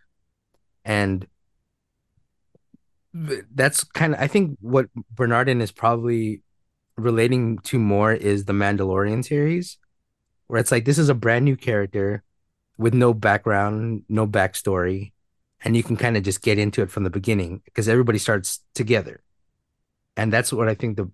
And 0.85 1.27
that's 3.13 3.83
kind 3.83 4.13
of 4.13 4.21
I 4.21 4.27
think 4.27 4.57
what 4.61 4.87
Bernardin 5.11 5.59
is 5.61 5.71
probably 5.71 6.41
relating 6.97 7.59
to 7.59 7.79
more 7.79 8.13
is 8.13 8.45
the 8.45 8.53
Mandalorian 8.53 9.23
series, 9.23 9.77
where 10.47 10.59
it's 10.59 10.71
like 10.71 10.85
this 10.85 10.97
is 10.97 11.09
a 11.09 11.15
brand 11.15 11.45
new 11.45 11.55
character 11.55 12.23
with 12.77 12.93
no 12.93 13.13
background, 13.13 14.03
no 14.09 14.27
backstory, 14.27 15.11
and 15.63 15.75
you 15.75 15.83
can 15.83 15.97
kind 15.97 16.17
of 16.17 16.23
just 16.23 16.41
get 16.41 16.59
into 16.59 16.81
it 16.81 16.91
from 16.91 17.03
the 17.03 17.09
beginning 17.09 17.61
because 17.65 17.87
everybody 17.87 18.19
starts 18.19 18.61
together. 18.73 19.21
And 20.15 20.33
that's 20.33 20.51
what 20.51 20.67
I 20.67 20.73
think 20.73 20.97
the 20.97 21.11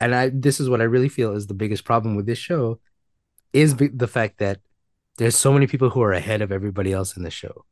and 0.00 0.14
I 0.14 0.28
this 0.28 0.60
is 0.60 0.68
what 0.68 0.80
I 0.80 0.84
really 0.84 1.08
feel 1.08 1.32
is 1.32 1.46
the 1.46 1.54
biggest 1.54 1.84
problem 1.84 2.14
with 2.14 2.26
this 2.26 2.38
show 2.38 2.78
is 3.52 3.76
the 3.76 4.08
fact 4.08 4.38
that 4.38 4.60
there's 5.16 5.36
so 5.36 5.52
many 5.52 5.66
people 5.66 5.90
who 5.90 6.02
are 6.02 6.12
ahead 6.12 6.42
of 6.42 6.52
everybody 6.52 6.92
else 6.92 7.16
in 7.16 7.22
the 7.22 7.30
show 7.30 7.64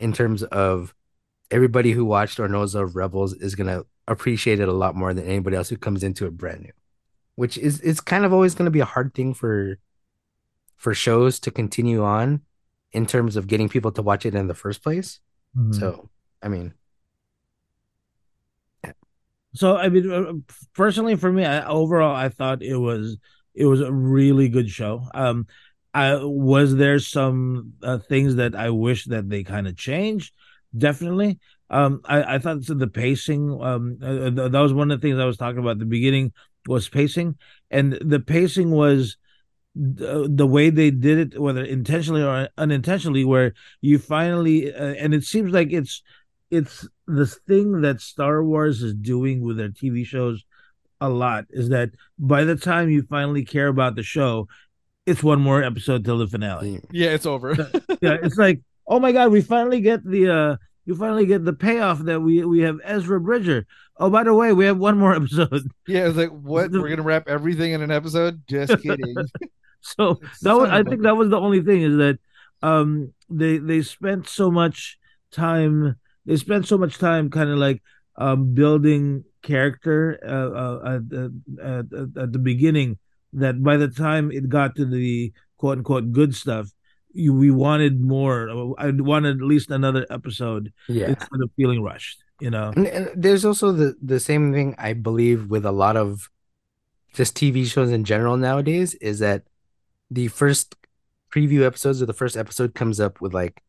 in 0.00 0.12
terms 0.12 0.42
of 0.42 0.94
everybody 1.50 1.92
who 1.92 2.04
watched 2.04 2.40
or 2.40 2.48
knows 2.48 2.74
of 2.74 2.96
Rebels 2.96 3.34
is 3.34 3.54
gonna 3.54 3.84
appreciate 4.08 4.60
it 4.60 4.68
a 4.68 4.72
lot 4.72 4.96
more 4.96 5.14
than 5.14 5.26
anybody 5.26 5.56
else 5.56 5.68
who 5.68 5.76
comes 5.76 6.02
into 6.02 6.26
it 6.26 6.36
brand 6.36 6.62
new, 6.62 6.72
which 7.42 7.58
is 7.58 7.80
it's 7.80 8.00
kind 8.00 8.24
of 8.24 8.32
always 8.32 8.54
gonna 8.54 8.70
be 8.70 8.78
a 8.78 8.84
hard 8.84 9.12
thing 9.14 9.34
for 9.34 9.76
for 10.76 10.94
shows 10.94 11.40
to 11.40 11.50
continue 11.50 12.04
on 12.04 12.40
in 12.92 13.04
terms 13.04 13.34
of 13.34 13.48
getting 13.48 13.68
people 13.68 13.90
to 13.90 14.00
watch 14.00 14.24
it 14.24 14.36
in 14.36 14.46
the 14.46 14.54
first 14.54 14.80
place. 14.80 15.18
Mm-hmm. 15.58 15.72
So, 15.72 16.08
I 16.40 16.46
mean, 16.46 16.72
so 19.54 19.76
I 19.76 19.88
mean, 19.88 20.12
uh, 20.12 20.34
personally 20.72 21.16
for 21.16 21.32
me, 21.32 21.44
I, 21.44 21.66
overall, 21.66 22.14
I 22.14 22.28
thought 22.28 22.62
it 22.62 22.76
was 22.76 23.16
it 23.56 23.66
was 23.66 23.80
a 23.80 23.90
really 23.90 24.48
good 24.48 24.70
show. 24.70 25.08
Um, 25.12 25.48
I 25.92 26.14
was 26.22 26.76
there 26.76 27.00
some 27.00 27.72
uh, 27.82 27.98
things 27.98 28.36
that 28.36 28.54
I 28.54 28.70
wish 28.70 29.06
that 29.06 29.28
they 29.28 29.42
kind 29.42 29.66
of 29.66 29.76
changed 29.76 30.32
definitely. 30.76 31.38
Um, 31.70 32.02
I, 32.04 32.34
I 32.34 32.38
thought 32.38 32.64
the 32.64 32.86
pacing. 32.86 33.60
Um, 33.60 33.98
uh, 34.02 34.06
uh 34.06 34.48
that 34.48 34.60
was 34.60 34.72
one 34.72 34.90
of 34.90 35.00
the 35.00 35.06
things 35.06 35.18
I 35.18 35.24
was 35.24 35.36
talking 35.36 35.58
about 35.58 35.72
at 35.72 35.78
the 35.80 35.86
beginning 35.86 36.32
was 36.66 36.88
pacing, 36.88 37.36
and 37.70 37.94
the 38.00 38.20
pacing 38.20 38.70
was 38.70 39.16
the, 39.74 40.28
the 40.30 40.46
way 40.46 40.70
they 40.70 40.90
did 40.90 41.34
it, 41.34 41.40
whether 41.40 41.64
intentionally 41.64 42.22
or 42.22 42.48
unintentionally, 42.58 43.24
where 43.24 43.54
you 43.80 43.98
finally, 43.98 44.72
uh, 44.72 44.94
and 44.94 45.14
it 45.14 45.24
seems 45.24 45.52
like 45.52 45.72
it's 45.72 46.02
it's 46.50 46.86
this 47.06 47.38
thing 47.48 47.80
that 47.80 48.00
Star 48.00 48.44
Wars 48.44 48.82
is 48.82 48.94
doing 48.94 49.40
with 49.42 49.56
their 49.56 49.70
TV 49.70 50.04
shows 50.04 50.44
a 51.00 51.08
lot 51.08 51.46
is 51.50 51.70
that 51.70 51.90
by 52.18 52.44
the 52.44 52.54
time 52.54 52.88
you 52.88 53.02
finally 53.02 53.44
care 53.44 53.68
about 53.68 53.96
the 53.96 54.02
show, 54.02 54.46
it's 55.04 55.22
one 55.22 55.40
more 55.40 55.62
episode 55.62 56.04
till 56.04 56.18
the 56.18 56.28
finale. 56.28 56.80
Yeah, 56.92 57.10
it's 57.10 57.26
over. 57.26 57.54
yeah, 58.00 58.18
it's 58.22 58.36
like 58.36 58.60
oh 58.86 59.00
my 59.00 59.12
god, 59.12 59.32
we 59.32 59.40
finally 59.40 59.80
get 59.80 60.04
the 60.04 60.30
uh 60.30 60.56
you 60.84 60.96
finally 60.96 61.26
get 61.26 61.44
the 61.44 61.52
payoff 61.52 62.00
that 62.00 62.20
we 62.20 62.44
we 62.44 62.60
have 62.60 62.78
Ezra 62.84 63.20
Bridger. 63.20 63.66
Oh, 63.96 64.10
by 64.10 64.24
the 64.24 64.34
way, 64.34 64.52
we 64.52 64.64
have 64.64 64.78
one 64.78 64.98
more 64.98 65.14
episode. 65.16 65.70
Yeah, 65.86 66.08
it's 66.08 66.16
like 66.16 66.30
what 66.30 66.70
we're 66.70 66.88
gonna 66.88 67.02
wrap 67.02 67.28
everything 67.28 67.72
in 67.72 67.82
an 67.82 67.90
episode. 67.90 68.42
Just 68.46 68.72
kidding. 68.82 69.14
so 69.80 70.20
that 70.42 70.56
was 70.56 70.70
I 70.70 70.82
think 70.82 71.02
that 71.02 71.16
was 71.16 71.30
the 71.30 71.40
only 71.40 71.62
thing 71.62 71.82
is 71.82 71.96
that 71.96 72.18
um 72.62 73.12
they 73.28 73.58
they 73.58 73.82
spent 73.82 74.28
so 74.28 74.50
much 74.50 74.98
time 75.30 75.96
they 76.26 76.36
spent 76.36 76.66
so 76.66 76.78
much 76.78 76.98
time 76.98 77.30
kind 77.30 77.50
of 77.50 77.58
like 77.58 77.82
um 78.16 78.54
building 78.54 79.24
character 79.42 80.20
uh, 80.24 80.28
uh, 80.30 80.96
at, 80.96 81.64
at, 81.64 82.22
at 82.22 82.32
the 82.32 82.38
beginning 82.38 82.98
that 83.32 83.60
by 83.62 83.76
the 83.76 83.88
time 83.88 84.30
it 84.30 84.48
got 84.48 84.76
to 84.76 84.84
the 84.84 85.32
quote 85.56 85.78
unquote 85.78 86.12
good 86.12 86.34
stuff 86.34 86.70
you, 87.14 87.34
we 87.34 87.50
wanted 87.50 88.00
more. 88.00 88.74
I 88.78 88.90
wanted 88.90 89.36
at 89.36 89.42
least 89.42 89.70
another 89.70 90.06
episode. 90.10 90.72
Yeah. 90.88 91.08
Instead 91.08 91.40
of 91.42 91.50
feeling 91.56 91.82
rushed, 91.82 92.22
you 92.40 92.50
know. 92.50 92.72
And, 92.76 92.86
and 92.86 93.10
there's 93.14 93.44
also 93.44 93.72
the 93.72 93.94
the 94.02 94.20
same 94.20 94.52
thing 94.52 94.74
I 94.78 94.92
believe 94.92 95.46
with 95.46 95.64
a 95.64 95.72
lot 95.72 95.96
of 95.96 96.28
just 97.14 97.36
TV 97.36 97.66
shows 97.66 97.90
in 97.90 98.04
general 98.04 98.36
nowadays 98.36 98.94
is 98.94 99.18
that 99.18 99.44
the 100.10 100.28
first 100.28 100.76
preview 101.30 101.64
episodes 101.64 102.02
or 102.02 102.06
the 102.06 102.12
first 102.12 102.36
episode 102.36 102.74
comes 102.74 103.00
up 103.00 103.20
with 103.20 103.34
like 103.34 103.62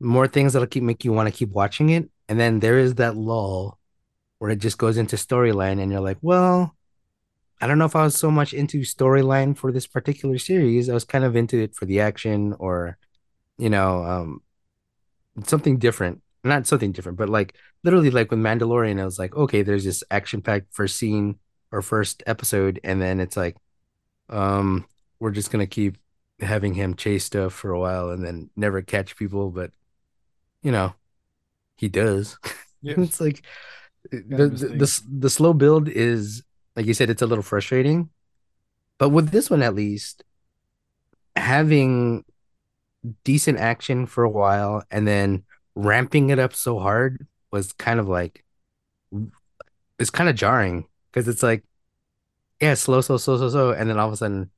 more 0.00 0.26
things 0.26 0.52
that'll 0.52 0.66
keep 0.66 0.82
make 0.82 1.04
you 1.04 1.12
want 1.12 1.28
to 1.28 1.38
keep 1.38 1.50
watching 1.50 1.90
it, 1.90 2.08
and 2.28 2.38
then 2.38 2.60
there 2.60 2.78
is 2.78 2.96
that 2.96 3.16
lull 3.16 3.78
where 4.38 4.50
it 4.50 4.58
just 4.58 4.78
goes 4.78 4.96
into 4.96 5.16
storyline, 5.16 5.80
and 5.80 5.90
you're 5.90 6.00
like, 6.00 6.18
well, 6.20 6.74
I 7.60 7.66
don't 7.66 7.78
know 7.78 7.84
if 7.84 7.96
I 7.96 8.04
was 8.04 8.16
so 8.16 8.30
much 8.30 8.52
into 8.52 8.80
storyline 8.80 9.56
for 9.56 9.72
this 9.72 9.86
particular 9.86 10.38
series. 10.38 10.88
I 10.88 10.94
was 10.94 11.04
kind 11.04 11.24
of 11.24 11.36
into 11.36 11.58
it 11.62 11.74
for 11.74 11.86
the 11.86 12.00
action 12.00 12.54
or, 12.58 12.98
you 13.58 13.70
know, 13.70 14.04
um, 14.04 14.42
something 15.46 15.78
different. 15.78 16.20
Not 16.42 16.66
something 16.66 16.92
different, 16.92 17.16
but 17.16 17.30
like 17.30 17.54
literally, 17.84 18.10
like 18.10 18.30
with 18.30 18.38
Mandalorian, 18.40 19.00
I 19.00 19.04
was 19.06 19.18
like, 19.18 19.34
okay, 19.34 19.62
there's 19.62 19.84
this 19.84 20.04
action 20.10 20.42
packed 20.42 20.74
first 20.74 20.96
scene 20.96 21.38
or 21.72 21.80
first 21.80 22.22
episode, 22.26 22.80
and 22.84 23.00
then 23.00 23.18
it's 23.18 23.36
like, 23.36 23.56
um, 24.28 24.86
we're 25.20 25.30
just 25.30 25.50
gonna 25.50 25.66
keep 25.66 25.96
having 26.40 26.74
him 26.74 26.94
chase 26.96 27.24
stuff 27.24 27.54
for 27.54 27.70
a 27.70 27.80
while 27.80 28.10
and 28.10 28.22
then 28.24 28.50
never 28.56 28.82
catch 28.82 29.16
people, 29.16 29.50
but 29.50 29.70
you 30.62 30.72
know, 30.72 30.94
he 31.76 31.88
does. 31.88 32.38
Yeah. 32.86 32.96
it's 32.98 33.18
like 33.18 33.42
the, 34.10 34.50
the, 34.50 34.68
the 34.76 35.02
the 35.20 35.30
slow 35.30 35.54
build 35.54 35.88
is 35.88 36.42
like 36.76 36.86
you 36.86 36.94
said, 36.94 37.10
it's 37.10 37.22
a 37.22 37.26
little 37.26 37.42
frustrating. 37.42 38.10
But 38.98 39.10
with 39.10 39.30
this 39.30 39.50
one, 39.50 39.62
at 39.62 39.74
least, 39.74 40.24
having 41.36 42.24
decent 43.24 43.58
action 43.58 44.06
for 44.06 44.24
a 44.24 44.30
while 44.30 44.82
and 44.90 45.06
then 45.06 45.44
ramping 45.74 46.30
it 46.30 46.38
up 46.38 46.54
so 46.54 46.78
hard 46.78 47.26
was 47.50 47.72
kind 47.72 48.00
of 48.00 48.08
like 48.08 48.44
it's 49.98 50.10
kind 50.10 50.28
of 50.28 50.36
jarring 50.36 50.86
because 51.10 51.28
it's 51.28 51.42
like 51.42 51.62
yeah 52.60 52.74
slow 52.74 53.00
slow 53.00 53.16
slow 53.16 53.36
slow 53.36 53.50
slow 53.50 53.70
and 53.72 53.90
then 53.90 53.98
all 53.98 54.06
of 54.08 54.12
a 54.12 54.16
sudden 54.16 54.50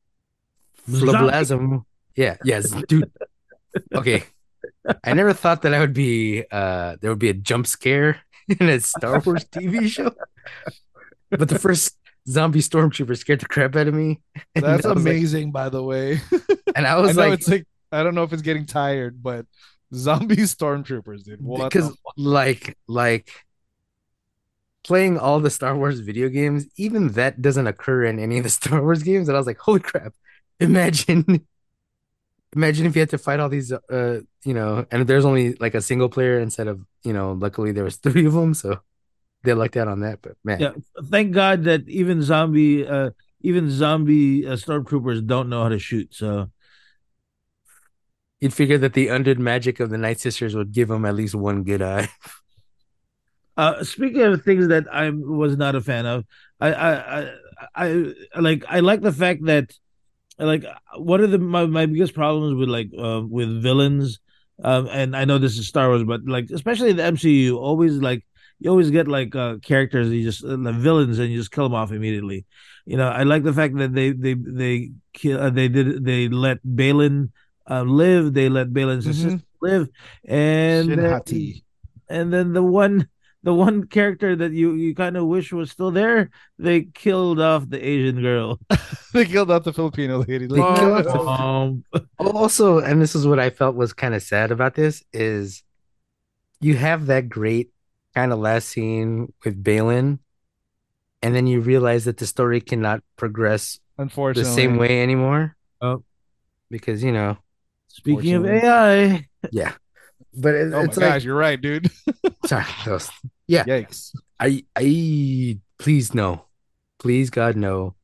flablasm. 0.89 1.85
Yeah. 2.15 2.37
Yes 2.45 2.71
dude. 2.89 3.11
Okay. 3.95 4.25
I 5.05 5.15
never 5.15 5.33
thought 5.33 5.63
that 5.63 5.75
i 5.75 5.81
would 5.81 5.93
be 5.93 6.45
uh 6.51 6.97
there 7.01 7.11
would 7.11 7.19
be 7.19 7.29
a 7.29 7.35
jump 7.35 7.67
scare 7.67 8.21
in 8.49 8.69
a 8.69 8.81
star 8.81 9.21
wars 9.21 9.45
tv 9.45 9.89
show. 9.89 10.13
But 11.31 11.49
the 11.49 11.59
first 11.59 11.97
zombie 12.29 12.61
stormtrooper 12.61 13.17
scared 13.17 13.41
the 13.41 13.47
crap 13.47 13.77
out 13.77 13.89
of 13.89 13.95
me. 13.95 14.21
That's 14.55 14.85
amazing, 14.85 15.47
like, 15.47 15.53
by 15.53 15.69
the 15.69 15.83
way. 15.83 16.21
And 16.75 16.87
I 16.87 16.99
was 17.01 17.17
I 17.17 17.29
like, 17.29 17.39
it's 17.39 17.49
like 17.49 17.67
I 17.91 18.03
don't 18.03 18.15
know 18.15 18.23
if 18.23 18.35
it's 18.35 18.43
getting 18.43 18.67
tired, 18.67 19.23
but 19.23 19.47
zombie 19.95 20.37
stormtroopers, 20.37 21.25
dude. 21.25 21.41
Because 21.43 21.97
like 22.17 22.77
like 22.87 23.31
playing 24.85 25.19
all 25.19 25.41
the 25.41 25.49
Star 25.49 25.75
Wars 25.75 26.01
video 26.01 26.29
games, 26.29 26.67
even 26.77 27.09
that 27.13 27.41
doesn't 27.41 27.67
occur 27.67 28.05
in 28.05 28.19
any 28.19 28.39
of 28.39 28.45
the 28.45 28.51
Star 28.51 28.83
Wars 28.83 29.03
games. 29.03 29.29
And 29.29 29.37
I 29.37 29.41
was 29.41 29.47
like, 29.47 29.59
holy 29.59 29.81
crap! 29.81 30.13
Imagine, 30.61 31.47
imagine 32.55 32.87
if 32.87 32.95
you 32.95 33.01
had 33.01 33.11
to 33.11 33.19
fight 33.19 33.41
all 33.41 33.49
these, 33.49 33.73
uh, 33.73 34.21
you 34.45 34.53
know, 34.53 34.87
and 34.91 35.07
there's 35.07 35.25
only 35.25 35.55
like 35.55 35.75
a 35.75 35.81
single 35.81 36.09
player 36.09 36.41
instead 36.41 36.67
of, 36.69 36.85
you 37.05 37.13
know, 37.15 37.33
luckily 37.33 37.73
there 37.73 37.85
was 37.85 37.97
three 37.97 38.27
of 38.27 38.35
them, 38.35 38.53
so 38.53 38.81
they 39.47 39.55
lucked 39.55 39.77
out 39.77 39.89
on 39.89 40.01
that. 40.01 40.21
But 40.21 40.37
man, 40.45 40.61
yeah, 40.61 40.73
thank 41.05 41.33
God 41.33 41.65
that 41.65 41.89
even 41.89 42.23
zombie, 42.23 42.87
uh, 42.87 43.11
even 43.41 43.71
zombie 43.71 44.47
uh, 44.47 44.57
stormtroopers 44.57 45.27
don't 45.27 45.49
know 45.49 45.63
how 45.63 45.71
to 45.71 45.79
shoot. 45.79 46.15
So 46.15 46.51
you'd 48.41 48.53
figure 48.55 48.79
that 48.79 48.93
the 48.93 49.07
undead 49.09 49.39
magic 49.39 49.81
of 49.81 49.91
the 49.91 49.99
Night 49.99 50.21
Sisters 50.21 50.55
would 50.55 50.73
give 50.73 50.89
them 50.89 51.05
at 51.05 51.15
least 51.15 51.35
one 51.35 51.63
good 51.63 51.83
eye. 51.83 52.09
Uh, 53.59 53.83
speaking 53.83 54.21
of 54.21 54.43
things 54.43 54.69
that 54.69 54.85
I 54.93 55.09
was 55.09 55.57
not 55.57 55.75
a 55.75 55.81
fan 55.81 56.05
of, 56.05 56.27
I, 56.61 56.75
I, 56.75 57.23
I, 57.75 58.13
I 58.35 58.39
like, 58.39 58.65
I 58.69 58.81
like 58.81 59.01
the 59.01 59.13
fact 59.13 59.47
that, 59.47 59.73
like, 60.39 60.63
one 60.99 61.23
of 61.23 61.31
the 61.31 61.39
my, 61.39 61.65
my 61.65 61.87
biggest 61.87 62.13
problems 62.13 62.55
with 62.55 62.69
like 62.69 62.91
uh, 62.99 63.23
with 63.27 63.63
villains, 63.63 64.21
um, 64.63 64.89
and 64.93 65.17
I 65.17 65.25
know 65.25 65.39
this 65.39 65.57
is 65.57 65.69
Star 65.69 65.89
Wars, 65.89 66.05
but 66.05 66.27
like 66.27 66.51
especially 66.51 66.93
the 66.93 67.05
MCU, 67.05 67.57
always 67.57 67.95
like 67.95 68.27
you 68.59 68.71
always 68.71 68.91
get 68.91 69.09
like 69.09 69.35
uh, 69.37 69.57
characters 69.63 70.09
you 70.09 70.23
just 70.25 70.45
uh, 70.45 70.57
the 70.57 70.73
villains 70.73 71.19
and 71.19 71.31
you 71.31 71.39
just 71.39 71.53
kill 71.53 71.65
them 71.65 71.75
off 71.75 71.93
immediately. 71.93 72.47
You 72.85 72.97
know, 72.97 73.09
I 73.09 73.25
like 73.25 73.43
the 73.43 73.53
fact 73.53 73.77
that 73.77 73.95
they 73.95 74.13
they 74.13 74.35
they 74.35 74.93
kill 75.13 75.41
uh, 75.41 75.51
they 75.51 75.69
did 75.69 76.05
they 76.05 76.29
let 76.29 76.65
Baylan 76.65 77.31
uh, 77.69 77.83
live, 77.83 78.33
they 78.33 78.49
let 78.49 78.69
Baylan's 78.69 79.05
mm-hmm. 79.05 79.11
assistant 79.11 79.45
live, 79.61 79.89
and 80.25 80.91
then, 80.91 81.23
and 82.09 82.33
then 82.33 82.53
the 82.53 82.63
one 82.63 83.09
the 83.43 83.55
one 83.55 83.87
character 83.87 84.35
that 84.35 84.53
you 84.53 84.75
you 84.75 84.93
kind 84.95 85.17
of 85.17 85.27
wish 85.27 85.53
was 85.53 85.71
still 85.71 85.93
there, 85.93 86.31
they 86.59 86.83
killed 86.83 87.41
off 87.41 87.69
the 87.69 87.79
Asian 87.79 88.21
girl. 88.21 88.59
they 89.13 89.25
killed 89.25 89.53
off 89.53 89.63
the 89.63 89.73
Filipino 89.73 90.19
lady. 90.19 90.47
They 90.47 90.57
Like, 90.57 90.79
killed 90.81 91.05
no. 91.05 91.13
the- 91.13 91.31
Um, 91.31 91.85
Also, 92.19 92.79
and 92.79 93.01
this 93.01 93.15
is 93.15 93.25
what 93.27 93.39
I 93.39 93.51
felt 93.51 93.77
was 93.77 93.93
kind 93.93 94.15
of 94.15 94.23
sad 94.23 94.51
about 94.51 94.75
this 94.75 95.05
is 95.13 95.63
you 96.61 96.75
have 96.77 97.07
that 97.07 97.29
great 97.29 97.71
kind 98.17 98.33
of 98.33 98.39
last 98.39 98.71
scene 98.71 99.31
with 99.45 99.63
Baylan, 99.63 100.19
and 101.21 101.35
then 101.35 101.47
you 101.47 101.61
realize 101.61 102.07
that 102.07 102.17
the 102.17 102.27
story 102.27 102.63
cannot 102.63 103.03
progress 103.17 103.79
unfortunately 103.99 104.49
the 104.49 104.55
same 104.57 104.79
way 104.79 105.03
anymore. 105.03 105.55
Oh. 105.83 106.03
because 106.71 107.05
you 107.05 107.13
know, 107.13 107.37
speaking 107.89 108.33
of 108.35 108.47
AI, 108.47 109.29
yeah. 109.53 109.75
But 110.33 110.55
it, 110.55 110.73
Oh 110.73 110.79
my 110.79 110.85
it's 110.85 110.97
like, 110.97 111.11
gosh, 111.11 111.25
you're 111.25 111.37
right, 111.37 111.61
dude. 111.61 111.91
sorry, 112.47 112.65
was- 112.87 113.11
yeah. 113.47 113.65
Yikes. 113.65 114.17
I, 114.41 114.65
I, 114.75 115.59
please 115.79 116.15
no, 116.15 116.45
please 116.99 117.29
God 117.31 117.57
no, 117.57 117.95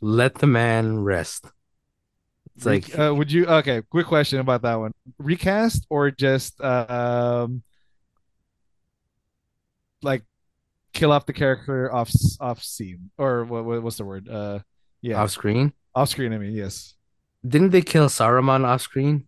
let 0.00 0.36
the 0.36 0.46
man 0.46 1.00
rest. 1.00 1.44
It's 2.56 2.66
like 2.66 2.96
uh, 2.98 3.12
would 3.14 3.30
you? 3.30 3.46
Okay, 3.46 3.82
quick 3.90 4.06
question 4.06 4.38
about 4.38 4.62
that 4.62 4.76
one: 4.76 4.92
recast 5.18 5.86
or 5.90 6.10
just 6.10 6.60
uh, 6.60 6.86
um, 7.46 7.62
like 10.06 10.22
kill 10.94 11.12
off 11.12 11.26
the 11.26 11.32
character 11.34 11.92
off 11.92 12.10
off 12.40 12.62
scene 12.62 13.10
or 13.18 13.44
what, 13.44 13.64
what 13.64 13.82
what's 13.82 13.98
the 13.98 14.04
word? 14.04 14.28
Uh, 14.28 14.60
yeah, 15.02 15.20
off 15.20 15.30
screen. 15.30 15.74
off 15.94 16.08
screen. 16.08 16.32
I 16.32 16.38
mean, 16.38 16.52
yes. 16.52 16.94
Didn't 17.46 17.70
they 17.70 17.82
kill 17.82 18.06
Saruman 18.08 18.64
off 18.64 18.80
screen? 18.80 19.26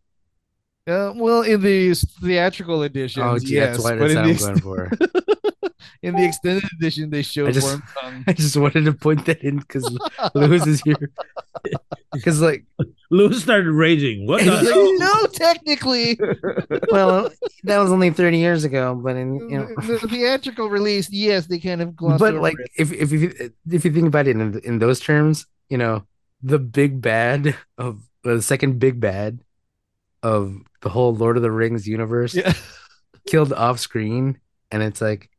Uh, 0.89 1.12
well, 1.16 1.43
in 1.43 1.61
the 1.61 1.95
theatrical 2.22 2.82
edition, 2.82 3.22
Oh, 3.22 3.39
gee, 3.39 3.55
yes, 3.55 3.76
that's 3.76 3.84
what, 3.84 3.99
but 3.99 4.11
in 4.11 4.16
what 4.16 4.22
the, 4.24 4.28
I'm 4.28 4.30
ex- 4.30 4.45
going 4.45 4.61
for. 4.61 4.91
in 6.03 6.14
the 6.14 6.24
extended 6.24 6.64
edition, 6.78 7.11
they 7.11 7.22
showed 7.22 7.53
just- 7.53 7.66
Worm 7.66 7.82
Tongue. 8.01 8.24
I 8.26 8.32
just 8.32 8.57
wanted 8.57 8.84
to 8.86 8.93
point 8.95 9.26
that 9.26 9.43
in 9.43 9.59
because 9.59 9.84
Luis 10.34 10.66
is 10.66 10.80
here. 10.82 11.11
Because 12.12 12.41
like, 12.41 12.64
Luis 13.11 13.43
started 13.43 13.70
raging. 13.70 14.26
What 14.26 14.43
the 14.43 14.53
It's 14.55 14.62
like, 14.62 14.72
hell? 14.72 14.99
no, 14.99 15.26
technically, 15.26 16.18
well, 16.91 17.30
that 17.64 17.78
was 17.78 17.93
only 17.93 18.09
30 18.11 18.39
years 18.39 18.64
ago, 18.64 18.95
but 18.95 19.14
in 19.16 19.34
you 19.51 19.59
know, 19.59 19.66
the, 19.86 19.99
the 20.01 20.09
theatrical 20.09 20.70
release, 20.70 21.11
yes, 21.11 21.47
they 21.47 21.59
kind 21.59 21.82
of 21.82 21.95
glossed 21.95 22.20
but 22.20 22.32
over 22.32 22.41
like 22.43 22.57
it. 22.59 22.70
if 22.78 22.93
if 22.93 23.12
you 23.12 23.51
if 23.70 23.84
you 23.84 23.93
think 23.93 24.09
about 24.09 24.26
it 24.26 24.36
in 24.36 24.59
in 24.61 24.78
those 24.78 25.01
terms, 25.01 25.47
you 25.68 25.76
know, 25.76 26.07
the 26.43 26.59
big 26.59 27.03
bad 27.03 27.55
of 27.76 28.01
the 28.24 28.41
second 28.41 28.78
big 28.78 29.01
bad 29.01 29.41
of 30.23 30.57
the 30.83 30.89
whole 30.89 31.14
Lord 31.14 31.37
of 31.37 31.43
the 31.43 31.51
Rings 31.51 31.87
universe 31.87 32.35
yeah. 32.35 32.53
killed 33.27 33.53
off 33.53 33.79
screen, 33.79 34.39
and 34.71 34.83
it's 34.83 35.01
like, 35.01 35.31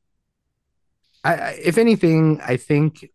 I, 1.24 1.36
I 1.36 1.50
if 1.64 1.78
anything, 1.78 2.42
I 2.42 2.58
think. 2.58 3.10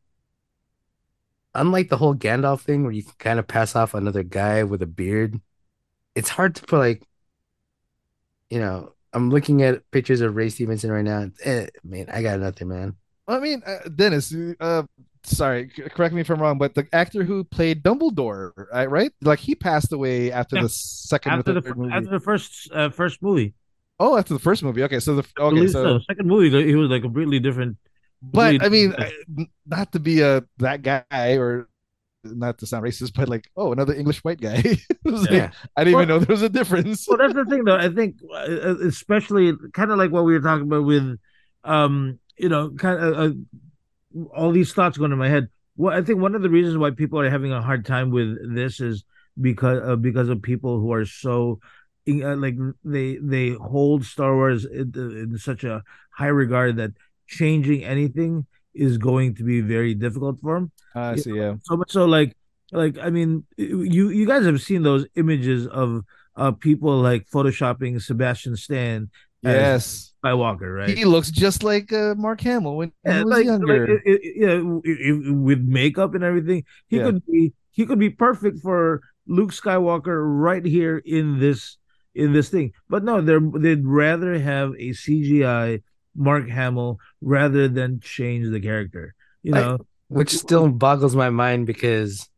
Unlike 1.56 1.88
the 1.88 1.96
whole 1.96 2.16
Gandalf 2.16 2.62
thing, 2.62 2.82
where 2.82 2.90
you 2.90 3.04
can 3.04 3.12
kind 3.20 3.38
of 3.38 3.46
pass 3.46 3.76
off 3.76 3.94
another 3.94 4.24
guy 4.24 4.64
with 4.64 4.82
a 4.82 4.88
beard, 4.88 5.40
it's 6.16 6.28
hard 6.28 6.56
to 6.56 6.62
put 6.64 6.78
like, 6.78 7.06
you 8.50 8.58
know, 8.58 8.92
I'm 9.12 9.30
looking 9.30 9.62
at 9.62 9.88
pictures 9.92 10.20
of 10.20 10.34
Ray 10.34 10.48
Stevenson 10.48 10.90
right 10.90 11.04
now. 11.04 11.30
Eh, 11.44 11.68
man, 11.84 12.06
I 12.12 12.22
got 12.22 12.40
nothing, 12.40 12.68
man. 12.68 12.96
I 13.28 13.38
mean, 13.38 13.62
uh, 13.64 13.88
Dennis, 13.94 14.34
uh, 14.58 14.82
sorry, 15.24 15.68
correct 15.68 16.14
me 16.14 16.20
if 16.20 16.30
I'm 16.30 16.40
wrong, 16.40 16.58
but 16.58 16.74
the 16.74 16.86
actor 16.92 17.24
who 17.24 17.44
played 17.44 17.82
Dumbledore, 17.82 18.52
right? 18.72 18.90
right? 18.90 19.12
Like 19.22 19.38
he 19.40 19.54
passed 19.54 19.92
away 19.92 20.30
after 20.32 20.56
Yeah. 20.56 20.62
the 20.62 20.68
second 20.68 21.32
after 21.32 21.60
the 21.60 21.90
after 21.92 22.10
the 22.10 22.20
first 22.20 22.70
uh, 22.72 22.90
first 22.90 23.22
movie. 23.22 23.54
oh, 24.00 24.16
after 24.16 24.34
the 24.34 24.40
first 24.40 24.62
movie. 24.62 24.82
Okay, 24.84 25.00
so 25.00 25.16
the 25.16 25.26
okay, 25.38 25.66
so 25.66 25.98
so. 25.98 26.04
Second 26.06 26.26
movie, 26.28 26.50
he 26.66 26.74
was 26.74 26.90
like 26.90 27.02
completely 27.02 27.40
different. 27.40 27.76
but 28.22 28.62
I 28.62 28.68
mean, 28.68 28.90
different. 28.90 29.14
uh, 29.40 29.44
not 29.66 29.92
to 29.92 29.98
be 30.00 30.20
a 30.20 30.44
that 30.58 30.82
guy 30.82 31.36
or 31.36 31.68
not 32.24 32.56
to 32.58 32.66
sound 32.66 32.82
racist, 32.84 33.12
but 33.14 33.28
like, 33.28 33.44
oh, 33.56 33.72
another 33.72 33.92
English 33.92 34.24
white 34.24 34.40
guy. 34.40 34.62
Was 35.04 35.22
like, 35.22 35.30
Yeah. 35.30 35.50
I 35.76 35.84
didn't 35.84 35.94
Well- 35.96 36.02
even 36.04 36.08
know 36.08 36.18
there 36.24 36.32
was 36.34 36.40
a 36.40 36.48
difference. 36.48 37.06
well, 37.06 37.18
that's 37.18 37.34
the 37.34 37.44
thing, 37.44 37.64
though. 37.64 37.76
I 37.76 37.90
think, 37.90 38.16
uh, 38.34 38.76
especially 38.80 39.52
kind 39.74 39.90
of 39.92 39.98
like 39.98 40.10
what 40.10 40.24
we 40.24 40.32
were 40.32 40.40
talking 40.40 40.64
about 40.66 40.84
with, 40.86 41.18
um, 41.64 42.18
you 42.38 42.48
know, 42.48 42.70
kind 42.70 42.98
of 42.98 43.12
uh, 43.18 43.34
all 44.34 44.52
these 44.52 44.72
thoughts 44.72 44.98
going 44.98 45.12
in 45.12 45.18
my 45.18 45.28
head. 45.28 45.48
Well, 45.76 45.96
I 45.96 46.02
think 46.02 46.20
one 46.20 46.34
of 46.34 46.42
the 46.42 46.50
reasons 46.50 46.76
why 46.78 46.90
people 46.90 47.20
are 47.20 47.30
having 47.30 47.52
a 47.52 47.62
hard 47.62 47.84
time 47.84 48.10
with 48.10 48.54
this 48.54 48.80
is 48.80 49.04
because 49.40 49.82
uh, 49.84 49.96
because 49.96 50.28
of 50.28 50.40
people 50.42 50.78
who 50.80 50.92
are 50.92 51.04
so 51.04 51.58
uh, 52.08 52.36
like 52.36 52.56
they 52.84 53.16
they 53.16 53.50
hold 53.50 54.04
Star 54.04 54.34
Wars 54.34 54.64
in, 54.64 54.92
in 54.94 55.38
such 55.38 55.64
a 55.64 55.82
high 56.10 56.28
regard 56.28 56.76
that 56.76 56.92
changing 57.26 57.84
anything 57.84 58.46
is 58.74 58.98
going 58.98 59.34
to 59.36 59.42
be 59.44 59.60
very 59.60 59.94
difficult 59.94 60.40
for 60.40 60.54
them. 60.54 60.72
I 60.94 61.16
see. 61.16 61.36
Yeah. 61.36 61.54
so 61.62 61.76
much 61.76 61.90
so 61.90 62.04
like 62.04 62.36
like 62.72 62.98
i 62.98 63.10
mean 63.10 63.44
you 63.56 64.08
you 64.08 64.26
guys 64.26 64.44
have 64.44 64.60
seen 64.60 64.82
those 64.82 65.06
images 65.16 65.66
of 65.66 66.02
uh 66.36 66.50
people 66.50 66.98
like 66.98 67.28
photoshopping 67.28 68.00
sebastian 68.00 68.56
stan 68.56 69.10
Yes. 69.44 70.12
skywalker 70.24 70.74
right 70.74 70.96
He 70.96 71.04
looks 71.04 71.30
just 71.30 71.62
like 71.62 71.92
uh, 71.92 72.14
Mark 72.16 72.40
Hamill 72.40 72.76
when 72.76 72.92
he 73.04 73.10
was 73.12 73.24
like, 73.24 73.44
younger. 73.44 73.80
like, 73.86 74.00
it- 74.06 74.20
it- 74.24 74.36
yeah, 74.36 74.54
i- 74.56 75.30
i- 75.30 75.32
with 75.34 75.60
makeup 75.60 76.14
and 76.14 76.24
everything 76.24 76.64
he 76.88 76.96
Yeah. 76.96 77.04
could 77.04 77.26
be 77.26 77.52
he 77.70 77.84
could 77.86 77.98
be 77.98 78.10
perfect 78.10 78.60
for 78.60 79.00
luke 79.26 79.50
skywalker 79.52 80.20
right 80.22 80.64
here 80.64 80.98
in 81.04 81.38
this 81.40 81.76
in 82.14 82.32
this 82.32 82.48
thing 82.48 82.72
but 82.88 83.02
no 83.02 83.20
they're 83.20 83.40
they'd 83.58 83.84
rather 83.86 84.38
have 84.38 84.70
a 84.78 84.90
cgi 84.90 85.82
mark 86.14 86.48
hamill 86.48 86.98
rather 87.20 87.66
than 87.68 87.98
change 88.00 88.48
the 88.50 88.60
character 88.60 89.14
you 89.42 89.50
know 89.52 89.78
which 90.08 90.30
still 90.30 90.68
boggles 90.68 91.16
my 91.16 91.30
mind 91.30 91.66
because 91.66 92.28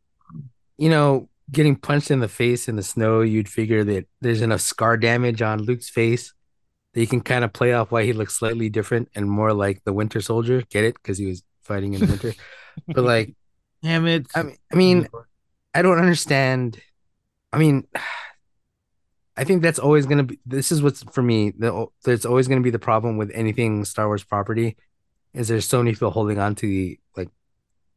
you 0.79 0.89
know 0.89 1.29
getting 1.53 1.77
punched 1.77 2.11
in 2.11 2.21
the 2.21 2.29
face 2.29 2.69
in 2.69 2.77
the 2.77 2.83
snow 2.83 3.21
you'd 3.21 3.49
figure 3.49 3.85
that 3.85 4.07
there's 4.23 4.41
enough 4.43 4.61
scar 4.61 4.97
damage 4.97 5.43
on 5.43 5.61
luke's 5.63 5.89
face 5.91 6.33
that 6.97 7.01
you 7.03 7.07
can 7.07 7.21
kind 7.21 7.45
of 7.45 7.53
play 7.53 7.75
off 7.75 7.93
why 7.93 8.05
he 8.05 8.15
looks 8.15 8.33
slightly 8.33 8.71
different 8.71 9.11
and 9.15 9.29
more 9.29 9.53
like 9.53 9.85
the 9.85 9.93
winter 9.93 10.23
soldier 10.23 10.63
get 10.71 10.83
it 10.83 10.95
because 10.95 11.19
he 11.19 11.27
was 11.27 11.43
fighting 11.61 11.93
in 11.93 12.01
the 12.01 12.07
winter 12.07 12.33
but 12.89 13.05
like 13.05 13.35
damn 13.83 14.07
it 14.07 14.27
i 14.35 14.43
mean 14.43 14.57
i 14.73 14.75
mean 14.77 15.09
i 15.75 15.83
don't 15.83 15.99
understand 15.99 16.81
i 17.53 17.59
mean 17.59 17.87
i 19.37 19.45
think 19.45 19.61
that's 19.63 19.79
always 19.79 20.07
going 20.07 20.19
to 20.19 20.25
be 20.25 20.39
this 20.47 20.73
is 20.73 20.83
what's 20.83 21.03
for 21.13 21.23
me 21.23 21.51
the, 21.59 21.87
there's 22.05 22.25
always 22.25 22.49
going 22.49 22.61
to 22.61 22.65
be 22.65 22.71
the 22.71 22.79
problem 22.79 23.17
with 23.19 23.31
anything 23.35 23.85
star 23.85 24.07
wars 24.07 24.25
property 24.25 24.75
is 25.35 25.49
there's 25.49 25.67
so 25.69 25.79
many 25.83 25.93
people 25.93 26.11
holding 26.11 26.39
on 26.39 26.55
to 26.55 26.67
the 26.67 26.99
like 27.17 27.29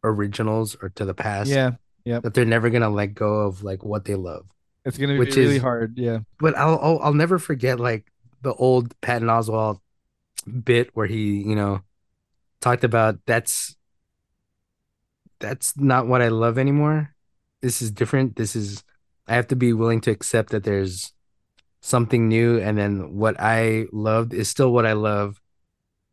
originals 0.03 0.75
or 0.81 0.89
to 0.89 1.05
the 1.05 1.13
past 1.13 1.49
Yeah, 1.49 1.71
yeah. 2.03 2.19
that 2.19 2.33
they're 2.33 2.43
never 2.45 2.69
gonna 2.69 2.89
let 2.89 3.13
go 3.13 3.41
of 3.47 3.63
like 3.63 3.81
what 3.83 4.03
they 4.03 4.15
love. 4.15 4.45
It's 4.83 4.97
gonna 4.97 5.13
be 5.13 5.19
Which 5.19 5.35
really 5.37 5.55
is- 5.57 5.61
hard. 5.61 5.97
Yeah. 5.97 6.19
But 6.39 6.57
I'll, 6.57 6.79
I'll 6.81 6.99
I'll 6.99 7.13
never 7.13 7.39
forget 7.39 7.79
like 7.79 8.11
the 8.41 8.53
old 8.53 8.99
Patton 9.01 9.27
Oswalt 9.27 9.79
bit 10.63 10.89
where 10.93 11.07
he 11.07 11.41
you 11.41 11.55
know 11.55 11.81
talked 12.61 12.83
about 12.83 13.19
that's 13.25 13.75
that's 15.39 15.77
not 15.77 16.07
what 16.07 16.21
I 16.21 16.27
love 16.29 16.57
anymore. 16.57 17.13
This 17.61 17.81
is 17.81 17.91
different. 17.91 18.35
This 18.35 18.55
is 18.55 18.83
I 19.27 19.35
have 19.35 19.47
to 19.47 19.55
be 19.55 19.73
willing 19.73 20.01
to 20.01 20.11
accept 20.11 20.51
that 20.51 20.63
there's 20.63 21.13
something 21.81 22.27
new, 22.27 22.59
and 22.59 22.77
then 22.77 23.15
what 23.15 23.39
I 23.39 23.85
loved 23.91 24.33
is 24.33 24.49
still 24.49 24.71
what 24.73 24.85
I 24.85 24.93
love. 24.93 25.41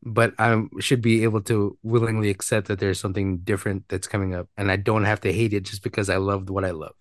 But 0.02 0.34
I 0.38 0.62
should 0.78 1.02
be 1.02 1.24
able 1.24 1.42
to 1.42 1.76
willingly 1.82 2.30
accept 2.30 2.68
that 2.68 2.78
there's 2.78 3.00
something 3.00 3.38
different 3.38 3.88
that's 3.88 4.06
coming 4.06 4.34
up, 4.34 4.48
and 4.56 4.70
I 4.70 4.76
don't 4.76 5.04
have 5.04 5.20
to 5.22 5.32
hate 5.32 5.52
it 5.52 5.64
just 5.64 5.82
because 5.82 6.08
I 6.08 6.18
loved 6.18 6.50
what 6.50 6.64
I 6.64 6.70
love. 6.70 6.94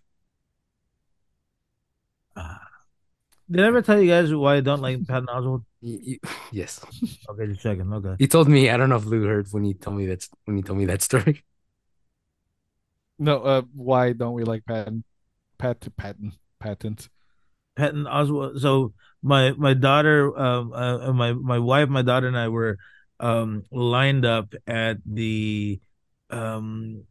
Ah. 2.35 2.64
Did 3.49 3.61
I 3.63 3.67
ever 3.67 3.81
tell 3.81 4.01
you 4.01 4.09
guys 4.09 4.33
why 4.33 4.55
I 4.55 4.59
don't 4.61 4.81
like 4.81 5.05
Patton 5.07 5.27
Oswalt? 5.27 5.63
Y- 5.81 6.17
y- 6.23 6.29
yes, 6.51 6.81
Okay, 7.29 7.47
just 7.47 7.61
checking. 7.61 7.91
Okay. 7.93 8.15
you 8.19 8.27
told 8.27 8.47
me. 8.49 8.69
I 8.69 8.77
don't 8.77 8.89
know 8.89 8.95
if 8.97 9.05
Lou 9.05 9.23
heard 9.25 9.47
when 9.51 9.65
you 9.65 9.73
told 9.75 9.97
me 9.97 10.05
that's 10.07 10.29
when 10.45 10.57
you 10.57 10.63
told 10.63 10.79
me 10.79 10.85
that 10.85 11.01
story. 11.01 11.43
No. 13.17 13.39
Uh. 13.43 13.61
Why 13.73 14.11
don't 14.11 14.33
we 14.33 14.43
like 14.43 14.65
Patton? 14.65 15.05
Pat 15.57 15.87
Patton 15.95 16.33
patent. 16.59 17.07
Patton 17.77 18.03
Oswalt. 18.03 18.59
So 18.59 18.91
my 19.23 19.51
my 19.53 19.73
daughter, 19.73 20.37
um, 20.37 20.73
uh, 20.73 21.13
my 21.13 21.31
my 21.31 21.59
wife, 21.59 21.87
my 21.87 22.01
daughter, 22.01 22.27
and 22.27 22.37
I 22.37 22.49
were 22.49 22.77
um 23.21 23.63
lined 23.71 24.25
up 24.25 24.53
at 24.67 24.97
the 25.05 25.79
um 26.29 27.03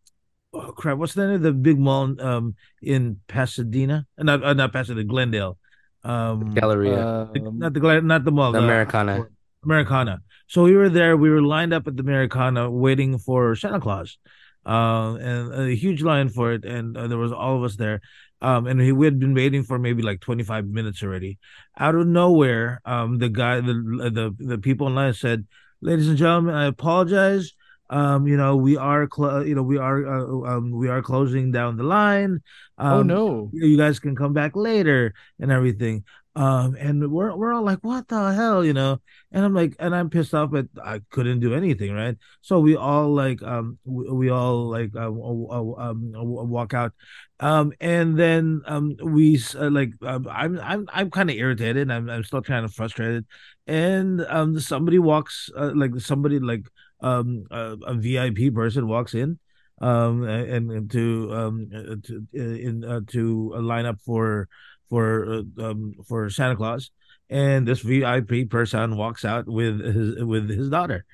oh 0.52 0.72
crap, 0.72 0.98
what's 0.98 1.14
the 1.14 1.26
name 1.26 1.36
of 1.36 1.42
the 1.42 1.52
big 1.52 1.78
mall 1.78 2.20
um 2.20 2.54
in 2.82 3.20
Pasadena? 3.26 4.06
Uh, 4.18 4.24
Not 4.24 4.44
uh, 4.44 4.52
not 4.52 4.72
Pasadena, 4.74 5.04
Glendale. 5.04 5.56
Um, 6.04 6.52
Galleria, 6.54 7.28
the- 7.32 7.46
Um, 7.46 7.58
not 7.58 7.72
the 7.72 7.80
Glen- 7.80 8.06
not 8.06 8.24
the 8.24 8.30
mall, 8.32 8.52
the 8.52 8.60
the- 8.60 8.64
Americana. 8.66 9.26
Americana. 9.64 10.20
So 10.46 10.64
we 10.64 10.76
were 10.76 10.90
there. 10.90 11.16
We 11.16 11.30
were 11.30 11.40
lined 11.42 11.72
up 11.72 11.86
at 11.88 11.96
the 11.96 12.02
Americana 12.02 12.70
waiting 12.70 13.16
for 13.18 13.56
Santa 13.56 13.80
Claus, 13.80 14.18
uh, 14.66 15.16
and 15.20 15.54
a 15.54 15.74
huge 15.74 16.02
line 16.02 16.28
for 16.28 16.52
it. 16.52 16.64
And 16.64 16.96
uh, 16.96 17.06
there 17.08 17.16
was 17.18 17.32
all 17.32 17.56
of 17.56 17.62
us 17.64 17.76
there. 17.76 18.00
Um, 18.42 18.66
and 18.66 18.78
he, 18.80 18.92
we 18.92 19.06
had 19.06 19.18
been 19.18 19.32
waiting 19.32 19.62
for 19.62 19.78
maybe 19.78 20.02
like 20.02 20.20
25 20.20 20.66
minutes 20.66 21.02
already. 21.02 21.38
Out 21.78 21.94
of 21.94 22.06
nowhere, 22.06 22.82
um, 22.84 23.16
the 23.18 23.30
guy, 23.30 23.60
the 23.60 23.72
the 24.18 24.34
the 24.38 24.58
people 24.58 24.86
in 24.86 24.94
line 24.94 25.14
said, 25.14 25.46
"Ladies 25.80 26.08
and 26.08 26.18
gentlemen, 26.18 26.54
I 26.54 26.66
apologize. 26.66 27.52
Um, 27.90 28.26
you 28.26 28.36
know, 28.36 28.56
we 28.56 28.76
are, 28.76 29.08
cl- 29.14 29.46
you 29.46 29.54
know, 29.54 29.62
we 29.62 29.78
are, 29.78 30.06
uh, 30.06 30.56
um, 30.56 30.70
we 30.70 30.88
are 30.88 31.02
closing 31.02 31.52
down 31.52 31.76
the 31.76 31.82
line. 31.82 32.40
Um, 32.78 32.92
oh 32.92 33.02
no. 33.02 33.50
you 33.52 33.76
guys 33.76 33.98
can 33.98 34.16
come 34.16 34.32
back 34.32 34.56
later 34.56 35.14
and 35.38 35.52
everything. 35.52 36.04
Um, 36.36 36.74
and 36.80 37.12
we're 37.12 37.34
we're 37.36 37.54
all 37.54 37.62
like, 37.62 37.78
what 37.82 38.08
the 38.08 38.32
hell, 38.32 38.64
you 38.64 38.72
know? 38.72 39.00
And 39.30 39.44
I'm 39.44 39.54
like, 39.54 39.76
and 39.78 39.94
I'm 39.94 40.10
pissed 40.10 40.34
off, 40.34 40.50
but 40.50 40.66
I 40.82 41.00
couldn't 41.10 41.38
do 41.38 41.54
anything, 41.54 41.92
right? 41.92 42.16
So 42.40 42.58
we 42.58 42.74
all 42.74 43.14
like, 43.14 43.40
um, 43.42 43.78
we, 43.84 44.10
we 44.10 44.30
all 44.30 44.68
like, 44.68 44.90
uh, 44.96 45.12
uh, 45.12 45.74
um, 45.78 46.12
walk 46.12 46.74
out, 46.74 46.92
um, 47.38 47.72
and 47.80 48.18
then 48.18 48.62
um, 48.66 48.96
we 49.00 49.40
uh, 49.54 49.70
like, 49.70 49.92
um, 50.02 50.26
I'm 50.28 50.58
I'm 50.58 50.88
I'm 50.92 51.10
kind 51.10 51.30
of 51.30 51.36
irritated. 51.36 51.88
I'm 51.88 52.10
I'm 52.10 52.24
still 52.24 52.42
kind 52.42 52.64
of 52.64 52.74
frustrated, 52.74 53.26
and 53.68 54.20
um, 54.28 54.58
somebody 54.58 54.98
walks, 54.98 55.50
uh, 55.56 55.70
like 55.74 55.92
somebody 56.00 56.40
like 56.40 56.66
um 57.04 57.44
a, 57.50 57.76
a 57.86 57.94
VIP 57.94 58.54
person 58.54 58.88
walks 58.88 59.14
in, 59.14 59.38
um, 59.80 60.24
and, 60.24 60.70
and 60.70 60.90
to 60.90 61.30
um 61.32 61.68
uh, 61.74 61.96
to 62.02 62.26
in 62.32 62.84
uh, 62.84 63.00
to 63.08 63.52
line 63.60 63.86
up 63.86 64.00
for 64.00 64.48
for 64.88 65.04
uh, 65.26 65.42
um, 65.64 65.94
for 66.08 66.30
Santa 66.30 66.56
Claus, 66.56 66.90
and 67.28 67.66
this 67.68 67.80
VIP 67.80 68.48
person 68.48 68.96
walks 68.96 69.24
out 69.24 69.46
with 69.46 69.80
his 69.80 70.24
with 70.24 70.48
his 70.48 70.68
daughter. 70.70 71.04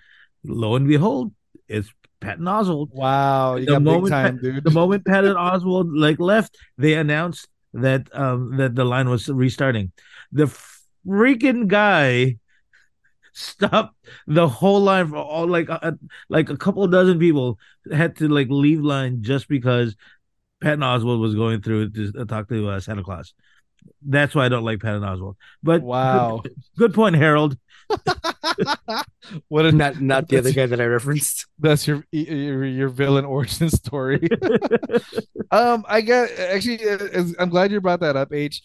Lo 0.45 0.77
and 0.77 0.87
behold, 0.87 1.33
it's 1.69 1.93
Patton 2.21 2.45
Oswalt. 2.45 2.89
Wow, 2.93 3.57
you 3.57 3.67
the 3.67 3.73
got 3.73 3.83
moment 3.83 4.05
big 4.05 4.11
time, 4.11 4.35
Pat- 4.37 4.43
dude. 4.43 4.65
the 4.65 4.71
moment 4.71 5.05
Patton 5.05 5.37
Oswalt 5.49 5.91
like 5.93 6.21
left, 6.21 6.57
they 6.79 6.95
announced 6.95 7.49
that 7.73 8.09
um 8.13 8.57
that 8.57 8.75
the 8.75 8.85
line 8.85 9.09
was 9.09 9.29
restarting. 9.29 9.93
The 10.33 10.47
freaking 11.07 11.67
guy 11.67 12.37
stopped 13.33 13.97
the 14.27 14.49
whole 14.49 14.81
line 14.81 15.09
for 15.09 15.17
all 15.17 15.47
like 15.47 15.69
a, 15.69 15.99
like 16.29 16.51
a 16.51 16.57
couple 16.57 16.87
dozen 16.89 17.19
people 17.19 17.59
had 17.93 18.17
to 18.17 18.29
like 18.29 18.49
leave 18.51 18.81
line 18.81 19.23
just 19.23 19.49
because 19.49 19.97
Patton 20.61 20.81
Oswalt 20.81 21.21
was 21.21 21.35
going 21.35 21.63
through 21.63 21.91
to 21.91 22.25
talk 22.27 22.49
to 22.49 22.69
uh, 22.69 22.81
Santa 22.81 23.03
Claus. 23.03 23.35
That's 24.03 24.35
why 24.35 24.47
I 24.47 24.49
don't 24.49 24.65
like 24.65 24.81
Patton 24.81 25.03
Oswalt. 25.03 25.37
But 25.63 25.83
Wow. 25.83 26.43
good, 26.43 26.55
good 26.77 26.95
point, 26.95 27.17
Harold. 27.17 27.57
what 29.49 29.67
a 29.67 29.73
Not 29.73 30.01
not 30.01 30.29
the 30.29 30.39
other 30.39 30.53
guy 30.53 30.67
that 30.67 30.81
I 30.81 30.85
referenced. 30.85 31.47
that's 31.59 31.87
your 31.87 32.05
your, 32.13 32.65
your 32.65 32.89
villain 32.89 33.25
origin 33.25 33.71
story. 33.71 34.29
um, 35.51 35.85
I 35.89 36.01
got 36.01 36.31
actually. 36.39 36.89
uh, 36.89 37.25
I'm 37.39 37.49
glad 37.49 37.73
you 37.73 37.81
brought 37.81 38.01
that 38.01 38.17
up, 38.17 38.33
H. 38.33 38.63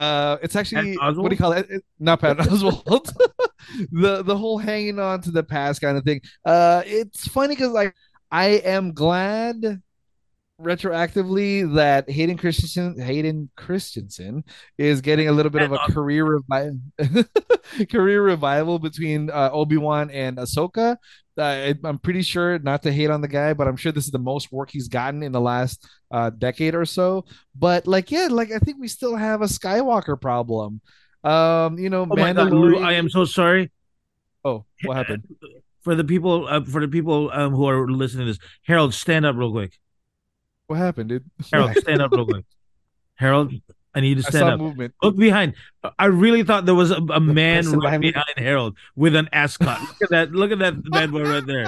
Uh, 0.00 0.36
it's 0.42 0.56
actually 0.56 0.96
what 0.96 1.28
do 1.28 1.34
you 1.34 1.38
call 1.38 1.52
it? 1.52 1.66
It- 1.70 1.84
Not 1.98 2.20
Patton 2.20 2.44
Oswalt. 2.46 3.12
the 3.92 4.22
the 4.22 4.36
whole 4.36 4.58
hanging 4.58 4.98
on 4.98 5.20
to 5.22 5.30
the 5.30 5.42
past 5.42 5.80
kind 5.80 5.96
of 5.96 6.04
thing. 6.04 6.20
Uh, 6.44 6.82
it's 6.84 7.26
funny 7.28 7.54
because 7.54 7.70
like 7.70 7.94
I 8.30 8.46
am 8.64 8.92
glad 8.92 9.80
retroactively 10.60 11.74
that 11.74 12.08
Hayden 12.08 12.36
Christensen 12.36 12.98
Hayden 13.00 13.50
Christensen 13.56 14.44
is 14.78 15.00
getting 15.00 15.28
a 15.28 15.32
little 15.32 15.50
bit 15.50 15.62
of 15.62 15.72
a 15.72 15.78
career 15.92 16.24
revival 16.24 16.78
career 17.90 18.22
revival 18.22 18.78
between 18.78 19.30
uh, 19.30 19.50
Obi-Wan 19.52 20.10
and 20.10 20.36
Ahsoka. 20.38 20.96
Uh, 21.36 21.42
I- 21.42 21.74
I'm 21.84 21.98
pretty 21.98 22.22
sure 22.22 22.58
not 22.60 22.82
to 22.84 22.92
hate 22.92 23.10
on 23.10 23.20
the 23.20 23.28
guy, 23.28 23.54
but 23.54 23.66
I'm 23.66 23.76
sure 23.76 23.90
this 23.92 24.04
is 24.04 24.10
the 24.12 24.18
most 24.18 24.52
work 24.52 24.70
he's 24.70 24.88
gotten 24.88 25.22
in 25.22 25.32
the 25.32 25.40
last 25.40 25.86
uh, 26.10 26.30
decade 26.30 26.74
or 26.74 26.84
so. 26.84 27.24
But 27.56 27.86
like, 27.86 28.10
yeah, 28.10 28.28
like 28.30 28.52
I 28.52 28.58
think 28.58 28.78
we 28.80 28.88
still 28.88 29.16
have 29.16 29.42
a 29.42 29.46
Skywalker 29.46 30.20
problem. 30.20 30.80
Um, 31.24 31.78
you 31.78 31.90
know, 31.90 32.02
Oh 32.08 32.16
my 32.16 32.32
God, 32.32 32.52
Lou, 32.52 32.78
I 32.78 32.92
am 32.92 33.08
so 33.08 33.24
sorry 33.24 33.70
Oh, 34.44 34.64
what 34.84 34.96
happened? 34.96 35.24
for 35.80 35.94
the 35.94 36.04
people 36.04 36.46
uh, 36.48 36.62
for 36.64 36.80
the 36.80 36.88
people 36.88 37.30
um, 37.32 37.52
who 37.54 37.66
are 37.66 37.88
listening 37.90 38.26
to 38.26 38.32
this. 38.34 38.42
Harold, 38.62 38.92
stand 38.94 39.24
up 39.26 39.34
real 39.36 39.50
quick. 39.50 39.78
What 40.66 40.76
happened, 40.76 41.08
dude? 41.08 41.24
Harold, 41.52 41.74
stand 41.78 42.00
up 42.02 42.12
real 42.12 42.26
quick. 42.26 42.44
Harold, 43.16 43.52
I 43.94 44.00
need 44.00 44.16
you 44.16 44.16
to 44.16 44.22
stand 44.22 44.48
up. 44.48 44.58
movement. 44.58 44.94
Look 45.02 45.16
behind. 45.16 45.54
I 45.98 46.06
really 46.06 46.42
thought 46.42 46.66
there 46.66 46.74
was 46.74 46.90
a, 46.90 46.96
a 46.96 47.20
man 47.20 47.66
right 47.66 48.00
behind 48.00 48.02
behind 48.02 48.38
Harold 48.38 48.76
with 48.96 49.14
an 49.14 49.28
ascot. 49.32 49.80
Look 49.80 50.02
at 50.02 50.10
that! 50.10 50.32
Look 50.32 50.50
at 50.50 50.58
that 50.58 50.90
bad 50.90 51.12
boy 51.12 51.22
right 51.22 51.46
there. 51.46 51.66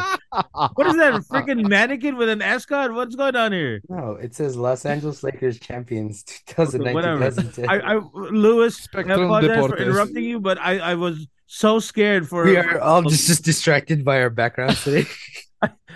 What 0.75 0.87
is 0.87 0.97
that? 0.97 1.15
A 1.15 1.19
freaking 1.21 1.69
mannequin 1.69 2.17
with 2.17 2.29
an 2.29 2.43
ascot? 2.43 2.93
What's 2.93 3.15
going 3.15 3.37
on 3.37 3.53
here? 3.53 3.81
No, 3.89 4.13
it 4.13 4.35
says 4.35 4.57
Los 4.57 4.85
Angeles 4.85 5.23
Lakers 5.23 5.61
champions 5.61 6.23
2019 6.23 6.95
Whatever. 6.95 7.69
I, 7.69 7.95
I 7.95 8.01
Luis, 8.15 8.77
I 8.77 8.83
Spectrum 8.83 9.23
apologize 9.23 9.67
for 9.67 9.77
interrupting 9.77 10.25
you, 10.25 10.41
but 10.41 10.59
I, 10.59 10.79
I 10.79 10.95
was 10.95 11.27
so 11.47 11.79
scared 11.79 12.29
for. 12.29 12.45
we 12.45 12.57
are 12.57 12.81
all 12.81 13.03
just, 13.03 13.27
just 13.27 13.45
distracted 13.45 14.05
by 14.05 14.21
our 14.21 14.31
backgrounds 14.31 14.83
today. 14.83 15.09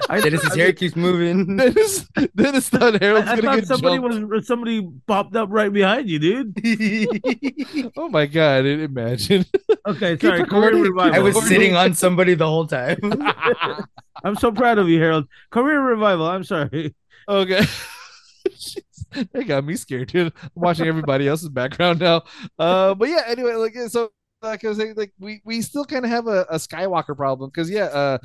I, 0.09 0.21
Dennis's 0.21 0.53
I- 0.53 0.57
hair 0.57 0.73
keeps 0.73 0.97
moving. 0.97 1.57
Dennis, 1.57 2.09
Dennis 2.35 2.69
thought 2.69 3.01
Harold's 3.01 3.29
I, 3.29 3.33
I 3.33 3.37
gonna 3.37 3.49
thought 3.49 3.59
get 3.59 3.67
somebody 3.69 3.99
jumped. 3.99 4.29
was 4.31 4.47
somebody 4.47 4.89
popped 5.07 5.37
up 5.37 5.49
right 5.51 5.73
behind 5.73 6.09
you, 6.09 6.19
dude. 6.19 7.93
Oh 7.97 8.09
my 8.09 8.27
god! 8.27 8.67
Imagine. 8.67 9.45
Okay, 9.87 10.17
Keep 10.17 10.21
sorry. 10.23 10.45
Career 10.47 10.77
revival. 10.77 11.15
I 11.15 11.19
was 11.19 11.47
sitting 11.47 11.77
on 11.77 11.95
somebody 11.95 12.35
the 12.35 12.47
whole 12.47 12.67
time. 12.67 12.99
I'm 14.25 14.37
so 14.37 14.53
proud 14.53 14.79
of 14.79 14.89
you, 14.89 15.01
Harold. 15.01 15.27
Career 15.51 15.81
revival. 15.81 16.27
I'm 16.27 16.45
sorry. 16.45 16.95
Okay. 17.29 17.63
they 19.33 19.45
got 19.45 19.65
me 19.65 19.77
scared, 19.77 20.09
dude. 20.09 20.33
I'm 20.43 20.51
watching 20.55 20.87
everybody 20.87 21.29
else's 21.29 21.49
background 21.49 22.01
now. 22.01 22.23
Uh, 22.59 22.95
but 22.95 23.09
yeah, 23.09 23.23
anyway, 23.27 23.55
like 23.55 23.75
so, 23.89 24.11
like 24.43 24.65
I 24.65 24.69
was 24.69 24.79
saying, 24.79 24.95
like 24.97 25.13
we 25.19 25.41
we 25.45 25.63
still 25.63 25.85
kind 25.85 26.05
of 26.05 26.11
have 26.11 26.27
a, 26.27 26.47
a 26.51 26.57
Skywalker 26.57 27.17
problem 27.17 27.51
because 27.51 27.71
yeah, 27.71 27.85
uh, 27.85 28.19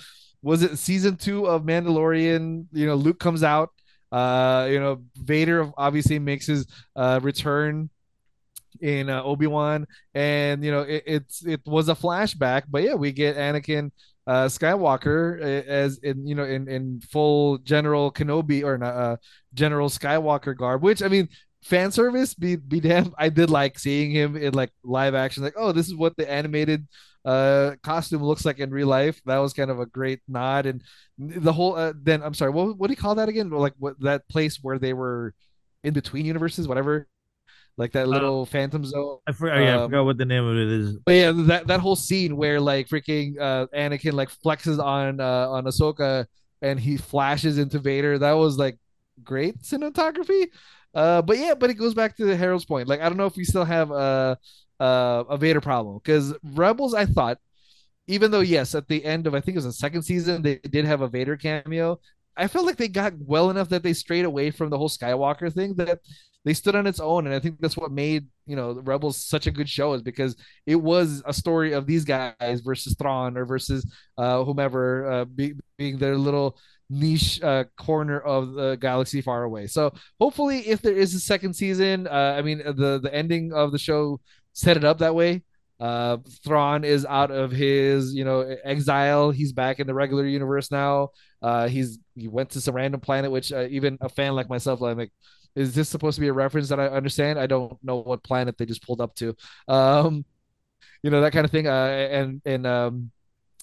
was 0.46 0.62
it 0.62 0.78
season 0.78 1.18
two 1.18 1.48
of 1.48 1.64
Mandalorian? 1.64 2.68
You 2.72 2.86
know, 2.86 2.96
Luke 2.96 3.20
comes 3.20 3.44
out. 3.44 3.72
Uh, 4.12 4.68
you 4.70 4.80
know, 4.80 5.04
Vader 5.18 5.72
obviously 5.76 6.20
makes 6.20 6.46
his 6.46 6.68
uh 6.96 7.20
return 7.24 7.90
in 8.80 9.10
uh, 9.10 9.24
Obi 9.24 9.48
Wan, 9.48 9.88
and 10.14 10.64
you 10.64 10.72
know 10.72 10.82
it, 10.82 11.04
it's 11.08 11.46
it 11.46 11.62
was 11.66 11.90
a 11.90 11.96
flashback, 11.96 12.64
but 12.70 12.84
yeah, 12.84 12.94
we 12.94 13.12
get 13.12 13.38
Anakin 13.38 13.92
uh, 14.28 14.46
Skywalker 14.46 15.42
as 15.42 15.98
in 16.00 16.28
you 16.28 16.36
know 16.36 16.46
in 16.46 16.70
in 16.70 17.02
full 17.02 17.58
General 17.60 18.12
Kenobi 18.12 18.64
or 18.64 18.78
not, 18.78 18.94
uh, 18.96 19.18
General 19.56 19.90
Skywalker 19.90 20.56
garb, 20.56 20.82
which 20.84 21.02
I 21.02 21.08
mean. 21.08 21.28
Fan 21.64 21.92
service, 21.92 22.36
be 22.36 22.58
be 22.58 22.80
damned. 22.80 23.16
I 23.18 23.30
did 23.30 23.50
like 23.50 23.80
seeing 23.80 24.12
him 24.12 24.36
in 24.36 24.54
like 24.54 24.70
live 24.84 25.16
action. 25.16 25.42
Like, 25.42 25.56
oh, 25.58 25.72
this 25.72 25.88
is 25.88 25.96
what 25.96 26.16
the 26.16 26.30
animated 26.30 26.88
uh 27.26 27.76
costume 27.84 28.24
looks 28.24 28.46
like 28.46 28.60
in 28.60 28.72
real 28.72 28.88
life. 28.88 29.22
That 29.26 29.40
was 29.40 29.54
kind 29.54 29.72
of 29.72 29.80
a 29.80 29.86
great 29.86 30.22
nod, 30.28 30.66
and 30.68 30.84
the 31.18 31.54
whole. 31.54 31.76
Uh, 31.76 31.94
then 32.02 32.24
I'm 32.24 32.34
sorry, 32.34 32.52
what 32.52 32.78
what 32.78 32.88
do 32.88 32.94
you 32.94 32.98
call 32.98 33.16
that 33.16 33.30
again? 33.30 33.50
Like 33.50 33.74
what 33.78 34.00
that 34.02 34.28
place 34.30 34.60
where 34.62 34.80
they 34.80 34.94
were 34.94 35.34
in 35.84 35.94
between 35.94 36.26
universes, 36.26 36.68
whatever 36.68 37.08
like 37.78 37.92
that 37.94 38.08
little 38.08 38.46
phantom 38.46 38.86
zone. 38.86 39.20
I, 39.28 39.32
for, 39.34 39.48
yeah, 39.60 39.76
I 39.76 39.78
Um, 39.78 39.90
forgot 39.90 40.06
what 40.06 40.18
the 40.18 40.26
name 40.26 40.46
of 40.46 40.58
it 40.58 40.68
is. 40.68 40.98
But 41.06 41.12
yeah, 41.14 41.32
that 41.48 41.68
that 41.68 41.80
whole 41.80 41.96
scene 41.96 42.38
where 42.38 42.60
like 42.60 42.88
freaking 42.88 43.40
uh 43.40 43.68
Anakin 43.76 44.14
like 44.14 44.30
flexes 44.30 44.80
on 44.84 45.20
uh 45.20 45.50
on 45.50 45.66
Ahsoka 45.66 46.26
and 46.62 46.80
he 46.80 46.98
flashes 46.98 47.58
into 47.58 47.80
Vader, 47.80 48.18
that 48.20 48.34
was 48.34 48.58
like 48.58 48.78
great 49.24 49.60
cinematography. 49.62 50.48
Uh 50.94 51.22
but 51.22 51.38
yeah, 51.38 51.54
but 51.54 51.70
it 51.70 51.76
goes 51.76 51.94
back 51.94 52.16
to 52.18 52.26
the 52.26 52.36
Harold's 52.36 52.66
point. 52.66 52.88
Like 52.88 53.02
I 53.02 53.10
don't 53.10 53.18
know 53.18 53.26
if 53.26 53.36
we 53.36 53.44
still 53.44 53.66
have 53.66 53.92
a 53.92 54.38
uh, 54.80 55.24
a 55.30 55.38
Vader 55.38 55.62
problem. 55.62 56.00
Because 56.04 56.34
Rebels 56.44 56.94
I 56.94 57.06
thought 57.06 57.40
even 58.08 58.32
though 58.32 58.42
yes 58.42 58.76
at 58.76 58.88
the 58.88 59.04
end 59.04 59.28
of 59.28 59.34
I 59.34 59.42
think 59.42 59.56
it 59.56 59.60
was 59.60 59.66
the 59.66 59.74
second 59.74 60.04
season 60.04 60.42
they 60.42 60.58
did 60.58 60.86
have 60.86 61.02
a 61.02 61.08
Vader 61.08 61.38
cameo, 61.38 62.00
I 62.38 62.48
felt 62.48 62.66
like 62.66 62.78
they 62.78 62.88
got 62.88 63.14
well 63.18 63.50
enough 63.50 63.70
that 63.70 63.84
they 63.84 63.94
strayed 63.94 64.26
away 64.26 64.52
from 64.52 64.70
the 64.70 64.78
whole 64.78 64.90
Skywalker 64.90 65.52
thing 65.54 65.76
that 65.76 66.00
they 66.44 66.54
stood 66.54 66.76
on 66.76 66.88
its 66.88 67.00
own. 67.00 67.26
And 67.26 67.36
i 67.36 67.40
think 67.40 67.60
that's 67.60 67.78
what 67.78 67.92
made 67.92 68.28
you 68.46 68.56
know 68.56 68.74
rebels 68.84 69.18
such 69.18 69.48
a 69.48 69.52
good 69.52 69.68
show 69.68 69.94
is 69.94 70.02
because 70.04 70.36
it 70.66 70.76
was 70.76 71.24
a 71.26 71.34
story 71.34 71.74
of 71.74 71.88
these 71.88 72.06
guys 72.06 72.62
versus 72.62 72.96
thrawn 72.96 73.38
or 73.38 73.46
versus 73.46 73.86
uh 74.18 74.44
whomever 74.44 75.12
uh 75.12 75.26
be, 75.26 75.54
being 75.78 75.98
their 75.98 76.18
little 76.18 76.58
niche 76.90 77.42
uh 77.42 77.64
corner 77.78 78.20
of 78.20 78.54
the 78.54 78.78
galaxy 78.80 79.22
far 79.22 79.44
away. 79.44 79.66
So 79.66 79.92
hopefully 80.22 80.60
if 80.60 80.82
there 80.82 80.94
is 80.94 81.16
a 81.16 81.20
second 81.20 81.56
season 81.56 82.08
uh 82.08 82.36
i 82.38 82.42
mean 82.44 82.60
the 82.60 83.00
the 83.02 83.14
ending 83.14 83.52
of 83.52 83.72
the 83.72 83.80
show 83.80 84.20
set 84.56 84.78
it 84.78 84.84
up 84.84 84.98
that 84.98 85.14
way 85.14 85.44
uh 85.80 86.18
thrawn 86.44 86.84
is 86.84 87.06
out 87.06 87.32
of 87.32 87.52
his 87.52 88.16
you 88.16 88.24
know 88.24 88.42
exile 88.64 89.30
he's 89.30 89.52
back 89.52 89.80
in 89.80 89.88
the 89.88 89.94
regular 89.94 90.26
universe 90.26 90.72
now 90.72 91.10
uh 91.42 91.68
he's 91.68 92.00
he 92.16 92.30
went 92.30 92.50
to 92.50 92.62
some 92.62 92.74
random 92.74 93.02
planet 93.02 93.30
which 93.30 93.52
uh, 93.52 93.68
even 93.70 93.98
a 94.00 94.08
fan 94.08 94.34
like 94.34 94.50
myself 94.50 94.82
I'm 94.82 94.98
like 94.98 95.12
is 95.56 95.74
this 95.74 95.90
supposed 95.90 96.16
to 96.16 96.22
be 96.22 96.28
a 96.28 96.34
reference 96.34 96.70
that 96.70 96.80
I 96.80 96.88
understand? 96.88 97.40
I 97.40 97.48
don't 97.48 97.78
know 97.84 97.98
what 97.98 98.24
planet 98.24 98.58
they 98.58 98.66
just 98.66 98.84
pulled 98.84 99.02
up 99.02 99.16
to. 99.16 99.36
Um, 99.68 100.26
you 101.02 101.10
know, 101.10 101.22
that 101.22 101.34
kind 101.34 101.46
of 101.46 101.52
thing. 101.52 101.68
Uh, 101.68 102.08
and, 102.12 102.42
and, 102.46 102.68
um, 102.68 103.12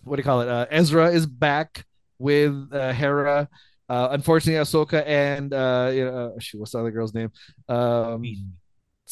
what 0.05 0.17
do 0.17 0.21
you 0.21 0.25
call 0.25 0.41
it? 0.41 0.49
Uh, 0.49 0.67
Ezra 0.71 1.11
is 1.11 1.27
back 1.27 1.85
with, 2.19 2.69
uh, 2.73 2.93
Hera. 2.93 3.49
Uh, 3.89 4.09
unfortunately, 4.11 4.63
Ahsoka 4.63 5.07
and, 5.07 5.53
uh, 5.53 5.91
you 5.93 6.05
know, 6.05 6.33
uh, 6.35 6.41
shoot, 6.41 6.59
what's 6.59 6.73
the 6.73 6.79
other 6.79 6.91
girl's 6.91 7.15
name? 7.15 7.31
Um, 7.69 8.23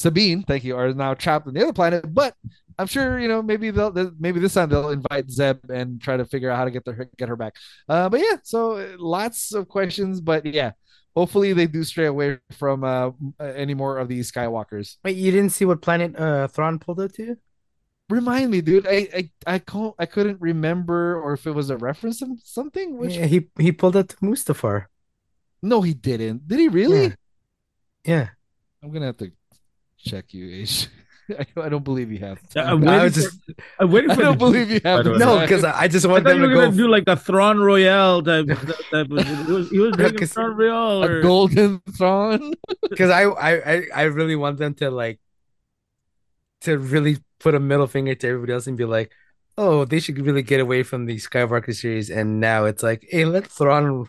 Sabine, 0.01 0.42
thank 0.42 0.64
you, 0.64 0.76
are 0.76 0.92
now 0.94 1.14
trapped 1.14 1.46
on 1.46 1.55
the 1.55 1.62
other 1.62 1.72
planet. 1.72 2.12
But 2.12 2.34
I'm 2.78 2.86
sure 2.86 3.18
you 3.20 3.28
know 3.28 3.42
maybe 3.42 3.70
they'll 3.70 3.92
maybe 4.18 4.40
this 4.40 4.55
time 4.55 4.70
they'll 4.70 4.90
invite 4.90 5.30
Zeb 5.30 5.70
and 5.70 6.01
try 6.01 6.16
to 6.16 6.24
figure 6.24 6.51
out 6.51 6.57
how 6.57 6.64
to 6.64 6.70
get 6.70 6.84
their 6.84 7.09
get 7.18 7.28
her 7.28 7.36
back. 7.36 7.55
Uh, 7.88 8.09
but 8.09 8.20
yeah, 8.20 8.36
so 8.42 8.78
uh, 8.78 8.96
lots 8.98 9.53
of 9.53 9.68
questions, 9.68 10.20
but 10.20 10.46
yeah, 10.46 10.72
hopefully 11.14 11.53
they 11.53 11.66
do 11.66 11.84
stray 11.84 12.07
away 12.07 12.38
from 12.53 12.82
uh, 12.84 13.11
any 13.40 13.74
more 13.74 13.98
of 13.98 14.09
these 14.09 14.32
Skywalkers. 14.32 14.96
Wait, 15.05 15.16
you 15.16 15.30
didn't 15.30 15.51
see 15.51 15.64
what 15.66 15.82
planet 15.82 16.18
uh 16.18 16.48
Thrawn 16.48 16.78
pulled 16.78 17.01
up 17.01 17.12
to? 17.14 17.36
Remind 18.09 18.51
me, 18.51 18.61
dude. 18.61 18.86
I 18.88 19.09
I 19.14 19.30
I 19.55 19.59
can't 19.59 19.94
I 19.98 20.07
couldn't 20.07 20.40
remember 20.40 21.20
or 21.20 21.34
if 21.34 21.46
it 21.46 21.53
was 21.53 21.70
a 21.70 21.76
reference 21.76 22.18
to 22.20 22.34
something. 22.42 22.96
Which 22.96 23.16
Yeah, 23.16 23.26
he 23.26 23.48
he 23.59 23.70
pulled 23.72 23.94
up 23.96 24.09
to 24.09 24.16
Mustafar. 24.16 24.86
no, 25.62 25.82
he 25.82 25.94
didn't. 25.94 26.48
Did 26.48 26.59
he 26.59 26.68
really? 26.68 27.03
Yeah. 27.03 27.14
Yeah. 28.05 28.28
I'm 28.82 28.90
gonna 28.90 29.07
have 29.07 29.18
to 29.18 29.30
check 30.05 30.32
you, 30.34 30.48
Ace. 30.62 30.88
I 31.57 31.68
don't 31.68 31.84
believe 31.84 32.11
you 32.11 32.18
have. 32.18 32.40
I'm 32.57 32.82
I 32.88 32.98
waiting 32.98 33.03
was 33.05 33.14
for- 33.14 33.20
just 33.20 33.38
I'm 33.78 33.90
waiting 33.92 34.11
I 34.11 34.14
don't 34.16 34.32
the- 34.32 34.44
believe 34.44 34.70
you 34.70 34.80
have. 34.84 35.05
the 35.05 35.12
way. 35.12 35.18
the 35.18 35.24
no, 35.24 35.38
because 35.40 35.62
I 35.62 35.86
just 35.86 36.05
want 36.07 36.24
thought 36.24 36.30
them 36.30 36.42
you 36.42 36.48
to 36.48 36.55
go. 36.55 36.70
do 36.72 36.88
like 36.88 37.05
a 37.07 37.16
Thrawn 37.16 37.59
Royale 37.61 38.20
type. 38.22 38.46
type 38.48 39.11
of, 39.11 39.26
he 39.46 39.53
was, 39.53 39.70
he 39.70 39.78
was 39.78 39.90
No, 39.92 39.96
drinking 39.96 40.18
'cause- 40.18 40.32
Thrawn 40.32 40.57
Royale. 40.57 41.05
a 41.05 41.09
Or, 41.09 41.22
golden 41.22 41.80
throne. 41.96 42.55
because 42.90 43.11
I, 43.11 43.22
I 43.24 43.74
I 43.74 43.82
I 43.94 44.03
really 44.05 44.34
want 44.36 44.59
them 44.59 44.74
to 44.74 44.90
like 44.90 45.20
to 46.62 46.78
really 46.78 47.18
put 47.38 47.55
a 47.55 47.61
middle 47.61 47.86
finger 47.86 48.14
to 48.14 48.26
everybody 48.28 48.53
else 48.53 48.66
and 48.66 48.76
be 48.76 48.84
like, 48.84 49.12
oh, 49.57 49.84
they 49.84 50.01
should 50.01 50.18
really 50.18 50.42
get 50.42 50.61
away 50.61 50.82
from 50.82 51.07
the 51.07 51.16
Skywalker 51.16 51.74
series. 51.74 52.11
And 52.11 52.40
now 52.40 52.64
it's 52.64 52.82
like, 52.82 53.07
hey, 53.09 53.24
let 53.24 53.46
Thrawn 53.46 54.07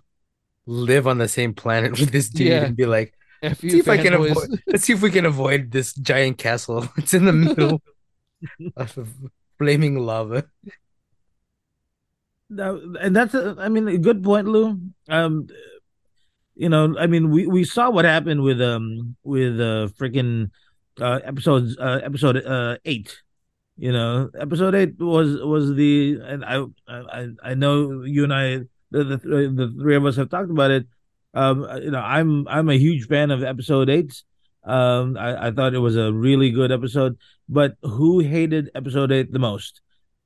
live 0.66 1.08
on 1.08 1.18
the 1.18 1.28
same 1.28 1.54
planet 1.54 1.92
with 2.00 2.12
this 2.12 2.30
dude 2.30 2.48
Yeah. 2.48 2.64
and 2.66 2.76
be 2.76 2.86
like, 2.86 3.14
F 3.42 3.60
see 3.62 3.80
if 3.80 3.90
I 3.90 3.98
can 3.98 4.14
fanboys. 4.14 4.32
avoid. 4.32 4.50
Let's 4.68 4.84
see 4.86 4.94
if 4.94 5.02
we 5.02 5.12
can 5.12 5.26
avoid 5.26 5.72
this 5.72 5.94
giant 5.94 6.38
castle. 6.38 6.88
It's 6.98 7.14
in 7.14 7.26
the 7.26 7.34
middle 7.34 7.82
of 8.78 9.10
flaming 9.58 9.98
lava. 10.00 10.46
That- 12.52 12.98
and 13.02 13.16
that's 13.16 13.34
a, 13.34 13.56
I 13.60 13.70
mean 13.70 13.88
a 13.88 13.98
good 13.98 14.24
point, 14.24 14.48
Lou. 14.48 14.80
Um, 15.08 15.48
you 16.56 16.70
know, 16.70 16.96
I 17.00 17.08
mean 17.08 17.32
we 17.32 17.48
we 17.48 17.64
saw 17.64 17.90
what 17.90 18.06
happened 18.06 18.44
with 18.44 18.62
um 18.62 19.16
with 19.24 19.60
uh 19.60 19.88
freaking 19.98 20.52
uh 21.00 21.20
episodes 21.24 21.78
uh 21.80 22.02
episode 22.04 22.38
uh 22.46 22.78
eight. 22.86 23.22
You 23.78 23.92
know, 23.94 24.30
episode 24.38 24.76
eight 24.76 25.00
was 25.00 25.40
was 25.42 25.74
the 25.76 26.20
and 26.24 26.44
I 26.46 26.62
I 26.88 27.30
I 27.42 27.54
know 27.56 28.04
you 28.04 28.24
and 28.26 28.34
I 28.34 28.68
the 28.92 29.04
the, 29.06 29.18
the 29.18 29.74
three 29.80 29.96
of 29.96 30.06
us 30.06 30.18
have 30.18 30.30
talked 30.30 30.52
about 30.52 30.72
it. 30.72 30.86
Um, 31.34 31.66
you 31.82 31.92
know, 31.92 32.00
I'm 32.00 32.48
I'm 32.48 32.70
a 32.70 32.78
huge 32.78 33.08
fan 33.08 33.32
of 33.32 33.44
episode 33.44 33.90
eight. 33.90 34.24
Um, 34.64 35.18
I, 35.18 35.48
I 35.48 35.52
thought 35.52 35.74
it 35.74 35.80
was 35.80 35.98
a 35.98 36.14
really 36.14 36.52
good 36.52 36.72
episode, 36.72 37.18
but 37.50 37.76
who 37.82 38.20
hated 38.20 38.70
episode 38.76 39.12
eight 39.12 39.32
the 39.32 39.40
most? 39.40 39.82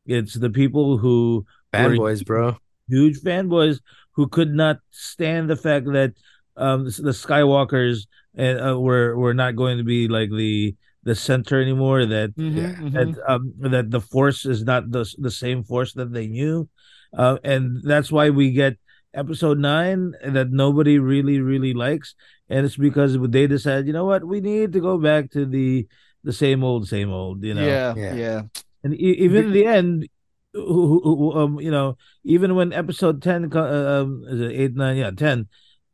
It's 0.05 0.33
the 0.33 0.49
people 0.49 0.97
who 0.97 1.45
Fanboys, 1.73 2.25
bro. 2.25 2.57
huge 2.89 3.19
fanboys 3.21 3.79
who 4.13 4.27
could 4.27 4.53
not 4.53 4.77
stand 4.91 5.49
the 5.49 5.55
fact 5.55 5.85
that 5.87 6.13
um 6.57 6.85
the, 6.85 6.91
the 7.01 7.11
Skywalkers 7.11 8.07
uh, 8.37 8.79
were 8.79 9.15
were 9.17 9.33
not 9.33 9.55
going 9.55 9.77
to 9.77 9.83
be 9.83 10.07
like 10.07 10.29
the 10.31 10.75
the 11.03 11.15
center 11.15 11.61
anymore. 11.61 12.05
That 12.05 12.35
Mhm, 12.35 12.75
mhm. 12.77 12.91
that 12.93 13.09
um 13.27 13.53
that 13.59 13.91
the 13.91 14.01
Force 14.01 14.45
is 14.45 14.63
not 14.63 14.91
the 14.91 15.05
the 15.17 15.31
same 15.31 15.63
Force 15.63 15.93
that 15.93 16.13
they 16.13 16.27
knew, 16.27 16.69
uh, 17.13 17.37
and 17.43 17.81
that's 17.83 18.11
why 18.11 18.29
we 18.29 18.51
get 18.51 18.77
Episode 19.15 19.57
nine 19.59 20.13
that 20.23 20.51
nobody 20.51 20.99
really 20.99 21.39
really 21.39 21.73
likes, 21.73 22.13
and 22.49 22.65
it's 22.65 22.75
because 22.77 23.17
they 23.31 23.47
decided, 23.47 23.87
you 23.87 23.93
know 23.93 24.05
what, 24.05 24.23
we 24.27 24.41
need 24.41 24.73
to 24.73 24.79
go 24.81 24.97
back 24.97 25.31
to 25.31 25.45
the 25.45 25.87
the 26.23 26.33
same 26.33 26.63
old 26.63 26.87
same 26.87 27.11
old, 27.11 27.43
you 27.43 27.53
know. 27.53 27.65
yeah, 27.65 27.93
Yeah. 27.95 28.13
yeah, 28.15 28.41
And 28.83 28.93
e- 28.93 29.17
even 29.23 29.45
in 29.45 29.51
the 29.53 29.65
end, 29.65 30.09
who- 30.53 30.99
who- 30.99 31.15
who, 31.15 31.31
um, 31.33 31.59
you 31.59 31.71
know, 31.71 31.97
even 32.23 32.55
when 32.55 32.73
episode 32.73 33.21
ten, 33.21 33.47
uh, 33.55 34.01
um, 34.03 34.23
is 34.27 34.41
it 34.41 34.51
eight, 34.51 34.75
nine, 34.75 34.97
yeah, 34.97 35.11
ten. 35.11 35.47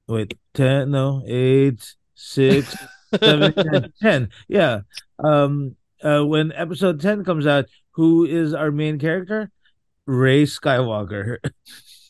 Wait, 0.07 0.33
ten? 0.53 0.91
No, 0.91 1.21
eight, 1.27 1.83
six, 2.15 2.75
seven, 3.19 3.53
ten, 3.53 3.93
ten. 4.01 4.29
Yeah. 4.47 4.81
Um. 5.19 5.75
Uh. 6.01 6.23
When 6.25 6.51
episode 6.53 6.99
ten 6.99 7.23
comes 7.23 7.45
out, 7.45 7.65
who 7.91 8.25
is 8.25 8.53
our 8.53 8.71
main 8.71 8.97
character? 8.99 9.51
Rey 10.07 10.43
Skywalker. 10.43 11.37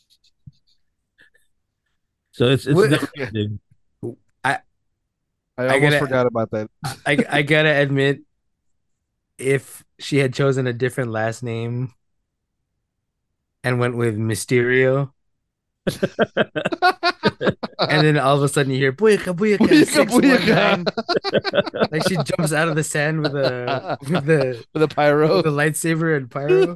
so 2.32 2.46
it's 2.46 2.66
it's 2.66 2.74
What- 2.74 2.90
never 2.90 3.08
ending. 3.16 3.60
I 4.44 4.58
I 5.56 5.66
almost 5.68 5.80
gotta- 5.82 5.98
forgot 6.00 6.26
about 6.26 6.50
that. 6.50 6.68
I 7.06 7.24
I 7.30 7.42
gotta 7.42 7.70
admit, 7.70 8.20
if 9.38 9.84
she 9.98 10.18
had 10.18 10.34
chosen 10.34 10.66
a 10.66 10.72
different 10.72 11.10
last 11.12 11.42
name 11.42 11.92
and 13.62 13.78
went 13.78 13.96
with 13.96 14.18
Mysterio, 14.18 15.12
and 15.86 16.00
then 18.06 18.18
all 18.18 18.36
of 18.36 18.42
a 18.42 18.48
sudden 18.48 18.72
you 18.72 18.78
hear 18.78 18.92
booyaka 18.92 19.34
booyaka, 19.36 19.58
Booyaka, 19.58 19.86
619. 19.86 20.84
booyaka. 20.84 21.92
like 21.92 22.08
she 22.08 22.16
jumps 22.16 22.52
out 22.52 22.68
of 22.68 22.76
the 22.76 22.84
sand 22.84 23.20
with 23.22 23.34
a 23.34 23.98
with 24.08 24.26
the 24.26 24.64
with 24.72 24.80
the 24.80 24.88
pyro. 24.88 25.36
with 25.36 25.44
the 25.44 25.50
lightsaber 25.50 26.16
and 26.16 26.30
pyro. 26.30 26.74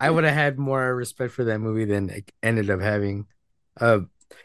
I 0.00 0.10
would 0.10 0.24
have 0.24 0.34
had 0.34 0.58
more 0.58 0.94
respect 0.94 1.32
for 1.32 1.44
that 1.44 1.58
movie 1.60 1.84
than 1.84 2.10
it 2.10 2.30
ended 2.42 2.70
up 2.70 2.80
having. 2.80 3.26
Uh, 3.80 4.00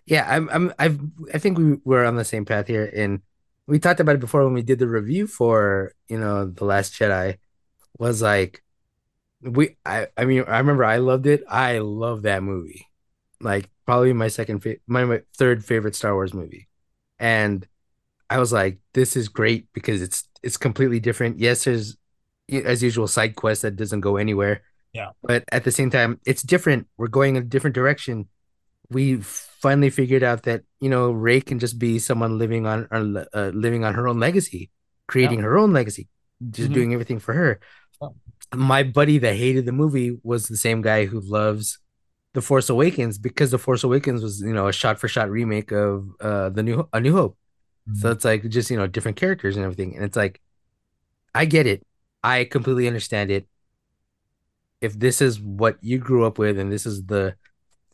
yeah, 0.06 0.26
I'm, 0.28 0.50
I'm, 0.50 0.74
I've, 0.80 1.00
I 1.34 1.38
think 1.38 1.58
we 1.58 1.78
were 1.84 2.06
on 2.06 2.16
the 2.16 2.26
same 2.26 2.46
path 2.46 2.68
here, 2.68 2.92
and 2.96 3.22
we 3.68 3.80
talked 3.80 4.00
about 4.00 4.16
it 4.16 4.20
before 4.22 4.44
when 4.46 4.54
we 4.54 4.64
did 4.64 4.80
the 4.80 4.88
review 4.88 5.28
for, 5.28 5.94
you 6.08 6.20
know, 6.20 6.46
the 6.46 6.66
Last 6.66 6.94
Jedi. 6.94 7.38
Was 7.98 8.22
like, 8.22 8.64
we, 9.42 9.76
I, 9.86 10.08
I 10.18 10.26
mean, 10.26 10.44
I 10.48 10.58
remember 10.60 10.86
I 10.86 10.98
loved 10.98 11.28
it. 11.28 11.44
I 11.50 11.80
love 11.80 12.24
that 12.24 12.44
movie, 12.44 12.88
like 13.42 13.70
probably 13.86 14.14
my 14.14 14.28
second, 14.30 14.60
fa- 14.62 14.78
my, 14.88 15.04
my 15.06 15.22
third 15.38 15.66
favorite 15.66 15.96
Star 15.96 16.14
Wars 16.14 16.34
movie, 16.34 16.68
and 17.20 17.68
I 18.30 18.40
was 18.40 18.54
like, 18.54 18.80
this 18.94 19.16
is 19.16 19.28
great 19.28 19.68
because 19.74 20.02
it's, 20.02 20.28
it's 20.44 20.58
completely 20.58 21.00
different. 21.00 21.40
Yes, 21.40 21.66
there's 21.66 21.98
as 22.52 22.82
usual 22.82 23.08
side 23.08 23.36
quest 23.36 23.62
that 23.62 23.76
doesn't 23.76 24.02
go 24.02 24.18
anywhere 24.18 24.64
Yeah. 24.94 25.10
but 25.22 25.44
at 25.52 25.64
the 25.66 25.72
same 25.72 25.92
time 25.92 26.20
it's 26.26 26.42
different 26.42 26.88
we're 26.98 27.08
going 27.08 27.36
in 27.36 27.44
a 27.44 27.46
different 27.46 27.76
direction 27.76 28.28
we 28.90 29.20
finally 29.62 29.90
figured 29.90 30.24
out 30.24 30.44
that 30.44 30.64
you 30.80 30.90
know 30.90 31.12
rey 31.12 31.42
can 31.42 31.60
just 31.60 31.78
be 31.80 32.00
someone 32.00 32.38
living 32.38 32.66
on 32.66 32.88
uh, 32.92 33.52
living 33.54 33.84
on 33.84 33.94
her 33.94 34.08
own 34.08 34.20
legacy 34.20 34.70
creating 35.08 35.40
her 35.40 35.58
own 35.58 35.74
legacy 35.74 36.08
just 36.52 36.70
Mhm. 36.70 36.74
doing 36.74 36.94
everything 36.94 37.20
for 37.20 37.34
her. 37.34 37.60
Yeah. 38.02 38.10
my 38.56 38.84
buddy 38.84 39.18
that 39.20 39.36
hated 39.36 39.66
the 39.66 39.72
movie 39.72 40.18
was 40.24 40.48
the 40.48 40.58
same 40.58 40.82
guy 40.82 41.06
who 41.06 41.20
loves 41.20 41.80
the 42.34 42.42
force 42.42 42.70
awakens 42.70 43.18
because 43.18 43.52
the 43.52 43.58
force 43.58 43.84
awakens 43.84 44.22
was 44.24 44.42
you 44.42 44.54
know 44.54 44.68
a 44.68 44.74
shot 44.74 45.00
for 45.00 45.08
shot 45.08 45.30
remake 45.30 45.72
of 45.72 46.08
uh 46.22 46.50
the 46.50 46.64
new 46.64 46.88
a 46.94 47.00
new 47.00 47.14
hope. 47.14 47.38
So 48.00 48.12
it's 48.12 48.24
like 48.24 48.48
just 48.50 48.70
you 48.72 48.78
know 48.78 48.86
different 48.88 49.18
characters 49.18 49.56
and 49.58 49.66
everything. 49.66 49.96
And 49.96 50.06
it's 50.06 50.16
like 50.16 50.40
i 51.34 51.46
get 51.46 51.66
it. 51.68 51.82
I 52.24 52.44
completely 52.46 52.88
understand 52.88 53.32
it. 53.32 53.48
If 54.82 54.98
this 54.98 55.22
is 55.22 55.40
what 55.42 55.78
you 55.82 55.98
grew 55.98 56.26
up 56.26 56.38
with 56.38 56.58
and 56.60 56.72
this 56.72 56.86
is 56.86 57.04
the 57.06 57.36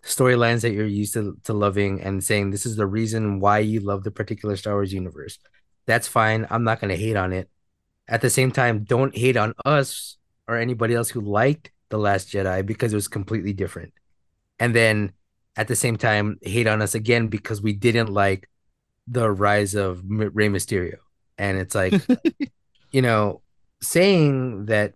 storylines 0.05 0.61
that 0.61 0.71
you're 0.71 0.85
used 0.85 1.13
to, 1.15 1.37
to 1.43 1.53
loving 1.53 2.01
and 2.01 2.23
saying 2.23 2.51
this 2.51 2.65
is 2.65 2.75
the 2.75 2.85
reason 2.85 3.39
why 3.39 3.59
you 3.59 3.79
love 3.79 4.03
the 4.03 4.11
particular 4.11 4.55
Star 4.55 4.75
Wars 4.75 4.93
universe, 4.93 5.39
that's 5.85 6.07
fine. 6.07 6.45
I'm 6.49 6.63
not 6.63 6.79
going 6.79 6.89
to 6.89 6.97
hate 6.97 7.15
on 7.15 7.33
it. 7.33 7.49
At 8.07 8.21
the 8.21 8.29
same 8.29 8.51
time, 8.51 8.83
don't 8.83 9.17
hate 9.17 9.35
on 9.35 9.53
us 9.65 10.17
or 10.47 10.57
anybody 10.57 10.93
else 10.93 11.09
who 11.09 11.21
liked 11.21 11.71
The 11.89 11.97
Last 11.97 12.29
Jedi 12.29 12.63
because 12.65 12.93
it 12.93 12.95
was 12.95 13.07
completely 13.07 13.51
different. 13.51 13.93
And 14.59 14.75
then 14.75 15.13
at 15.55 15.67
the 15.67 15.75
same 15.75 15.97
time, 15.97 16.37
hate 16.41 16.67
on 16.67 16.83
us 16.83 16.93
again 16.93 17.27
because 17.27 17.61
we 17.61 17.73
didn't 17.73 18.09
like 18.09 18.47
the 19.07 19.29
rise 19.29 19.73
of 19.73 20.03
Rey 20.05 20.49
Mysterio. 20.49 20.97
And 21.37 21.57
it's 21.57 21.73
like, 21.73 21.93
you 22.91 23.01
know, 23.01 23.41
saying 23.81 24.67
that 24.67 24.93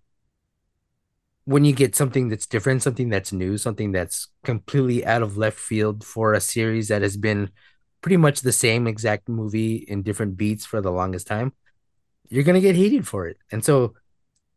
when 1.49 1.65
you 1.65 1.73
get 1.73 1.95
something 1.95 2.29
that's 2.29 2.45
different, 2.45 2.83
something 2.83 3.09
that's 3.09 3.33
new, 3.33 3.57
something 3.57 3.91
that's 3.91 4.27
completely 4.43 5.03
out 5.03 5.23
of 5.23 5.35
left 5.35 5.57
field 5.57 6.03
for 6.03 6.33
a 6.33 6.39
series 6.55 6.89
that 6.89 7.01
has 7.01 7.17
been 7.17 7.49
pretty 8.01 8.17
much 8.17 8.41
the 8.41 8.51
same 8.65 8.85
exact 8.85 9.27
movie 9.27 9.77
in 9.77 10.03
different 10.03 10.37
beats 10.37 10.63
for 10.63 10.79
the 10.79 10.91
longest 10.91 11.25
time, 11.25 11.49
you're 12.29 12.43
going 12.43 12.59
to 12.61 12.67
get 12.69 12.75
hated 12.75 13.07
for 13.07 13.25
it. 13.27 13.37
And 13.51 13.65
so 13.65 13.95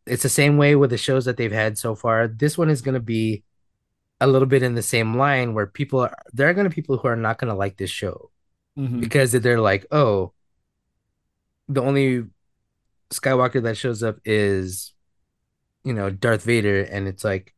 it's 0.07 0.23
the 0.23 0.29
same 0.29 0.59
way 0.59 0.77
with 0.77 0.91
the 0.91 0.99
shows 0.99 1.25
that 1.25 1.39
they've 1.39 1.61
had 1.65 1.79
so 1.79 1.95
far. 1.95 2.29
This 2.29 2.59
one 2.59 2.69
is 2.69 2.83
going 2.83 2.99
to 3.01 3.01
be 3.19 3.43
a 4.21 4.27
little 4.27 4.51
bit 4.55 4.63
in 4.63 4.75
the 4.75 4.83
same 4.83 5.17
line 5.17 5.55
where 5.55 5.67
people 5.67 6.01
are, 6.01 6.15
there 6.35 6.49
are 6.51 6.55
going 6.55 6.69
to 6.69 6.71
be 6.71 6.75
people 6.75 6.99
who 6.99 7.09
are 7.09 7.17
not 7.17 7.39
going 7.39 7.51
to 7.51 7.57
like 7.65 7.79
this 7.79 7.91
show 7.91 8.31
Mhm. 8.79 9.01
because 9.01 9.33
they're 9.33 9.61
like, 9.61 9.87
oh, 9.91 10.33
the 11.69 11.81
only 11.81 12.27
Skywalker 13.11 13.63
that 13.63 13.79
shows 13.79 14.03
up 14.03 14.17
is, 14.27 14.93
you 15.85 15.93
know, 15.93 16.11
Darth 16.11 16.45
Vader, 16.45 16.83
and 16.83 17.09
it's 17.09 17.25
like 17.25 17.55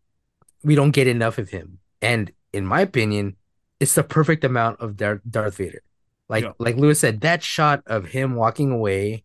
we 0.62 0.74
don't 0.74 0.92
get 0.92 1.06
enough 1.06 1.38
of 1.38 1.50
him. 1.50 1.78
And 2.02 2.32
in 2.52 2.66
my 2.66 2.80
opinion, 2.80 3.36
it's 3.80 3.94
the 3.94 4.04
perfect 4.04 4.44
amount 4.44 4.80
of 4.80 4.96
Darth 4.96 5.20
Darth 5.28 5.56
Vader. 5.56 5.82
Like 6.28 6.44
Yeah. 6.44 6.52
like 6.58 6.76
Luis 6.76 7.00
said, 7.00 7.20
that 7.22 7.42
shot 7.42 7.82
of 7.86 8.06
him 8.06 8.34
walking 8.34 8.70
away 8.72 9.24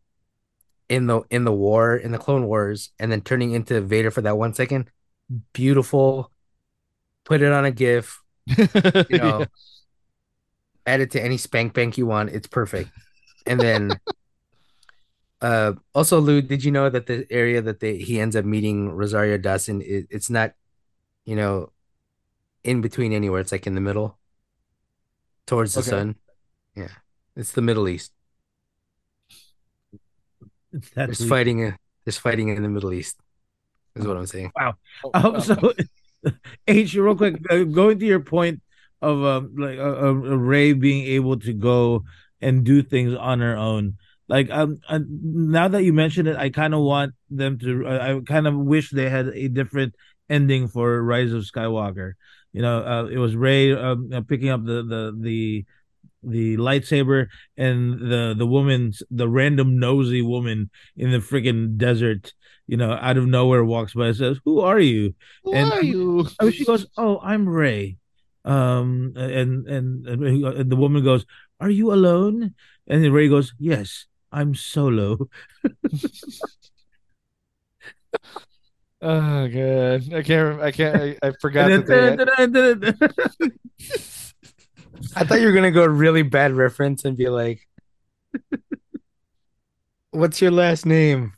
in 0.90 1.08
the 1.08 1.22
in 1.30 1.44
the 1.46 1.52
war 1.54 1.96
in 1.96 2.12
the 2.12 2.18
Clone 2.18 2.46
Wars, 2.48 2.92
and 3.00 3.12
then 3.12 3.22
turning 3.22 3.52
into 3.52 3.80
Vader 3.82 4.12
for 4.12 4.22
that 4.22 4.38
one 4.38 4.54
second. 4.54 4.90
Beautiful. 5.54 6.32
Put 7.26 7.42
it 7.42 7.52
on 7.52 7.66
a 7.66 7.72
GIF. 7.72 8.22
You 8.48 8.68
know, 9.18 9.46
add 10.86 11.02
it 11.02 11.12
to 11.12 11.24
any 11.24 11.38
spank 11.38 11.74
bank 11.74 11.98
you 11.98 12.06
want. 12.08 12.32
It's 12.32 12.48
perfect. 12.48 12.90
And 13.46 13.60
then, 13.60 14.00
uh, 15.42 15.74
also 15.96 16.20
Lou, 16.20 16.42
did 16.42 16.64
you 16.64 16.72
know 16.72 16.90
that 16.90 17.06
the 17.08 17.26
area 17.30 17.62
that 17.62 17.80
they 17.80 17.98
he 17.98 18.20
ends 18.20 18.36
up 18.36 18.46
meeting 18.46 18.90
Rosario 18.90 19.38
Dawson, 19.38 19.82
it, 19.82 20.08
it's 20.10 20.30
not, 20.30 20.54
you 21.26 21.36
know, 21.36 21.72
in 22.64 22.82
between 22.82 23.14
anywhere. 23.14 23.42
It's 23.42 23.52
like 23.52 23.68
in 23.68 23.76
the 23.76 23.82
middle, 23.82 24.20
towards 25.48 25.76
the 25.76 25.82
Okay. 25.82 25.90
sun. 25.90 26.16
Yeah, 26.76 26.90
it's 27.36 27.52
the 27.54 27.62
Middle 27.62 27.88
East. 27.88 28.12
It's 30.74 30.90
There's 30.96 31.24
fighting. 31.24 31.76
There's 32.06 32.18
fighting 32.18 32.50
in 32.50 32.62
the 32.62 32.70
Middle 32.70 32.94
East. 32.94 33.18
Is 33.96 34.06
what 34.06 34.18
I'm 34.18 34.26
saying. 34.28 34.52
Wow. 34.56 34.76
Um, 35.14 35.40
so, 35.42 35.74
H, 36.68 36.96
real 36.96 37.16
quick, 37.16 37.36
uh, 37.50 37.64
going 37.64 38.00
to 38.00 38.06
your 38.06 38.20
point 38.20 38.62
of 39.02 39.24
um, 39.24 39.56
like 39.58 39.78
uh, 39.80 40.08
uh, 40.08 40.14
Rey 40.14 40.74
being 40.74 41.06
able 41.08 41.40
to 41.40 41.54
go 41.54 42.04
and 42.42 42.64
do 42.64 42.82
things 42.82 43.16
on 43.16 43.40
her 43.40 43.58
own. 43.58 43.98
Like 44.30 44.50
um, 44.52 44.78
uh, 44.88 45.00
now 45.10 45.68
that 45.68 45.84
you 45.84 45.92
mention 45.92 46.28
it, 46.28 46.38
I 46.38 46.50
kind 46.52 46.74
of 46.76 46.82
want 46.82 47.14
them 47.32 47.58
to. 47.60 47.88
Uh, 47.88 48.00
I 48.00 48.22
kind 48.26 48.46
of 48.48 48.56
wish 48.56 48.92
they 48.92 49.10
had 49.10 49.28
a 49.30 49.48
different 49.50 49.96
ending 50.30 50.68
for 50.70 51.02
Rise 51.02 51.34
of 51.34 51.42
Skywalker. 51.44 52.14
You 52.54 52.62
know, 52.62 52.78
uh, 52.86 53.06
it 53.12 53.18
was 53.18 53.36
Rey 53.36 53.74
um, 53.74 54.10
uh, 54.14 54.22
picking 54.22 54.50
up 54.50 54.64
the 54.64 54.84
the 54.86 55.18
the 55.20 55.66
the 56.22 56.58
lightsaber 56.58 57.28
and 57.58 58.00
the 58.00 58.36
the 58.38 58.46
woman 58.46 58.94
the 59.10 59.28
random 59.28 59.80
nosy 59.80 60.22
woman 60.22 60.70
in 60.98 61.12
the 61.12 61.20
freaking 61.20 61.78
desert 61.78 62.34
you 62.68 62.76
know 62.76 62.92
out 63.02 63.16
of 63.18 63.26
nowhere 63.26 63.64
walks 63.64 63.94
by 63.94 64.08
and 64.08 64.18
says 64.18 64.38
who 64.44 64.60
are 64.60 64.82
you 64.82 65.16
Who 65.46 65.54
and- 65.54 65.72
are 65.72 65.82
you? 65.82 66.28
oh 66.42 66.50
she 66.50 66.66
goes 66.66 66.86
oh 66.98 67.22
i'm 67.24 67.48
rey 67.48 67.96
um 68.44 69.14
and 69.16 69.66
and, 69.68 70.06
and 70.08 70.24
and 70.44 70.70
the 70.70 70.76
woman 70.76 71.06
goes 71.06 71.26
are 71.62 71.70
you 71.70 71.94
alone 71.94 72.54
and 72.86 73.14
rey 73.14 73.30
goes 73.30 73.54
yes 73.58 74.06
i'm 74.32 74.56
solo 74.56 75.18
Oh 79.02 79.48
god, 79.48 80.14
I 80.14 80.24
can't. 80.24 80.62
I 80.62 80.72
can't. 80.72 80.96
I, 81.24 81.28
I 81.28 81.32
forgot 81.40 81.70
that 81.70 81.86
then- 81.88 82.52
they. 82.52 83.48
I 85.16 85.24
thought 85.24 85.40
you 85.40 85.48
were 85.48 85.54
gonna 85.54 85.72
go 85.72 85.86
really 85.86 86.24
bad 86.24 86.52
reference 86.52 87.06
and 87.06 87.16
be 87.16 87.30
like, 87.30 87.66
"What's 90.12 90.42
your 90.42 90.52
last 90.52 90.86
name?" 90.86 91.32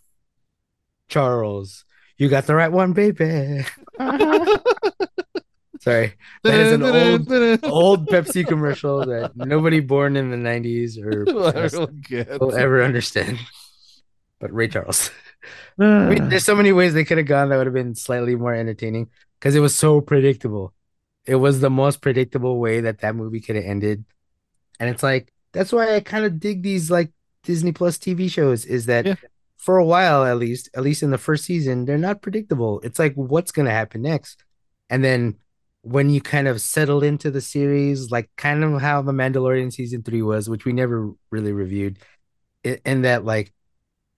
Charles. 1.08 1.86
You 2.18 2.30
got 2.30 2.48
the 2.48 2.56
right 2.56 2.72
one, 2.72 2.94
baby. 2.94 3.64
Sorry, 5.82 6.13
that 6.43 6.59
is 6.59 6.73
an 6.73 6.84
old 6.84 7.32
old 7.63 8.07
Pepsi 8.07 8.45
commercial 8.45 9.03
that 9.03 9.36
nobody 9.36 9.79
born 9.79 10.15
in 10.15 10.29
the 10.29 10.38
'90s 10.38 10.99
or 11.01 11.25
will 12.39 12.55
ever 12.55 12.84
understand. 12.84 13.39
But 14.39 14.53
Ray 14.53 14.67
Charles. 14.67 15.09
I 15.79 16.05
mean, 16.09 16.29
there's 16.29 16.45
so 16.45 16.53
many 16.55 16.71
ways 16.71 16.93
they 16.93 17.03
could 17.03 17.17
have 17.17 17.25
gone 17.25 17.49
that 17.49 17.57
would 17.57 17.65
have 17.65 17.73
been 17.73 17.95
slightly 17.95 18.36
more 18.36 18.53
entertaining 18.53 19.09
because 19.39 19.55
it 19.55 19.59
was 19.59 19.73
so 19.73 20.01
predictable. 20.01 20.71
It 21.25 21.36
was 21.38 21.61
the 21.61 21.71
most 21.71 21.99
predictable 21.99 22.59
way 22.59 22.82
that 22.82 22.99
that 22.99 23.15
movie 23.15 23.41
could 23.41 23.55
have 23.55 23.65
ended, 23.65 24.05
and 24.79 24.88
it's 24.88 25.01
like 25.01 25.34
that's 25.51 25.71
why 25.73 25.95
I 25.95 25.99
kind 26.01 26.25
of 26.25 26.39
dig 26.39 26.61
these 26.61 26.91
like 26.91 27.11
Disney 27.41 27.71
Plus 27.71 27.97
TV 27.97 28.29
shows. 28.29 28.65
Is 28.65 28.86
that 28.86 29.07
Yeah. 29.07 29.15
for 29.57 29.77
a 29.79 29.86
while 29.86 30.25
at 30.25 30.38
least, 30.38 30.69
at 30.75 30.84
least 30.84 31.01
in 31.01 31.09
the 31.09 31.17
first 31.17 31.43
season, 31.45 31.86
they're 31.86 31.97
not 31.97 32.21
predictable. 32.21 32.82
It's 32.82 32.99
like 32.99 33.15
what's 33.15 33.51
gonna 33.51 33.71
happen 33.71 34.03
next, 34.03 34.43
and 34.88 35.03
then 35.03 35.38
when 35.84 36.09
you 36.09 36.21
kind 36.21 36.47
of 36.47 36.61
settle 36.61 37.03
into 37.03 37.32
the 37.32 37.41
series, 37.41 38.11
like 38.11 38.29
kind 38.38 38.63
of 38.63 38.82
how 38.82 39.01
the 39.01 39.11
Mandalorian 39.11 39.73
season 39.73 40.03
three 40.03 40.21
was, 40.21 40.49
which 40.49 40.65
we 40.65 40.73
never 40.73 41.11
really 41.32 41.53
reviewed, 41.53 41.97
in 42.63 43.01
that 43.01 43.25
like 43.25 43.51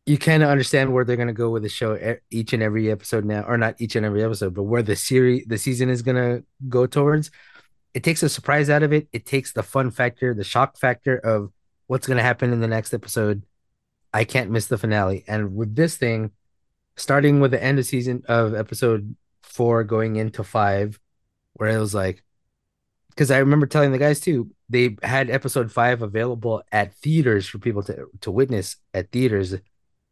you 0.05 0.17
kind 0.17 0.43
of 0.43 0.49
understand 0.49 0.91
where 0.91 1.05
they're 1.05 1.15
gonna 1.15 1.31
go 1.31 1.49
with 1.49 1.63
the 1.63 1.69
show 1.69 2.17
each 2.29 2.51
and 2.51 2.61
every 2.61 2.91
episode 2.91 3.23
now, 3.23 3.43
or 3.43 3.57
not 3.57 3.75
each 3.79 3.95
and 3.95 4.05
every 4.05 4.23
episode, 4.23 4.53
but 4.53 4.63
where 4.63 4.83
the 4.83 4.95
series, 4.95 5.45
the 5.47 5.57
season 5.57 5.89
is 5.89 6.01
gonna 6.01 6.43
go 6.67 6.85
towards. 6.85 7.31
It 7.93 8.03
takes 8.03 8.23
a 8.23 8.29
surprise 8.29 8.69
out 8.69 8.83
of 8.83 8.91
it. 8.91 9.07
It 9.13 9.25
takes 9.25 9.53
the 9.53 9.63
fun 9.63 9.91
factor, 9.91 10.33
the 10.33 10.43
shock 10.43 10.77
factor 10.77 11.17
of 11.17 11.51
what's 11.87 12.07
gonna 12.07 12.23
happen 12.23 12.51
in 12.51 12.59
the 12.59 12.67
next 12.67 12.93
episode. 12.93 13.43
I 14.13 14.25
can't 14.25 14.51
miss 14.51 14.65
the 14.65 14.77
finale. 14.77 15.23
And 15.27 15.55
with 15.55 15.75
this 15.75 15.95
thing, 15.95 16.31
starting 16.97 17.39
with 17.39 17.51
the 17.51 17.63
end 17.63 17.79
of 17.79 17.85
season 17.85 18.23
of 18.27 18.53
episode 18.53 19.15
four, 19.43 19.85
going 19.85 20.17
into 20.17 20.43
five, 20.43 20.99
where 21.53 21.69
it 21.69 21.79
was 21.79 21.93
like, 21.93 22.23
because 23.09 23.31
I 23.31 23.37
remember 23.37 23.67
telling 23.67 23.91
the 23.91 23.97
guys 23.97 24.19
too, 24.19 24.51
they 24.69 24.97
had 25.03 25.29
episode 25.29 25.71
five 25.71 26.01
available 26.01 26.63
at 26.71 26.95
theaters 26.95 27.47
for 27.47 27.59
people 27.59 27.83
to 27.83 28.07
to 28.21 28.31
witness 28.31 28.77
at 28.93 29.11
theaters. 29.11 29.55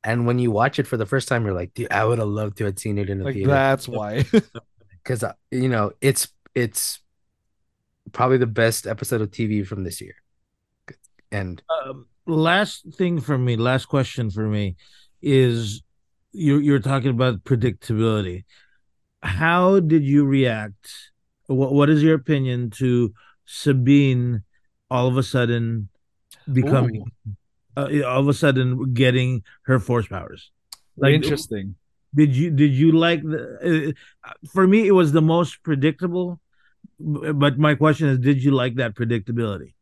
And 0.04 0.26
when 0.26 0.40
you 0.40 0.52
watch 0.52 0.80
it 0.80 0.88
for 0.88 0.98
the 0.98 1.06
first 1.06 1.28
time, 1.28 1.46
you're 1.46 1.54
like, 1.54 1.74
dude, 1.74 1.92
I 1.92 2.06
would 2.06 2.20
have 2.20 2.28
loved 2.28 2.58
to 2.58 2.66
have 2.66 2.78
seen 2.80 2.98
it 2.98 3.10
in 3.10 3.20
the 3.20 3.26
Like 3.26 3.36
theater 3.36 3.50
that's 3.50 3.88
why. 3.88 4.26
because 5.04 5.24
you 5.50 5.70
know 5.70 5.92
it's 6.02 6.28
it's 6.54 7.00
probably 8.12 8.38
the 8.38 8.48
best 8.48 8.88
episode 8.88 9.22
of 9.22 9.32
TV 9.32 9.66
from 9.66 9.84
this 9.84 10.02
year. 10.02 10.16
And 11.32 11.62
um, 11.86 12.08
last 12.26 12.86
thing 12.96 13.20
for 13.20 13.38
me, 13.38 13.56
last 13.56 13.86
question 13.86 14.30
for 14.30 14.48
me 14.48 14.76
is 15.22 15.82
you 16.32 16.58
you're 16.58 16.80
talking 16.80 17.12
about 17.12 17.44
predictability. 17.44 18.46
How 19.24 19.80
did 19.80 20.04
you 20.04 20.26
react? 20.26 21.11
What 21.54 21.74
what 21.74 21.90
is 21.90 22.02
your 22.04 22.16
opinion 22.16 22.70
to 22.82 23.14
Sabine 23.46 24.44
all 24.90 25.08
of 25.08 25.18
a 25.18 25.24
sudden 25.24 25.90
becoming 26.52 27.12
uh, 27.78 27.88
all 28.06 28.20
of 28.22 28.28
a 28.28 28.34
sudden 28.34 28.94
getting 28.94 29.44
her 29.64 29.80
force 29.80 30.08
powers? 30.08 30.52
Like 30.98 31.14
Interesting. 31.14 31.76
did 32.14 32.36
you 32.36 32.52
did 32.52 32.72
you 32.74 32.92
like 32.92 33.24
the 33.24 33.94
uh, 34.24 34.34
for 34.54 34.68
me 34.68 34.88
it 34.88 34.92
was 34.92 35.12
the 35.12 35.22
most 35.22 35.64
predictable 35.64 36.40
but 37.00 37.58
my 37.58 37.74
question 37.76 38.10
is 38.10 38.20
did 38.20 38.44
you 38.44 38.52
like 38.52 38.76
that 38.76 38.96
predictability 38.96 39.74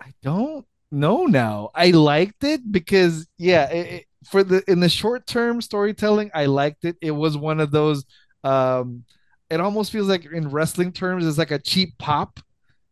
I 0.00 0.12
don't 0.22 0.66
know 0.90 1.26
now. 1.26 1.70
I 1.74 1.90
liked 1.90 2.42
it 2.44 2.60
because 2.72 3.28
yeah, 3.38 3.68
it, 3.70 3.86
it- 3.86 4.06
for 4.26 4.44
the 4.44 4.62
in 4.70 4.80
the 4.80 4.88
short 4.88 5.26
term 5.26 5.60
storytelling, 5.60 6.30
I 6.34 6.46
liked 6.46 6.84
it. 6.84 6.96
It 7.00 7.12
was 7.12 7.36
one 7.36 7.60
of 7.60 7.70
those 7.70 8.04
um 8.44 9.04
it 9.50 9.60
almost 9.60 9.92
feels 9.92 10.08
like 10.08 10.24
in 10.26 10.48
wrestling 10.50 10.92
terms 10.92 11.26
it's 11.26 11.38
like 11.38 11.50
a 11.50 11.58
cheap 11.58 11.96
pop. 11.98 12.40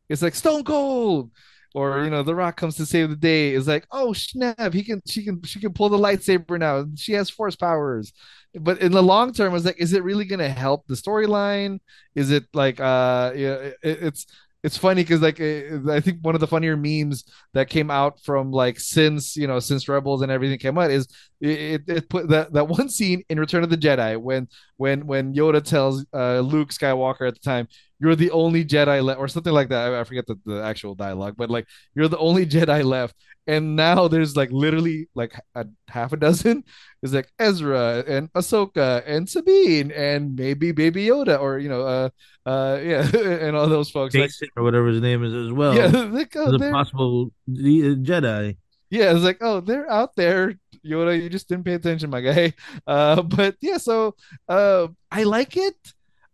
It's 0.09 0.23
like 0.23 0.35
Stone 0.35 0.65
Cold 0.65 1.31
or 1.75 2.03
you 2.05 2.11
know 2.11 2.23
The 2.23 2.35
Rock 2.35 2.57
comes 2.57 2.77
to 2.77 2.87
save 2.87 3.11
the 3.11 3.17
day. 3.17 3.55
It's 3.55 3.67
like, 3.69 3.87
"Oh, 3.93 4.13
snap, 4.13 4.73
he 4.73 4.83
can 4.83 5.03
she 5.07 5.25
can 5.25 5.43
she 5.45 5.61
can 5.61 5.73
pull 5.73 5.89
the 5.91 5.99
lightsaber 5.99 6.59
now. 6.59 6.87
She 6.97 7.13
has 7.13 7.31
force 7.31 7.57
powers." 7.57 8.13
But 8.59 8.81
in 8.81 8.93
the 8.93 9.03
long 9.03 9.33
term, 9.35 9.55
it's 9.55 9.67
like, 9.67 9.79
is 9.79 9.93
it 9.93 10.03
really 10.05 10.25
going 10.25 10.39
to 10.41 10.49
help 10.49 10.87
the 10.87 10.95
storyline? 10.95 11.81
Is 12.15 12.31
it 12.31 12.45
like 12.55 12.81
uh 12.81 13.33
yeah, 13.37 13.55
it, 13.55 13.77
it's 13.83 14.27
it's 14.69 14.77
funny 14.77 15.03
because 15.03 15.23
like 15.23 15.41
uh, 15.41 15.91
I 15.91 16.01
think 16.01 16.19
one 16.21 16.35
of 16.35 16.43
the 16.43 16.47
funnier 16.47 16.77
memes 16.77 17.25
that 17.55 17.71
came 17.71 17.91
out 17.91 18.21
from 18.21 18.53
like 18.53 18.79
since 18.79 19.35
you 19.35 19.47
know 19.47 19.61
since 19.61 19.89
Rebels 19.89 20.21
and 20.21 20.31
everything 20.31 20.59
came 20.59 20.77
out 20.77 20.91
is 20.91 21.09
it, 21.41 21.85
it 21.87 22.11
put 22.11 22.29
that 22.29 22.53
that 22.53 22.69
one 22.69 22.91
scene 22.91 23.23
in 23.31 23.41
Return 23.41 23.65
of 23.65 23.71
the 23.71 23.79
Jedi 23.79 24.21
when 24.21 24.47
when 24.77 25.07
when 25.07 25.33
Yoda 25.33 25.65
tells 25.65 26.05
uh, 26.13 26.41
Luke 26.41 26.69
Skywalker 26.69 27.27
at 27.27 27.33
the 27.33 27.41
time 27.41 27.67
you're 28.01 28.17
the 28.17 28.31
only 28.31 28.65
Jedi 28.65 29.03
left 29.03 29.19
or 29.19 29.29
something 29.29 29.53
like 29.53 29.69
that 29.69 29.93
I, 29.93 30.01
I 30.01 30.05
forget 30.05 30.27
the, 30.27 30.37
the 30.45 30.63
actual 30.63 30.95
dialogue 30.95 31.35
but 31.37 31.51
like 31.51 31.67
you're 31.95 32.09
the 32.09 32.19
only 32.19 32.47
Jedi 32.55 32.85
left 32.85 33.15
and 33.47 33.77
now 33.77 34.09
there's 34.09 34.37
like 34.37 34.51
literally 34.53 35.09
like 35.15 35.33
a 35.55 35.67
half 35.89 36.13
a 36.13 36.17
dozen 36.17 36.65
is 37.03 37.15
like 37.15 37.31
Ezra 37.39 38.05
and 38.07 38.33
Ahsoka 38.33 39.03
and 39.07 39.29
Sabine 39.29 39.91
and 39.91 40.37
maybe 40.37 40.73
Baby 40.73 41.07
Yoda 41.07 41.41
or 41.41 41.59
you 41.59 41.69
know 41.69 41.83
uh 41.83 42.09
uh 42.47 42.79
yeah 42.83 43.09
and 43.15 43.57
all 43.57 43.69
those 43.69 43.91
folks 43.91 44.15
like 44.15 44.31
Jacen 44.31 44.49
or 44.57 44.63
whatever 44.63 44.89
his 44.89 45.01
name 45.01 45.25
is 45.25 45.35
as 45.35 45.53
well 45.53 45.75
yeah 45.75 45.87
like, 45.87 46.35
oh, 46.37 46.55
a 46.55 46.71
possible 46.71 47.31
uh, 47.49 47.97
Jedi. 48.03 48.57
yeah, 48.91 49.13
it's 49.13 49.25
like, 49.25 49.39
oh, 49.41 49.61
they're 49.61 49.91
out 49.91 50.17
there, 50.17 50.55
Yoda. 50.85 51.21
You 51.21 51.29
just 51.29 51.49
didn't 51.49 51.65
pay 51.65 51.75
attention, 51.75 52.11
my 52.11 52.21
guy. 52.21 52.55
Uh, 52.87 53.23
but 53.23 53.57
yeah, 53.61 53.79
so 53.79 54.15
uh, 54.49 54.89
I 55.11 55.25
like 55.25 55.57
it. 55.57 55.77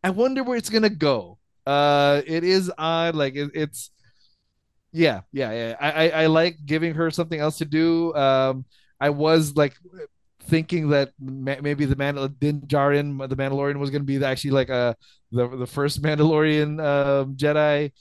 I 0.03 0.11
wonder 0.11 0.43
where 0.43 0.57
it's 0.57 0.71
gonna 0.71 0.91
go. 0.91 1.39
Uh, 1.67 2.23
it 2.27 2.45
is 2.45 2.71
odd, 2.79 3.15
like 3.15 3.35
it, 3.37 3.51
it's, 3.55 3.91
yeah, 4.93 5.23
yeah, 5.33 5.53
yeah. 5.53 5.77
I, 5.81 5.91
I 6.09 6.23
I 6.23 6.27
like 6.27 6.59
giving 6.65 6.95
her 6.95 7.11
something 7.11 7.39
else 7.41 7.59
to 7.59 7.65
do. 7.65 8.15
Um, 8.15 8.65
I 9.01 9.11
was 9.11 9.57
like 9.57 9.75
thinking 10.45 10.91
that 10.91 11.13
ma- 11.21 11.57
maybe 11.63 11.85
the 11.85 11.97
Mandal 11.97 12.29
Din 12.39 12.63
Djarin, 12.63 13.29
the 13.29 13.37
Mandalorian, 13.37 13.79
was 13.79 13.91
gonna 13.91 14.05
be 14.05 14.23
actually 14.25 14.53
like 14.53 14.69
a 14.69 14.97
the 15.33 15.49
the 15.49 15.67
first 15.67 16.03
Mandalorian 16.03 16.81
um 16.85 17.37
Jedi 17.37 17.93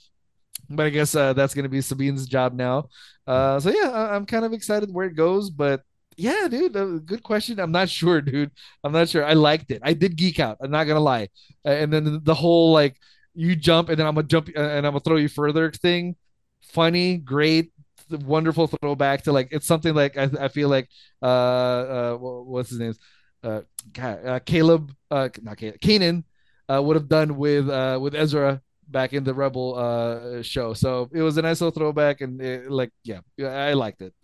but 0.70 0.86
I 0.86 0.90
guess 0.90 1.14
uh, 1.14 1.32
that's 1.34 1.54
gonna 1.54 1.68
be 1.68 1.80
Sabine's 1.82 2.26
job 2.26 2.54
now. 2.54 2.88
Uh, 3.26 3.60
so 3.60 3.70
yeah, 3.70 3.90
I- 3.90 4.14
I'm 4.16 4.26
kind 4.26 4.44
of 4.44 4.52
excited 4.52 4.92
where 4.92 5.06
it 5.06 5.14
goes, 5.16 5.50
but 5.50 5.82
yeah, 6.16 6.48
dude, 6.48 6.76
uh, 6.76 6.98
good 7.04 7.22
question. 7.22 7.58
I'm 7.60 7.72
not 7.72 7.88
sure, 7.98 8.20
dude. 8.20 8.50
I'm 8.84 8.92
not 8.92 9.08
sure. 9.08 9.24
I 9.24 9.34
liked 9.34 9.70
it. 9.70 9.82
I 9.84 9.94
did 9.94 10.16
geek 10.16 10.40
out. 10.40 10.58
I'm 10.62 10.70
not 10.70 10.84
gonna 10.84 11.00
lie. 11.00 11.28
Uh, 11.66 11.70
and 11.70 11.92
then 11.92 12.20
the 12.24 12.34
whole 12.34 12.72
like 12.72 12.96
you 13.34 13.56
jump 13.56 13.88
and 13.88 13.98
then 13.98 14.06
I'm 14.06 14.14
gonna 14.14 14.26
jump 14.26 14.48
uh, 14.56 14.60
and 14.60 14.86
I'm 14.86 14.92
gonna 14.92 15.00
throw 15.00 15.16
you 15.16 15.28
further 15.28 15.70
thing. 15.70 16.16
Funny, 16.62 17.18
great, 17.18 17.72
wonderful 18.10 18.66
throwback 18.66 19.22
to 19.22 19.32
like 19.32 19.48
it's 19.50 19.66
something 19.66 19.94
like 19.94 20.16
I, 20.16 20.30
I 20.40 20.48
feel 20.48 20.68
like 20.68 20.88
uh 21.22 21.26
uh 21.26 22.16
what's 22.16 22.70
his 22.70 22.78
name 22.78 22.94
uh, 23.42 23.60
God, 23.92 24.26
uh 24.26 24.38
Caleb 24.40 24.92
uh 25.10 25.28
not 25.42 25.56
Caleb 25.56 25.80
Kanan 25.80 26.24
uh 26.68 26.82
would 26.82 26.96
have 26.96 27.08
done 27.08 27.36
with 27.36 27.68
uh 27.68 27.98
with 28.00 28.14
Ezra 28.14 28.60
back 28.88 29.12
in 29.12 29.24
the 29.24 29.34
Rebel 29.34 29.74
uh 29.76 30.42
show. 30.42 30.74
So 30.74 31.08
it 31.12 31.22
was 31.22 31.36
a 31.36 31.42
nice 31.42 31.60
little 31.60 31.72
throwback 31.78 32.20
and 32.20 32.40
it, 32.40 32.70
like 32.70 32.90
yeah, 33.02 33.20
I 33.42 33.72
liked 33.72 34.02
it. 34.02 34.14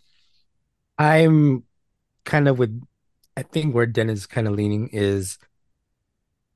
I'm 0.97 1.63
kind 2.25 2.47
of 2.47 2.59
with 2.59 2.81
I 3.35 3.43
think 3.43 3.73
where 3.73 3.85
Dennis 3.85 4.19
is 4.19 4.27
kind 4.27 4.47
of 4.47 4.53
leaning 4.53 4.89
is 4.89 5.37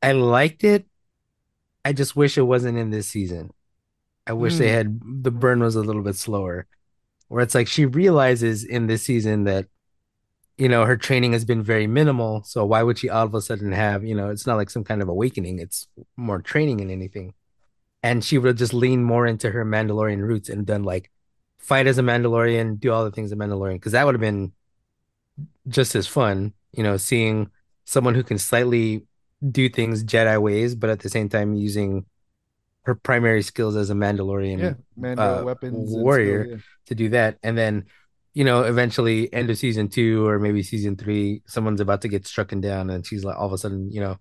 I 0.02 0.12
liked 0.12 0.64
it. 0.64 0.86
I 1.86 1.94
just 1.94 2.16
wish 2.18 2.38
it 2.38 2.44
wasn't 2.44 2.80
in 2.80 2.92
this 2.92 3.08
season. 3.08 3.52
I 4.28 4.34
wish 4.34 4.58
they 4.58 4.70
Hmm. 4.70 4.76
had 4.76 5.02
the 5.24 5.32
burn 5.32 5.62
was 5.62 5.76
a 5.76 5.82
little 5.84 6.04
bit 6.04 6.16
slower. 6.18 6.68
Where 7.30 7.44
it's 7.44 7.56
like 7.56 7.68
she 7.68 7.86
realizes 7.86 8.64
in 8.66 8.88
this 8.88 9.04
season 9.04 9.46
that 9.46 9.68
you 10.58 10.70
know 10.70 10.86
her 10.86 10.98
training 10.98 11.34
has 11.34 11.46
been 11.46 11.64
very 11.64 11.88
minimal, 11.88 12.44
so 12.44 12.66
why 12.66 12.84
would 12.84 12.98
she 13.00 13.10
all 13.10 13.26
of 13.26 13.36
a 13.36 13.42
sudden 13.42 13.72
have, 13.74 14.04
you 14.06 14.16
know, 14.16 14.30
it's 14.30 14.48
not 14.48 14.58
like 14.58 14.70
some 14.72 14.84
kind 14.86 15.02
of 15.02 15.10
awakening, 15.10 15.60
it's 15.60 15.88
more 16.18 16.42
training 16.42 16.78
than 16.78 16.92
anything. 16.92 17.34
And 18.04 18.24
she 18.24 18.38
would 18.38 18.48
have 18.50 18.58
just 18.58 18.74
leaned 18.74 19.06
more 19.06 19.28
into 19.28 19.52
her 19.52 19.66
Mandalorian 19.66 20.22
roots 20.22 20.50
and 20.50 20.66
done 20.66 20.84
like 20.84 21.12
fight 21.60 21.88
as 21.88 21.98
a 21.98 22.04
Mandalorian, 22.04 22.80
do 22.80 22.92
all 22.94 23.06
the 23.06 23.12
things 23.12 23.32
a 23.32 23.36
Mandalorian, 23.36 23.76
because 23.76 23.94
that 23.94 24.06
would 24.06 24.16
have 24.16 24.22
been 24.22 24.54
just 25.68 25.96
as 25.96 26.08
fun, 26.08 26.54
you 26.72 26.84
know, 26.84 26.98
seeing 26.98 27.50
someone 27.86 28.16
who 28.16 28.24
can 28.24 28.38
slightly 28.38 29.04
do 29.52 29.70
things 29.70 30.04
Jedi 30.04 30.42
ways, 30.42 30.76
but 30.76 30.90
at 30.90 31.00
the 31.00 31.10
same 31.10 31.30
time 31.30 31.54
using 31.56 32.06
her 32.84 32.96
primary 32.96 33.42
skills 33.42 33.76
as 33.76 33.90
a 33.90 33.94
Mandalorian 33.94 34.60
Yeah, 34.60 34.74
uh, 35.18 35.44
weapons, 35.44 35.92
warrior. 35.92 36.44
skill, 36.44 36.52
yeah. 36.58 36.62
to 36.88 36.96
do 36.96 37.10
that. 37.10 37.38
And 37.44 37.58
then, 37.58 37.86
you 38.34 38.44
know, 38.44 38.64
eventually 38.64 39.32
end 39.34 39.50
of 39.50 39.58
season 39.58 39.90
two 39.90 40.28
or 40.28 40.40
maybe 40.40 40.62
season 40.64 40.96
three, 40.96 41.42
someone's 41.48 41.82
about 41.82 42.02
to 42.02 42.08
get 42.08 42.28
struck 42.28 42.50
down 42.50 42.90
and 42.90 43.06
she's 43.06 43.24
like 43.24 43.38
all 43.38 43.48
of 43.48 43.54
a 43.54 43.58
sudden, 43.58 43.92
you 43.92 44.02
know, 44.02 44.18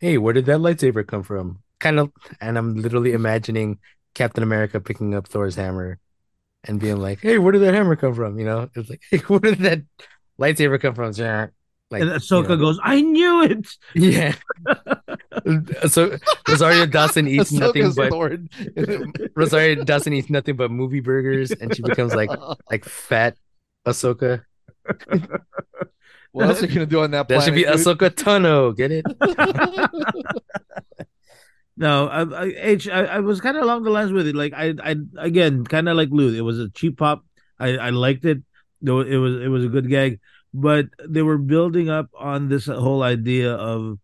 hey, 0.00 0.18
where 0.18 0.34
did 0.34 0.46
that 0.46 0.60
lightsaber 0.60 1.06
come 1.06 1.22
from? 1.22 1.62
Kind 1.78 2.00
of 2.00 2.10
and 2.40 2.58
I'm 2.58 2.76
literally 2.76 3.12
imagining 3.12 3.78
Captain 4.14 4.42
America 4.42 4.80
picking 4.80 5.14
up 5.14 5.28
Thor's 5.28 5.54
hammer 5.56 5.98
and 6.64 6.80
being 6.80 6.98
like, 6.98 7.20
Hey, 7.20 7.38
where 7.38 7.52
did 7.52 7.62
that 7.62 7.74
hammer 7.74 7.96
come 7.96 8.14
from? 8.14 8.38
You 8.38 8.44
know, 8.46 8.70
it's 8.74 8.90
like, 8.90 9.02
hey, 9.10 9.18
where 9.28 9.40
did 9.40 9.58
that 9.60 9.82
lightsaber 10.38 10.80
come 10.80 10.94
from? 10.94 11.12
Like 11.90 12.02
and 12.02 12.10
you 12.10 12.16
Ahsoka 12.16 12.50
know. 12.50 12.56
goes, 12.56 12.78
"I 12.82 13.00
knew 13.00 13.42
it." 13.42 13.66
Yeah. 13.94 14.34
so 15.88 16.16
Rosario 16.48 16.86
Dawson 16.86 17.26
eats 17.26 17.50
nothing 17.52 17.82
Ahsoka's 17.84 17.96
but 17.96 18.12
Lord. 18.12 18.48
Rosario 19.34 19.82
Dawson 19.84 20.12
eats 20.12 20.30
nothing 20.30 20.56
but 20.56 20.70
movie 20.70 21.00
burgers 21.00 21.50
and 21.50 21.74
she 21.74 21.82
becomes 21.82 22.14
like 22.14 22.30
like 22.70 22.84
fat 22.84 23.36
Ahsoka. 23.86 24.42
what 26.32 26.46
else 26.48 26.62
are 26.62 26.66
you 26.66 26.74
gonna 26.74 26.86
do 26.86 27.00
on 27.02 27.10
that 27.12 27.26
Planet, 27.28 27.28
That 27.28 27.28
planet? 27.28 27.44
should 27.44 27.54
be 27.54 27.64
dude? 27.64 27.74
Ahsoka 27.74 28.10
Tano. 28.10 28.76
Get 28.76 28.92
it? 28.92 29.04
No, 31.76 32.08
I, 32.08 32.22
I, 32.44 32.52
H, 32.58 32.88
I, 32.88 33.04
I 33.06 33.18
was 33.20 33.40
kind 33.40 33.56
of 33.56 33.62
along 33.62 33.84
the 33.84 33.90
lines 33.90 34.12
with 34.12 34.26
it. 34.26 34.34
Like 34.36 34.52
I, 34.54 34.74
I 34.82 34.96
again, 35.18 35.64
kind 35.64 35.88
of 35.88 35.96
like 35.96 36.10
Lou. 36.10 36.34
It 36.34 36.42
was 36.42 36.58
a 36.58 36.68
cheap 36.68 36.98
pop. 36.98 37.24
I, 37.58 37.76
I 37.78 37.90
liked 37.90 38.24
it. 38.26 38.42
Though 38.82 39.00
it 39.00 39.16
was, 39.16 39.40
it 39.40 39.48
was 39.48 39.64
a 39.64 39.68
good 39.68 39.88
gag. 39.88 40.20
But 40.52 40.86
they 41.08 41.22
were 41.22 41.38
building 41.38 41.90
up 41.90 42.10
on 42.18 42.48
this 42.48 42.66
whole 42.66 43.02
idea 43.02 43.54
of, 43.54 43.98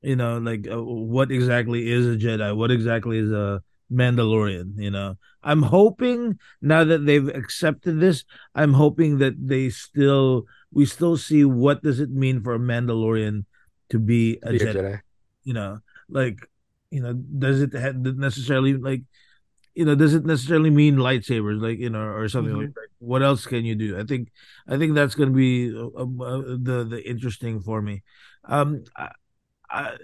you 0.00 0.16
know, 0.16 0.38
like 0.38 0.66
uh, 0.68 0.82
what 0.82 1.30
exactly 1.30 1.90
is 1.90 2.06
a 2.06 2.18
Jedi? 2.18 2.54
What 2.56 2.70
exactly 2.72 3.18
is 3.18 3.30
a 3.30 3.62
Mandalorian? 3.92 4.74
You 4.76 4.90
know, 4.90 5.16
I'm 5.42 5.62
hoping 5.62 6.38
now 6.60 6.82
that 6.84 7.06
they've 7.06 7.28
accepted 7.28 8.00
this, 8.00 8.24
I'm 8.54 8.72
hoping 8.74 9.18
that 9.18 9.34
they 9.38 9.70
still, 9.70 10.46
we 10.72 10.86
still 10.86 11.16
see 11.16 11.44
what 11.44 11.82
does 11.82 12.00
it 12.00 12.10
mean 12.10 12.42
for 12.42 12.54
a 12.54 12.58
Mandalorian 12.58 13.44
to 13.90 13.98
be 13.98 14.38
a 14.42 14.52
Be 14.52 14.58
a 14.58 14.66
Jedi 14.66 14.74
Jedi. 14.74 15.00
you 15.44 15.52
know 15.54 15.80
like 16.08 16.38
you 16.90 17.00
know 17.02 17.12
does 17.14 17.60
it 17.60 17.72
necessarily 17.72 18.74
like 18.74 19.02
you 19.74 19.84
know 19.84 19.94
doesn't 19.94 20.26
necessarily 20.26 20.70
mean 20.70 20.96
lightsabers 20.96 21.60
like 21.60 21.78
you 21.78 21.90
know 21.90 22.00
or 22.00 22.28
something 22.28 22.56
like 22.56 22.74
that. 22.74 22.88
What 22.98 23.22
else 23.22 23.46
can 23.46 23.64
you 23.64 23.74
do? 23.74 23.98
I 23.98 24.04
think 24.04 24.28
i 24.68 24.76
think 24.76 24.94
that's 24.94 25.14
going 25.14 25.30
to 25.30 25.34
be 25.34 25.74
uh, 25.74 26.02
uh, 26.02 26.56
the 26.60 26.86
the 26.88 27.02
interesting 27.08 27.60
for 27.60 27.80
me. 27.80 28.02
Um 28.44 28.84
I, 28.96 29.10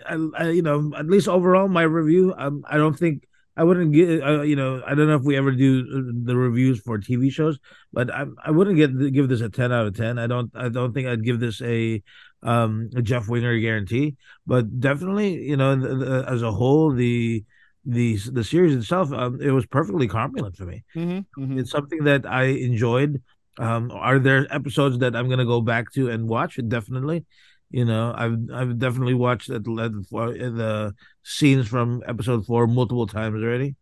I, 0.06 0.28
I 0.36 0.48
you 0.50 0.62
know 0.62 0.92
at 0.96 1.06
least 1.06 1.28
overall 1.28 1.68
my 1.68 1.82
review 1.82 2.34
um 2.38 2.64
i 2.68 2.76
don't 2.76 2.98
think 2.98 3.24
i 3.56 3.62
wouldn't 3.62 3.92
get 3.92 4.22
uh, 4.22 4.42
you 4.42 4.56
know 4.56 4.82
i 4.86 4.94
don't 4.94 5.08
know 5.08 5.16
if 5.16 5.22
we 5.22 5.36
ever 5.36 5.52
do 5.52 5.80
uh, 5.80 6.12
the 6.24 6.36
reviews 6.36 6.80
for 6.80 6.98
tv 6.98 7.30
shows 7.30 7.58
but 7.92 8.10
i 8.10 8.24
i 8.42 8.50
wouldn't 8.50 8.76
get 8.76 9.12
give 9.12 9.28
this 9.28 9.42
a 9.42 9.48
10 9.48 9.70
out 9.72 9.86
of 9.86 9.94
10 9.94 10.18
i 10.18 10.26
don't 10.26 10.50
i 10.54 10.68
don't 10.68 10.94
think 10.94 11.06
i'd 11.06 11.24
give 11.24 11.38
this 11.38 11.60
a 11.60 12.02
um 12.42 12.88
a 12.96 13.02
jeff 13.02 13.28
winger 13.28 13.58
guarantee 13.58 14.16
but 14.46 14.80
definitely 14.80 15.34
you 15.34 15.56
know 15.56 15.76
the, 15.76 15.96
the, 15.96 16.24
as 16.28 16.42
a 16.42 16.52
whole 16.52 16.92
the 16.92 17.44
the 17.88 18.16
the 18.32 18.44
series 18.44 18.74
itself 18.76 19.12
um, 19.12 19.40
it 19.40 19.50
was 19.50 19.66
perfectly 19.66 20.06
competent 20.08 20.56
for 20.56 20.66
me. 20.66 20.84
Mhm, 20.94 21.24
mhm. 21.38 21.58
it's 21.58 21.70
something 21.70 22.04
that 22.04 22.26
i 22.26 22.44
enjoyed. 22.44 23.22
Um 23.58 23.90
are 23.90 24.18
there 24.18 24.46
episodes 24.54 24.98
that 25.02 25.16
i'm 25.16 25.26
going 25.26 25.40
to 25.46 25.52
go 25.54 25.60
back 25.60 25.90
to 25.94 26.10
and 26.10 26.28
watch? 26.28 26.58
Definitely. 26.76 27.24
You 27.70 27.84
know 27.84 28.14
i've 28.16 28.36
i've 28.58 28.78
definitely 28.78 29.14
watched 29.14 29.48
the, 29.48 29.58
the 29.60 30.94
scenes 31.22 31.66
from 31.68 32.02
episode 32.06 32.46
4 32.46 32.66
multiple 32.66 33.06
times 33.06 33.42
already. 33.42 33.74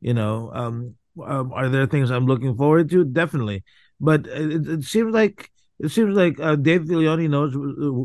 You 0.00 0.14
know 0.14 0.50
um, 0.54 0.96
um 1.32 1.52
are 1.52 1.68
there 1.68 1.86
things 1.86 2.10
i'm 2.10 2.26
looking 2.26 2.56
forward 2.56 2.90
to? 2.90 3.04
Definitely. 3.04 3.64
But 4.00 4.26
it, 4.26 4.68
it 4.68 4.84
seems 4.84 5.12
like 5.14 5.50
it 5.78 5.90
seems 5.90 6.14
like 6.16 6.38
uh, 6.38 6.56
Dave 6.56 6.82
Filoni 6.82 7.28
knows 7.28 7.52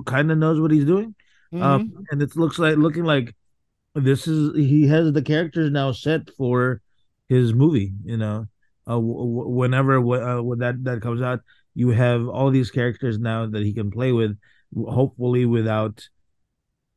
kind 0.05 0.32
of 0.32 0.38
knows 0.38 0.60
what 0.60 0.72
he's 0.72 0.86
doing. 0.86 1.16
Mhm. 1.53 1.62
um, 1.62 2.05
and 2.12 2.22
it 2.22 2.36
looks 2.36 2.60
like 2.60 2.78
looking 2.78 3.03
like 3.03 3.36
this 3.96 4.28
is 4.28 4.56
he 4.56 4.88
has 4.88 5.12
the 5.14 5.22
characters 5.22 5.72
now 5.72 5.92
set 5.92 6.30
for 6.38 6.82
his 7.28 7.54
movie. 7.54 7.94
You 8.04 8.18
know, 8.18 8.48
uh, 8.88 8.96
w- 8.96 9.48
whenever 9.50 9.98
uh, 9.98 10.42
when 10.42 10.60
that 10.60 10.84
that 10.84 11.02
comes 11.02 11.22
out, 11.22 11.42
you 11.76 11.90
have 11.90 12.28
all 12.28 12.52
these 12.52 12.72
characters 12.72 13.20
now 13.20 13.46
that 13.48 13.64
he 13.64 13.74
can 13.74 13.92
play 13.92 14.12
with, 14.12 14.38
hopefully 14.76 15.46
without 15.46 16.08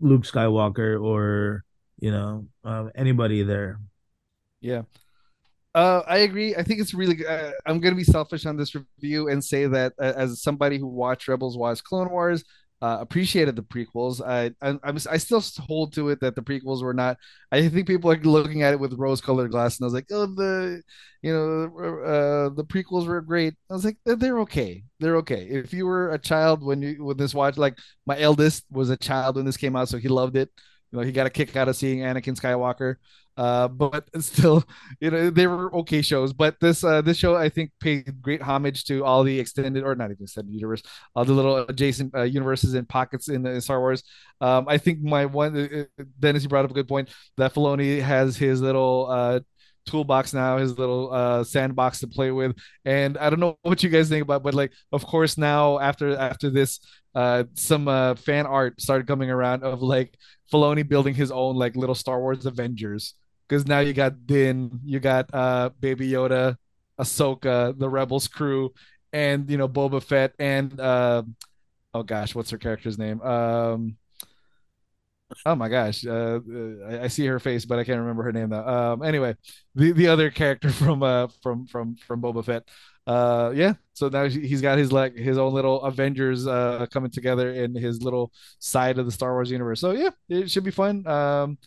Luke 0.00 0.22
Skywalker 0.22 1.02
or 1.02 1.64
you 2.00 2.10
know 2.10 2.46
uh, 2.64 2.88
anybody 2.94 3.42
there. 3.42 3.80
Yeah. 4.60 4.82
Uh, 5.74 6.02
I 6.06 6.18
agree. 6.18 6.54
I 6.54 6.62
think 6.62 6.80
it's 6.80 6.92
really. 6.92 7.24
Uh, 7.26 7.52
I'm 7.64 7.80
going 7.80 7.94
to 7.94 7.96
be 7.96 8.04
selfish 8.04 8.44
on 8.44 8.56
this 8.56 8.74
review 8.74 9.28
and 9.28 9.42
say 9.42 9.66
that 9.66 9.94
uh, 9.98 10.12
as 10.16 10.42
somebody 10.42 10.78
who 10.78 10.86
watched 10.86 11.28
Rebels, 11.28 11.56
watched 11.56 11.84
Clone 11.84 12.10
Wars, 12.10 12.44
uh, 12.82 12.98
appreciated 13.00 13.56
the 13.56 13.62
prequels. 13.62 14.20
I, 14.20 14.52
I 14.60 14.78
I'm 14.84 14.98
I 15.10 15.18
still 15.18 15.42
hold 15.60 15.94
to 15.94 16.10
it 16.10 16.20
that 16.20 16.36
the 16.36 16.42
prequels 16.42 16.82
were 16.82 16.94
not. 16.94 17.16
I 17.52 17.68
think 17.68 17.86
people 17.86 18.10
are 18.12 18.16
looking 18.18 18.62
at 18.62 18.74
it 18.74 18.80
with 18.80 18.94
rose-colored 18.94 19.52
glasses, 19.52 19.80
and 19.80 19.86
I 19.86 19.88
was 19.88 19.94
like, 19.94 20.08
oh, 20.12 20.26
the, 20.26 20.82
you 21.22 21.32
know, 21.32 21.64
uh, 22.04 22.48
the 22.54 22.64
prequels 22.64 23.06
were 23.06 23.20
great. 23.22 23.54
I 23.70 23.74
was 23.74 23.84
like, 23.84 23.98
they're, 24.04 24.16
they're 24.16 24.40
okay. 24.40 24.84
They're 25.00 25.16
okay. 25.18 25.46
If 25.48 25.72
you 25.72 25.86
were 25.86 26.12
a 26.12 26.18
child 26.18 26.64
when 26.64 26.82
you 26.82 27.04
when 27.04 27.16
this 27.16 27.34
watch, 27.34 27.56
like 27.56 27.78
my 28.06 28.18
eldest 28.18 28.64
was 28.70 28.90
a 28.90 28.96
child 28.96 29.36
when 29.36 29.46
this 29.46 29.56
came 29.56 29.76
out, 29.76 29.88
so 29.88 29.98
he 29.98 30.08
loved 30.08 30.36
it. 30.36 30.50
You 30.90 30.98
know, 30.98 31.04
he 31.04 31.12
got 31.12 31.26
a 31.26 31.30
kick 31.30 31.56
out 31.56 31.68
of 31.68 31.76
seeing 31.76 32.00
Anakin 32.00 32.38
Skywalker. 32.38 32.96
Uh, 33.36 33.68
but 33.68 34.08
still, 34.22 34.64
you 35.00 35.10
know, 35.10 35.30
they 35.30 35.46
were 35.46 35.74
okay 35.76 36.02
shows. 36.02 36.32
But 36.32 36.60
this 36.60 36.84
uh, 36.84 37.02
this 37.02 37.16
show, 37.16 37.36
I 37.36 37.48
think, 37.48 37.72
paid 37.80 38.20
great 38.20 38.42
homage 38.42 38.84
to 38.84 39.04
all 39.04 39.22
the 39.22 39.38
extended 39.38 39.84
or 39.84 39.94
not 39.94 40.10
even 40.10 40.24
extended 40.24 40.54
universe, 40.54 40.82
all 41.14 41.24
the 41.24 41.32
little 41.32 41.58
adjacent 41.58 42.14
uh, 42.14 42.22
universes 42.22 42.74
and 42.74 42.88
pockets 42.88 43.28
in, 43.28 43.46
in 43.46 43.60
Star 43.60 43.80
Wars. 43.80 44.02
Um, 44.40 44.66
I 44.68 44.78
think 44.78 45.02
my 45.02 45.26
one, 45.26 45.56
uh, 45.56 46.02
Dennis, 46.18 46.42
you 46.42 46.48
brought 46.48 46.64
up 46.64 46.70
a 46.70 46.74
good 46.74 46.88
point 46.88 47.10
that 47.36 47.54
Filoni 47.54 48.00
has 48.00 48.36
his 48.36 48.60
little 48.60 49.06
uh, 49.10 49.40
toolbox 49.86 50.32
now, 50.32 50.58
his 50.58 50.78
little 50.78 51.12
uh, 51.12 51.44
sandbox 51.44 52.00
to 52.00 52.06
play 52.06 52.30
with. 52.30 52.56
And 52.84 53.18
I 53.18 53.30
don't 53.30 53.40
know 53.40 53.58
what 53.62 53.82
you 53.82 53.88
guys 53.88 54.08
think 54.08 54.22
about, 54.22 54.42
but 54.42 54.54
like, 54.54 54.72
of 54.92 55.04
course, 55.04 55.36
now 55.38 55.78
after 55.78 56.16
after 56.16 56.50
this, 56.50 56.80
uh, 57.14 57.44
some 57.54 57.88
uh, 57.88 58.14
fan 58.14 58.46
art 58.46 58.80
started 58.80 59.06
coming 59.06 59.30
around 59.30 59.64
of 59.64 59.82
like 59.82 60.16
Filoni 60.52 60.86
building 60.88 61.14
his 61.14 61.30
own 61.30 61.56
like 61.56 61.76
little 61.76 61.94
Star 61.94 62.20
Wars 62.20 62.46
Avengers. 62.46 63.14
Because 63.52 63.66
now 63.66 63.80
you 63.80 63.92
got 63.92 64.26
Din, 64.26 64.80
you 64.82 64.98
got 64.98 65.28
uh, 65.34 65.70
Baby 65.78 66.10
Yoda, 66.10 66.56
Ahsoka, 66.98 67.78
the 67.78 67.88
Rebels 67.90 68.26
crew, 68.28 68.72
and 69.12 69.50
you 69.50 69.58
know 69.58 69.68
Boba 69.68 70.02
Fett, 70.02 70.32
and 70.38 70.80
uh, 70.80 71.22
oh 71.94 72.02
gosh, 72.02 72.34
what's 72.34 72.50
her 72.50 72.58
character's 72.58 72.98
name? 72.98 73.20
Um, 73.22 73.96
Oh 75.46 75.54
my 75.54 75.68
gosh, 75.68 76.04
uh, 76.06 76.40
uh, 76.46 76.86
I, 76.88 77.04
I 77.04 77.08
see 77.08 77.24
her 77.26 77.38
face, 77.38 77.64
but 77.64 77.78
I 77.78 77.84
can't 77.84 78.00
remember 78.00 78.22
her 78.24 78.32
name 78.32 78.50
now. 78.50 78.66
Um, 78.92 79.02
anyway, 79.02 79.34
the 79.74 79.92
the 79.92 80.08
other 80.08 80.30
character 80.30 80.70
from 80.72 81.02
uh 81.02 81.28
from 81.42 81.66
from 81.66 81.96
from 81.96 82.20
Boba 82.20 82.44
Fett. 82.44 82.68
Uh, 83.06 83.50
yeah. 83.54 83.74
So 83.94 84.08
now 84.08 84.28
he- 84.28 84.46
he's 84.46 84.60
got 84.60 84.78
his 84.78 84.92
like 84.92 85.14
his 85.16 85.38
own 85.38 85.54
little 85.54 85.82
Avengers 85.82 86.46
uh 86.46 86.86
coming 86.92 87.10
together 87.10 87.50
in 87.52 87.74
his 87.74 88.02
little 88.02 88.30
side 88.58 88.98
of 88.98 89.06
the 89.06 89.12
Star 89.12 89.32
Wars 89.32 89.50
universe. 89.50 89.80
So 89.80 89.92
yeah, 89.92 90.10
it 90.28 90.50
should 90.50 90.64
be 90.64 90.70
fun. 90.70 91.06
Um, 91.06 91.58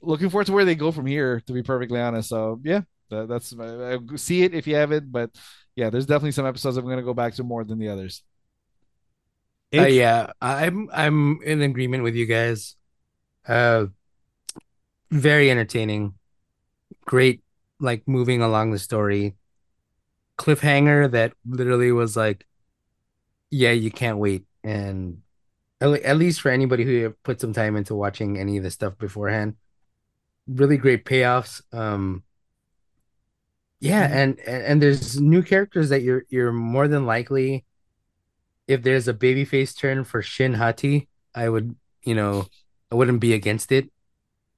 looking 0.00 0.30
forward 0.30 0.46
to 0.46 0.52
where 0.52 0.64
they 0.64 0.74
go 0.74 0.92
from 0.92 1.06
here. 1.06 1.40
To 1.46 1.52
be 1.52 1.62
perfectly 1.62 2.00
honest, 2.00 2.28
so 2.28 2.60
yeah, 2.62 2.82
that, 3.10 3.28
that's 3.28 3.52
uh, 3.52 3.98
see 4.16 4.42
it 4.42 4.54
if 4.54 4.66
you 4.66 4.76
haven't, 4.76 5.10
but 5.10 5.30
yeah, 5.76 5.90
there's 5.90 6.06
definitely 6.06 6.32
some 6.32 6.46
episodes 6.46 6.76
I'm 6.76 6.88
gonna 6.88 7.02
go 7.02 7.14
back 7.14 7.34
to 7.34 7.42
more 7.42 7.64
than 7.64 7.78
the 7.78 7.88
others. 7.88 8.22
Uh, 9.74 9.86
yeah, 9.86 10.30
I'm 10.40 10.88
I'm 10.92 11.40
in 11.42 11.62
agreement 11.62 12.04
with 12.04 12.14
you 12.14 12.26
guys. 12.26 12.76
Uh, 13.46 13.86
very 15.10 15.50
entertaining, 15.50 16.14
great, 17.04 17.42
like 17.80 18.06
moving 18.06 18.40
along 18.40 18.70
the 18.70 18.78
story. 18.78 19.34
Cliffhanger 20.38 21.10
that 21.12 21.32
literally 21.48 21.92
was 21.92 22.16
like, 22.16 22.46
yeah, 23.50 23.70
you 23.70 23.90
can't 23.90 24.18
wait, 24.18 24.44
and 24.62 25.22
at, 25.80 25.90
at 26.02 26.16
least 26.16 26.40
for 26.40 26.50
anybody 26.50 26.84
who 26.84 27.10
put 27.22 27.40
some 27.40 27.52
time 27.52 27.76
into 27.76 27.94
watching 27.94 28.38
any 28.38 28.56
of 28.56 28.62
the 28.62 28.70
stuff 28.70 28.96
beforehand, 28.98 29.56
really 30.46 30.76
great 30.76 31.04
payoffs. 31.04 31.60
Um, 31.72 32.22
yeah, 33.80 34.08
and 34.10 34.38
and, 34.40 34.62
and 34.64 34.82
there's 34.82 35.20
new 35.20 35.42
characters 35.42 35.88
that 35.90 36.02
you're 36.02 36.24
you're 36.28 36.52
more 36.52 36.88
than 36.88 37.06
likely 37.06 37.64
if 38.66 38.82
there's 38.82 39.08
a 39.08 39.14
babyface 39.14 39.76
turn 39.76 40.04
for 40.04 40.22
Shin 40.22 40.54
Hati, 40.54 41.06
I 41.34 41.48
would, 41.50 41.76
you 42.02 42.14
know, 42.14 42.46
I 42.90 42.94
wouldn't 42.94 43.20
be 43.20 43.34
against 43.34 43.72
it. 43.72 43.90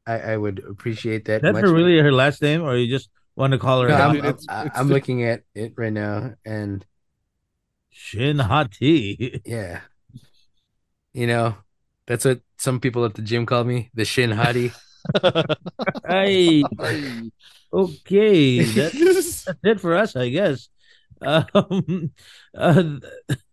I, 0.07 0.21
I 0.21 0.37
would 0.37 0.61
appreciate 0.65 1.25
that. 1.25 1.43
That's 1.43 1.55
much. 1.55 1.65
her 1.65 1.73
really 1.73 1.99
her 1.99 2.13
last 2.13 2.41
name, 2.41 2.63
or 2.63 2.77
you 2.77 2.89
just 2.89 3.11
want 3.35 3.53
to 3.53 3.59
call 3.59 3.83
her 3.83 3.89
No, 3.89 3.97
Yeah, 3.99 4.07
I'm, 4.07 4.15
dude, 4.15 4.25
I'm, 4.25 4.31
it's- 4.31 4.47
I- 4.49 4.65
it's 4.67 4.79
I'm 4.79 4.87
the- 4.89 4.95
looking 4.95 5.25
at 5.25 5.43
it 5.57 5.73
right 5.77 5.93
now, 5.93 6.35
and 6.45 6.85
Shin 7.91 8.39
Hati? 8.39 9.41
yeah, 9.45 9.81
you 11.13 11.27
know, 11.27 11.57
that's 12.07 12.25
what 12.25 12.41
some 12.59 12.79
people 12.79 13.05
at 13.05 13.15
the 13.15 13.23
gym 13.23 13.45
call 13.47 13.65
me, 13.65 13.91
the 13.95 14.05
Shin 14.05 14.31
Hati. 14.31 14.71
Hey, 16.09 16.63
okay, 17.73 18.63
that's, 18.65 19.45
that's 19.45 19.59
it 19.65 19.81
for 19.81 19.97
us, 19.97 20.17
I 20.17 20.29
guess. 20.29 20.69
Um, 21.21 22.13
uh, 22.57 22.83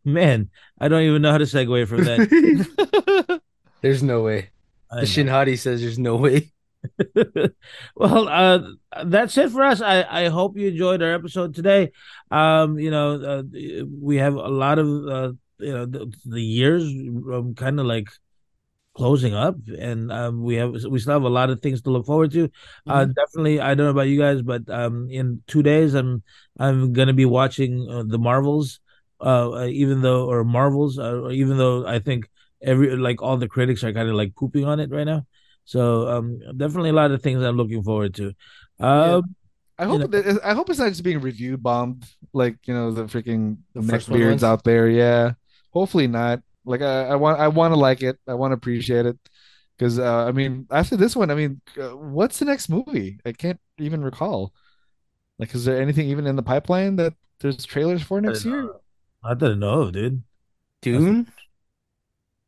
man, 0.03 0.49
I 0.79 0.87
don't 0.87 1.03
even 1.03 1.21
know 1.21 1.31
how 1.31 1.37
to 1.37 1.45
segue 1.45 1.87
from 1.87 2.03
that. 2.03 3.41
there's 3.81 4.03
no 4.03 4.21
way. 4.21 4.49
I 4.91 4.95
The 4.95 5.01
know. 5.01 5.05
Shin 5.05 5.27
Hati 5.27 5.55
says 5.55 5.81
there's 5.81 5.99
no 5.99 6.15
way. 6.17 6.51
well, 7.95 8.27
uh, 8.27 8.59
that's 9.05 9.37
it 9.37 9.51
for 9.51 9.63
us. 9.63 9.81
I, 9.81 10.03
I 10.03 10.27
hope 10.29 10.57
you 10.57 10.67
enjoyed 10.67 11.01
our 11.01 11.13
episode 11.13 11.55
today. 11.55 11.91
Um, 12.29 12.77
you 12.77 12.91
know, 12.91 13.21
uh, 13.21 13.43
we 14.01 14.17
have 14.17 14.35
a 14.35 14.49
lot 14.49 14.79
of 14.79 14.87
uh, 14.87 15.31
you 15.59 15.73
know 15.73 15.85
the, 15.85 16.13
the 16.25 16.41
years 16.41 16.83
um, 16.83 17.53
kind 17.55 17.79
of 17.79 17.85
like 17.85 18.09
closing 18.95 19.33
up, 19.33 19.55
and 19.77 20.11
um, 20.11 20.43
we 20.43 20.55
have 20.55 20.71
we 20.89 20.99
still 20.99 21.13
have 21.13 21.23
a 21.23 21.29
lot 21.29 21.49
of 21.49 21.61
things 21.61 21.81
to 21.83 21.89
look 21.89 22.05
forward 22.05 22.31
to. 22.31 22.49
Uh, 22.87 23.05
definitely, 23.05 23.59
I 23.59 23.73
don't 23.73 23.85
know 23.85 23.91
about 23.91 24.07
you 24.07 24.19
guys, 24.19 24.41
but 24.41 24.69
um, 24.69 25.09
in 25.09 25.41
two 25.47 25.63
days, 25.63 25.93
I'm 25.93 26.23
I'm 26.59 26.93
gonna 26.93 27.13
be 27.13 27.25
watching 27.25 27.87
uh, 27.89 28.03
the 28.05 28.19
Marvels. 28.19 28.79
Uh, 29.21 29.67
even 29.71 30.01
though 30.01 30.25
or 30.29 30.43
Marvels, 30.43 30.99
uh, 30.99 31.29
even 31.29 31.57
though 31.57 31.87
I 31.87 31.99
think 31.99 32.27
every 32.61 32.95
like 32.97 33.21
all 33.21 33.37
the 33.37 33.47
critics 33.47 33.81
are 33.83 33.93
kind 33.93 34.09
of 34.09 34.15
like 34.15 34.35
pooping 34.35 34.65
on 34.65 34.81
it 34.81 34.91
right 34.91 35.05
now. 35.05 35.25
So 35.63 36.09
um, 36.09 36.39
definitely 36.57 36.89
a 36.89 36.93
lot 36.93 37.11
of 37.11 37.21
things 37.21 37.41
I'm 37.41 37.55
looking 37.55 37.83
forward 37.83 38.13
to. 38.15 38.33
Um, 38.81 39.35
I 39.79 39.83
you 39.83 39.89
hope 39.89 39.99
know- 40.01 40.07
that 40.07 40.41
I 40.43 40.53
hope 40.53 40.69
it's 40.69 40.79
not 40.79 40.89
just 40.89 41.03
being 41.03 41.21
review 41.21 41.55
bombed 41.57 42.03
like 42.33 42.57
you 42.65 42.73
know 42.73 42.91
the 42.91 43.05
freaking 43.05 43.57
The 43.73 43.79
neckbeards 43.81 44.33
was? 44.33 44.43
out 44.43 44.65
there. 44.65 44.89
Yeah, 44.89 45.33
hopefully 45.71 46.07
not. 46.07 46.41
Like 46.65 46.81
I, 46.81 47.07
I 47.09 47.15
want 47.15 47.39
I 47.39 47.47
want 47.47 47.73
to 47.73 47.79
like 47.79 48.01
it. 48.01 48.17
I 48.27 48.33
want 48.33 48.51
to 48.51 48.55
appreciate 48.55 49.05
it 49.05 49.17
because 49.77 49.99
uh, 49.99 50.25
I 50.25 50.31
mean 50.31 50.67
after 50.69 50.95
this 50.95 51.15
one, 51.15 51.31
I 51.31 51.35
mean, 51.35 51.61
uh, 51.79 51.95
what's 51.97 52.39
the 52.39 52.45
next 52.45 52.69
movie? 52.69 53.19
I 53.25 53.31
can't 53.31 53.59
even 53.77 54.03
recall. 54.03 54.53
Like, 55.39 55.53
is 55.55 55.65
there 55.65 55.81
anything 55.81 56.07
even 56.09 56.27
in 56.27 56.35
the 56.35 56.43
pipeline 56.43 56.95
that 56.97 57.13
there's 57.39 57.65
trailers 57.65 58.01
for 58.01 58.21
next 58.21 58.45
year? 58.45 58.69
I 59.23 59.33
don't 59.33 59.59
know, 59.59 59.89
dude. 59.91 60.23
Dune? 60.81 61.27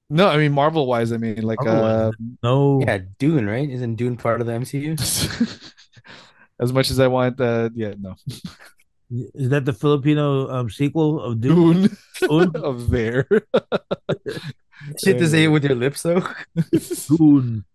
No, 0.10 0.28
I 0.28 0.38
mean 0.38 0.52
Marvel 0.52 0.86
wise. 0.86 1.12
I 1.12 1.18
mean 1.18 1.42
like 1.42 1.60
uh, 1.66 2.12
No, 2.44 2.80
Yeah, 2.82 3.00
Dune, 3.18 3.48
right? 3.48 3.70
Isn't 3.70 3.96
Dune 3.96 4.18
part 4.18 4.40
of 4.40 4.48
the 4.48 4.54
MCU? 4.54 4.92
as 6.60 6.72
much 6.72 6.92
as 6.92 7.00
I 7.00 7.08
want. 7.08 7.40
Uh, 7.42 7.70
yeah, 7.74 7.94
no. 8.00 8.16
is 9.12 9.50
that 9.50 9.66
the 9.66 9.74
Filipino 9.74 10.50
um, 10.50 10.70
sequel 10.70 11.22
of 11.22 11.42
Dune? 11.42 11.90
Dune 12.20 12.52
Dune? 12.52 12.52
of 12.64 12.90
there. 12.90 13.28
Shit 15.04 15.18
to 15.20 15.28
say 15.28 15.46
it 15.46 15.48
with 15.48 15.64
your 15.64 15.76
lips 15.76 16.04
though. 16.04 16.24
Dune. 17.18 17.66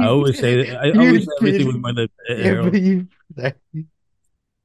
I 0.00 0.06
always 0.06 0.38
say 0.38 0.64
that. 0.64 0.78
I 0.80 0.90
always 0.92 1.24
say 1.24 1.30
everything 1.40 1.66
with 1.66 1.76
my 1.76 1.90
lips. 1.90 2.14
Yeah, 2.28 2.36
Harold. 2.36 2.72
but 2.72 2.80
you- 2.80 3.08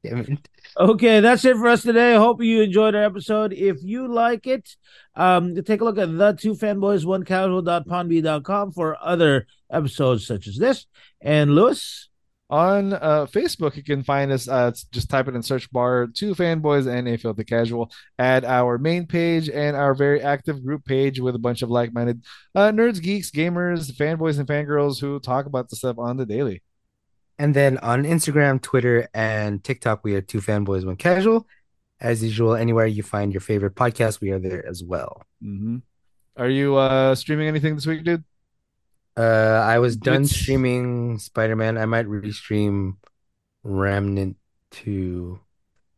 Damn 0.04 0.20
it. 0.20 0.50
Okay, 0.78 1.20
that's 1.22 1.44
it 1.44 1.58
for 1.58 1.68
us 1.68 1.82
today. 1.82 2.14
I 2.14 2.20
hope 2.20 2.42
you 2.42 2.62
enjoyed 2.62 2.94
our 2.94 3.04
episode. 3.04 3.52
If 3.52 3.78
you 3.82 4.08
like 4.08 4.46
it, 4.46 4.76
um, 5.16 5.56
take 5.64 5.82
a 5.82 5.84
look 5.84 5.98
at 5.98 6.16
the 6.16 6.34
two 6.34 6.54
fanboys 6.54 7.04
one 7.04 7.24
casual.podbean.com 7.24 8.74
for 8.74 8.98
other 9.02 9.48
episodes 9.72 10.28
such 10.28 10.48
as 10.48 10.58
this. 10.58 10.86
And 11.20 11.56
Luis, 11.56 12.10
On 12.50 12.94
uh, 12.94 13.26
Facebook, 13.26 13.76
you 13.76 13.84
can 13.84 14.04
find 14.04 14.32
us. 14.32 14.48
Uh, 14.48 14.72
just 14.92 15.10
type 15.10 15.28
it 15.28 15.36
in 15.36 15.44
search 15.44 15.70
bar 15.70 16.08
two 16.08 16.34
fanboys 16.34 16.88
and 16.88 17.06
a 17.08 17.18
filthy 17.18 17.44
casual. 17.44 17.92
Add 18.18 18.46
our 18.46 18.78
main 18.78 19.06
page 19.06 19.50
and 19.50 19.76
our 19.76 19.94
very 19.94 20.22
active 20.22 20.64
group 20.64 20.86
page 20.86 21.20
with 21.20 21.36
a 21.36 21.40
bunch 21.40 21.62
of 21.62 21.70
like-minded 21.70 22.24
uh, 22.56 22.72
nerds, 22.72 23.02
geeks, 23.02 23.32
gamers, 23.32 23.92
fanboys, 23.92 24.40
and 24.40 24.48
fangirls 24.48 25.02
who 25.02 25.20
talk 25.20 25.46
about 25.46 25.70
the 25.70 25.76
stuff 25.76 26.00
on 26.00 26.16
the 26.16 26.26
daily. 26.26 26.64
And 27.38 27.54
then 27.54 27.78
on 27.80 28.04
Instagram, 28.04 28.62
Twitter, 28.62 29.10
and 29.14 29.62
TikTok, 29.62 30.06
we 30.06 30.16
are 30.16 30.22
two 30.22 30.40
fanboys, 30.40 30.86
one 30.86 30.96
casual. 30.96 31.48
As 32.00 32.24
usual, 32.24 32.56
anywhere 32.56 32.86
you 32.86 33.04
find 33.04 33.34
your 33.34 33.42
favorite 33.42 33.76
podcast, 33.76 34.22
we 34.22 34.32
are 34.32 34.40
there 34.40 34.66
as 34.66 34.84
well. 34.84 35.24
Mm-hmm. 35.44 35.78
Are 36.38 36.50
you 36.50 36.78
uh, 36.78 37.14
streaming 37.16 37.48
anything 37.48 37.76
this 37.76 37.88
week, 37.88 38.04
dude? 38.04 38.24
Uh, 39.18 39.64
I 39.66 39.80
was 39.80 39.98
done 39.98 40.26
streaming 40.26 41.18
Spider 41.18 41.56
Man. 41.56 41.78
I 41.78 41.86
might 41.86 42.06
restream 42.06 42.98
Remnant 43.64 44.38
2. 44.72 45.40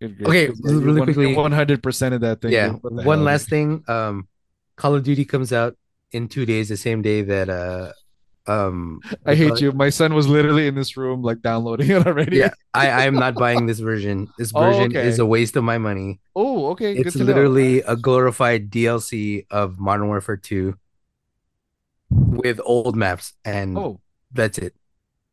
Good, 0.01 0.17
Okay, 0.25 0.49
really 0.63 1.01
quickly- 1.03 1.35
one 1.35 1.51
hundred 1.51 1.83
percent 1.83 2.15
of 2.15 2.21
that 2.21 2.41
thing. 2.41 2.51
yeah, 2.53 2.69
dude. 2.69 2.83
What 2.83 2.95
the 2.95 3.03
one 3.03 3.23
last 3.25 3.49
thing. 3.49 3.83
Um, 3.89 4.27
Call 4.77 4.95
of 4.95 5.03
Duty 5.03 5.25
comes 5.25 5.51
out 5.51 5.75
in 6.13 6.29
two 6.29 6.45
days, 6.45 6.69
the 6.69 6.77
same 6.77 7.01
day 7.01 7.21
that 7.21 7.49
uh, 7.49 7.91
um, 8.47 9.01
I 9.25 9.35
hate 9.35 9.49
Call- 9.49 9.59
you. 9.59 9.71
My 9.73 9.89
son 9.89 10.13
was 10.13 10.25
literally 10.29 10.67
in 10.67 10.75
this 10.75 10.95
room, 10.95 11.21
like 11.21 11.41
downloading 11.41 11.91
it 11.91 12.07
already. 12.07 12.37
Yeah, 12.37 12.51
I 12.73 12.87
I 12.89 13.03
am 13.07 13.15
not 13.15 13.35
buying 13.35 13.65
this 13.65 13.79
version. 13.79 14.29
This 14.37 14.53
Oh, 14.55 14.61
version 14.61 14.95
okay. 14.95 15.05
is 15.05 15.19
a 15.19 15.25
waste 15.25 15.57
of 15.57 15.65
my 15.65 15.77
money. 15.77 16.21
Oh, 16.33 16.67
okay. 16.67 16.95
good 16.95 17.07
It's 17.07 17.17
to 17.17 17.23
know. 17.23 17.25
literally 17.35 17.81
a 17.81 17.97
glorified 17.97 18.69
DLC 18.71 19.45
of 19.51 19.77
Modern 19.79 20.07
Warfare 20.07 20.37
2 20.37 20.75
with 22.09 22.59
old 22.63 22.95
maps, 22.95 23.33
and 23.45 23.77
Oh, 23.77 23.99
that's 24.31 24.57
it. 24.57 24.73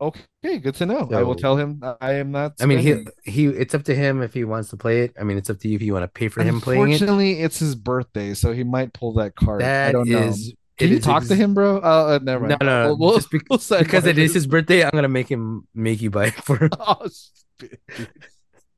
okay. 0.01 0.21
Good 0.59 0.75
to 0.77 0.87
know. 0.87 1.09
I 1.13 1.23
will 1.23 1.35
tell 1.35 1.57
him 1.57 1.83
I 2.01 2.15
am 2.15 2.31
not. 2.31 2.55
I 2.61 2.67
mean, 2.67 2.79
he 2.79 3.05
he. 3.31 3.47
It's 3.47 3.75
up 3.75 3.85
to 3.85 3.95
him 3.95 4.23
if 4.23 4.33
he 4.35 4.45
wants 4.45 4.71
to 4.71 4.77
play 4.77 5.03
it. 5.03 5.15
I 5.19 5.25
mean, 5.25 5.37
it's 5.39 5.51
up 5.51 5.59
to 5.61 5.69
you 5.69 5.75
if 5.77 5.83
you 5.83 5.93
want 5.93 6.05
to 6.05 6.09
pay 6.09 6.29
for 6.29 6.43
him 6.43 6.61
playing 6.61 6.83
it. 6.83 6.85
Unfortunately, 6.95 7.41
it's 7.41 7.59
his 7.59 7.75
birthday, 7.75 8.35
so 8.35 8.53
he 8.53 8.63
might 8.65 8.93
pull 8.93 9.15
that 9.15 9.35
card. 9.35 9.63
I 9.63 9.67
That 9.67 9.93
don't 9.93 10.09
know. 10.09 10.33
Can 10.79 10.91
you 10.91 11.01
talk 11.01 11.23
ex- 11.23 11.29
to 11.29 11.35
him, 11.35 11.55
bro? 11.55 11.79
Uh, 11.79 11.81
uh, 11.81 12.19
never 12.23 12.47
No, 12.47 12.49
mind. 12.51 12.61
no, 12.61 12.67
no. 12.67 12.89
We'll- 12.89 12.99
we'll- 12.99 13.15
just 13.17 13.31
bec- 13.31 13.43
we'll 13.51 13.59
because 13.79 14.05
it 14.05 14.19
is 14.19 14.35
his 14.35 14.47
birthday, 14.47 14.85
I'm 14.85 14.91
gonna 14.93 15.09
make 15.09 15.29
him 15.29 15.67
make 15.75 16.03
you 16.03 16.11
buy 16.11 16.27
it 16.27 16.35
for 16.35 16.59
him. 16.59 16.71
Oh, 16.79 17.09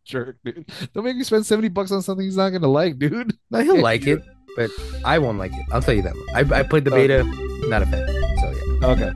jerk, 0.05 0.37
dude. 0.45 0.71
Don't 0.95 1.05
make 1.05 1.17
me 1.17 1.25
spend 1.25 1.45
seventy 1.45 1.69
bucks 1.69 1.91
on 1.91 2.03
something 2.03 2.25
he's 2.25 2.37
not 2.37 2.51
gonna 2.51 2.69
like, 2.69 2.99
dude. 2.99 3.37
No, 3.51 3.61
he'll 3.61 3.81
like 3.83 4.07
it, 4.07 4.23
but 4.59 4.73
I 5.05 5.19
won't 5.19 5.39
like 5.39 5.53
it. 5.53 5.67
I'll 5.71 5.81
tell 5.81 5.95
you 5.95 6.03
that. 6.03 6.17
much. 6.17 6.27
I 6.35 6.61
I 6.61 6.63
played 6.65 6.85
the 6.85 6.91
beta, 6.91 7.23
not 7.69 7.83
a 7.83 7.87
fan. 7.87 8.07
So 8.41 8.47
yeah. 8.51 8.89
Okay. 8.93 9.13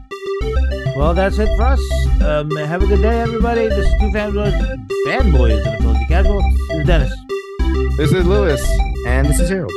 well, 0.96 1.14
that's 1.14 1.38
it 1.38 1.48
for 1.56 1.64
us. 1.64 1.82
Um, 2.22 2.50
have 2.52 2.82
a 2.82 2.86
good 2.86 3.02
day, 3.02 3.20
everybody. 3.20 3.66
This 3.66 3.86
is 3.86 3.92
two 4.00 4.10
fanboys, 4.16 4.54
fanboys 5.06 5.58
in 5.66 5.72
the 5.72 5.78
Filthy 5.82 6.06
Casual. 6.06 6.42
This 6.42 6.78
is 6.78 6.86
Dennis. 6.86 7.12
This 7.96 8.12
is 8.12 8.24
Luis. 8.24 8.62
And 9.06 9.26
this 9.26 9.40
is 9.40 9.48
Harold. 9.48 9.72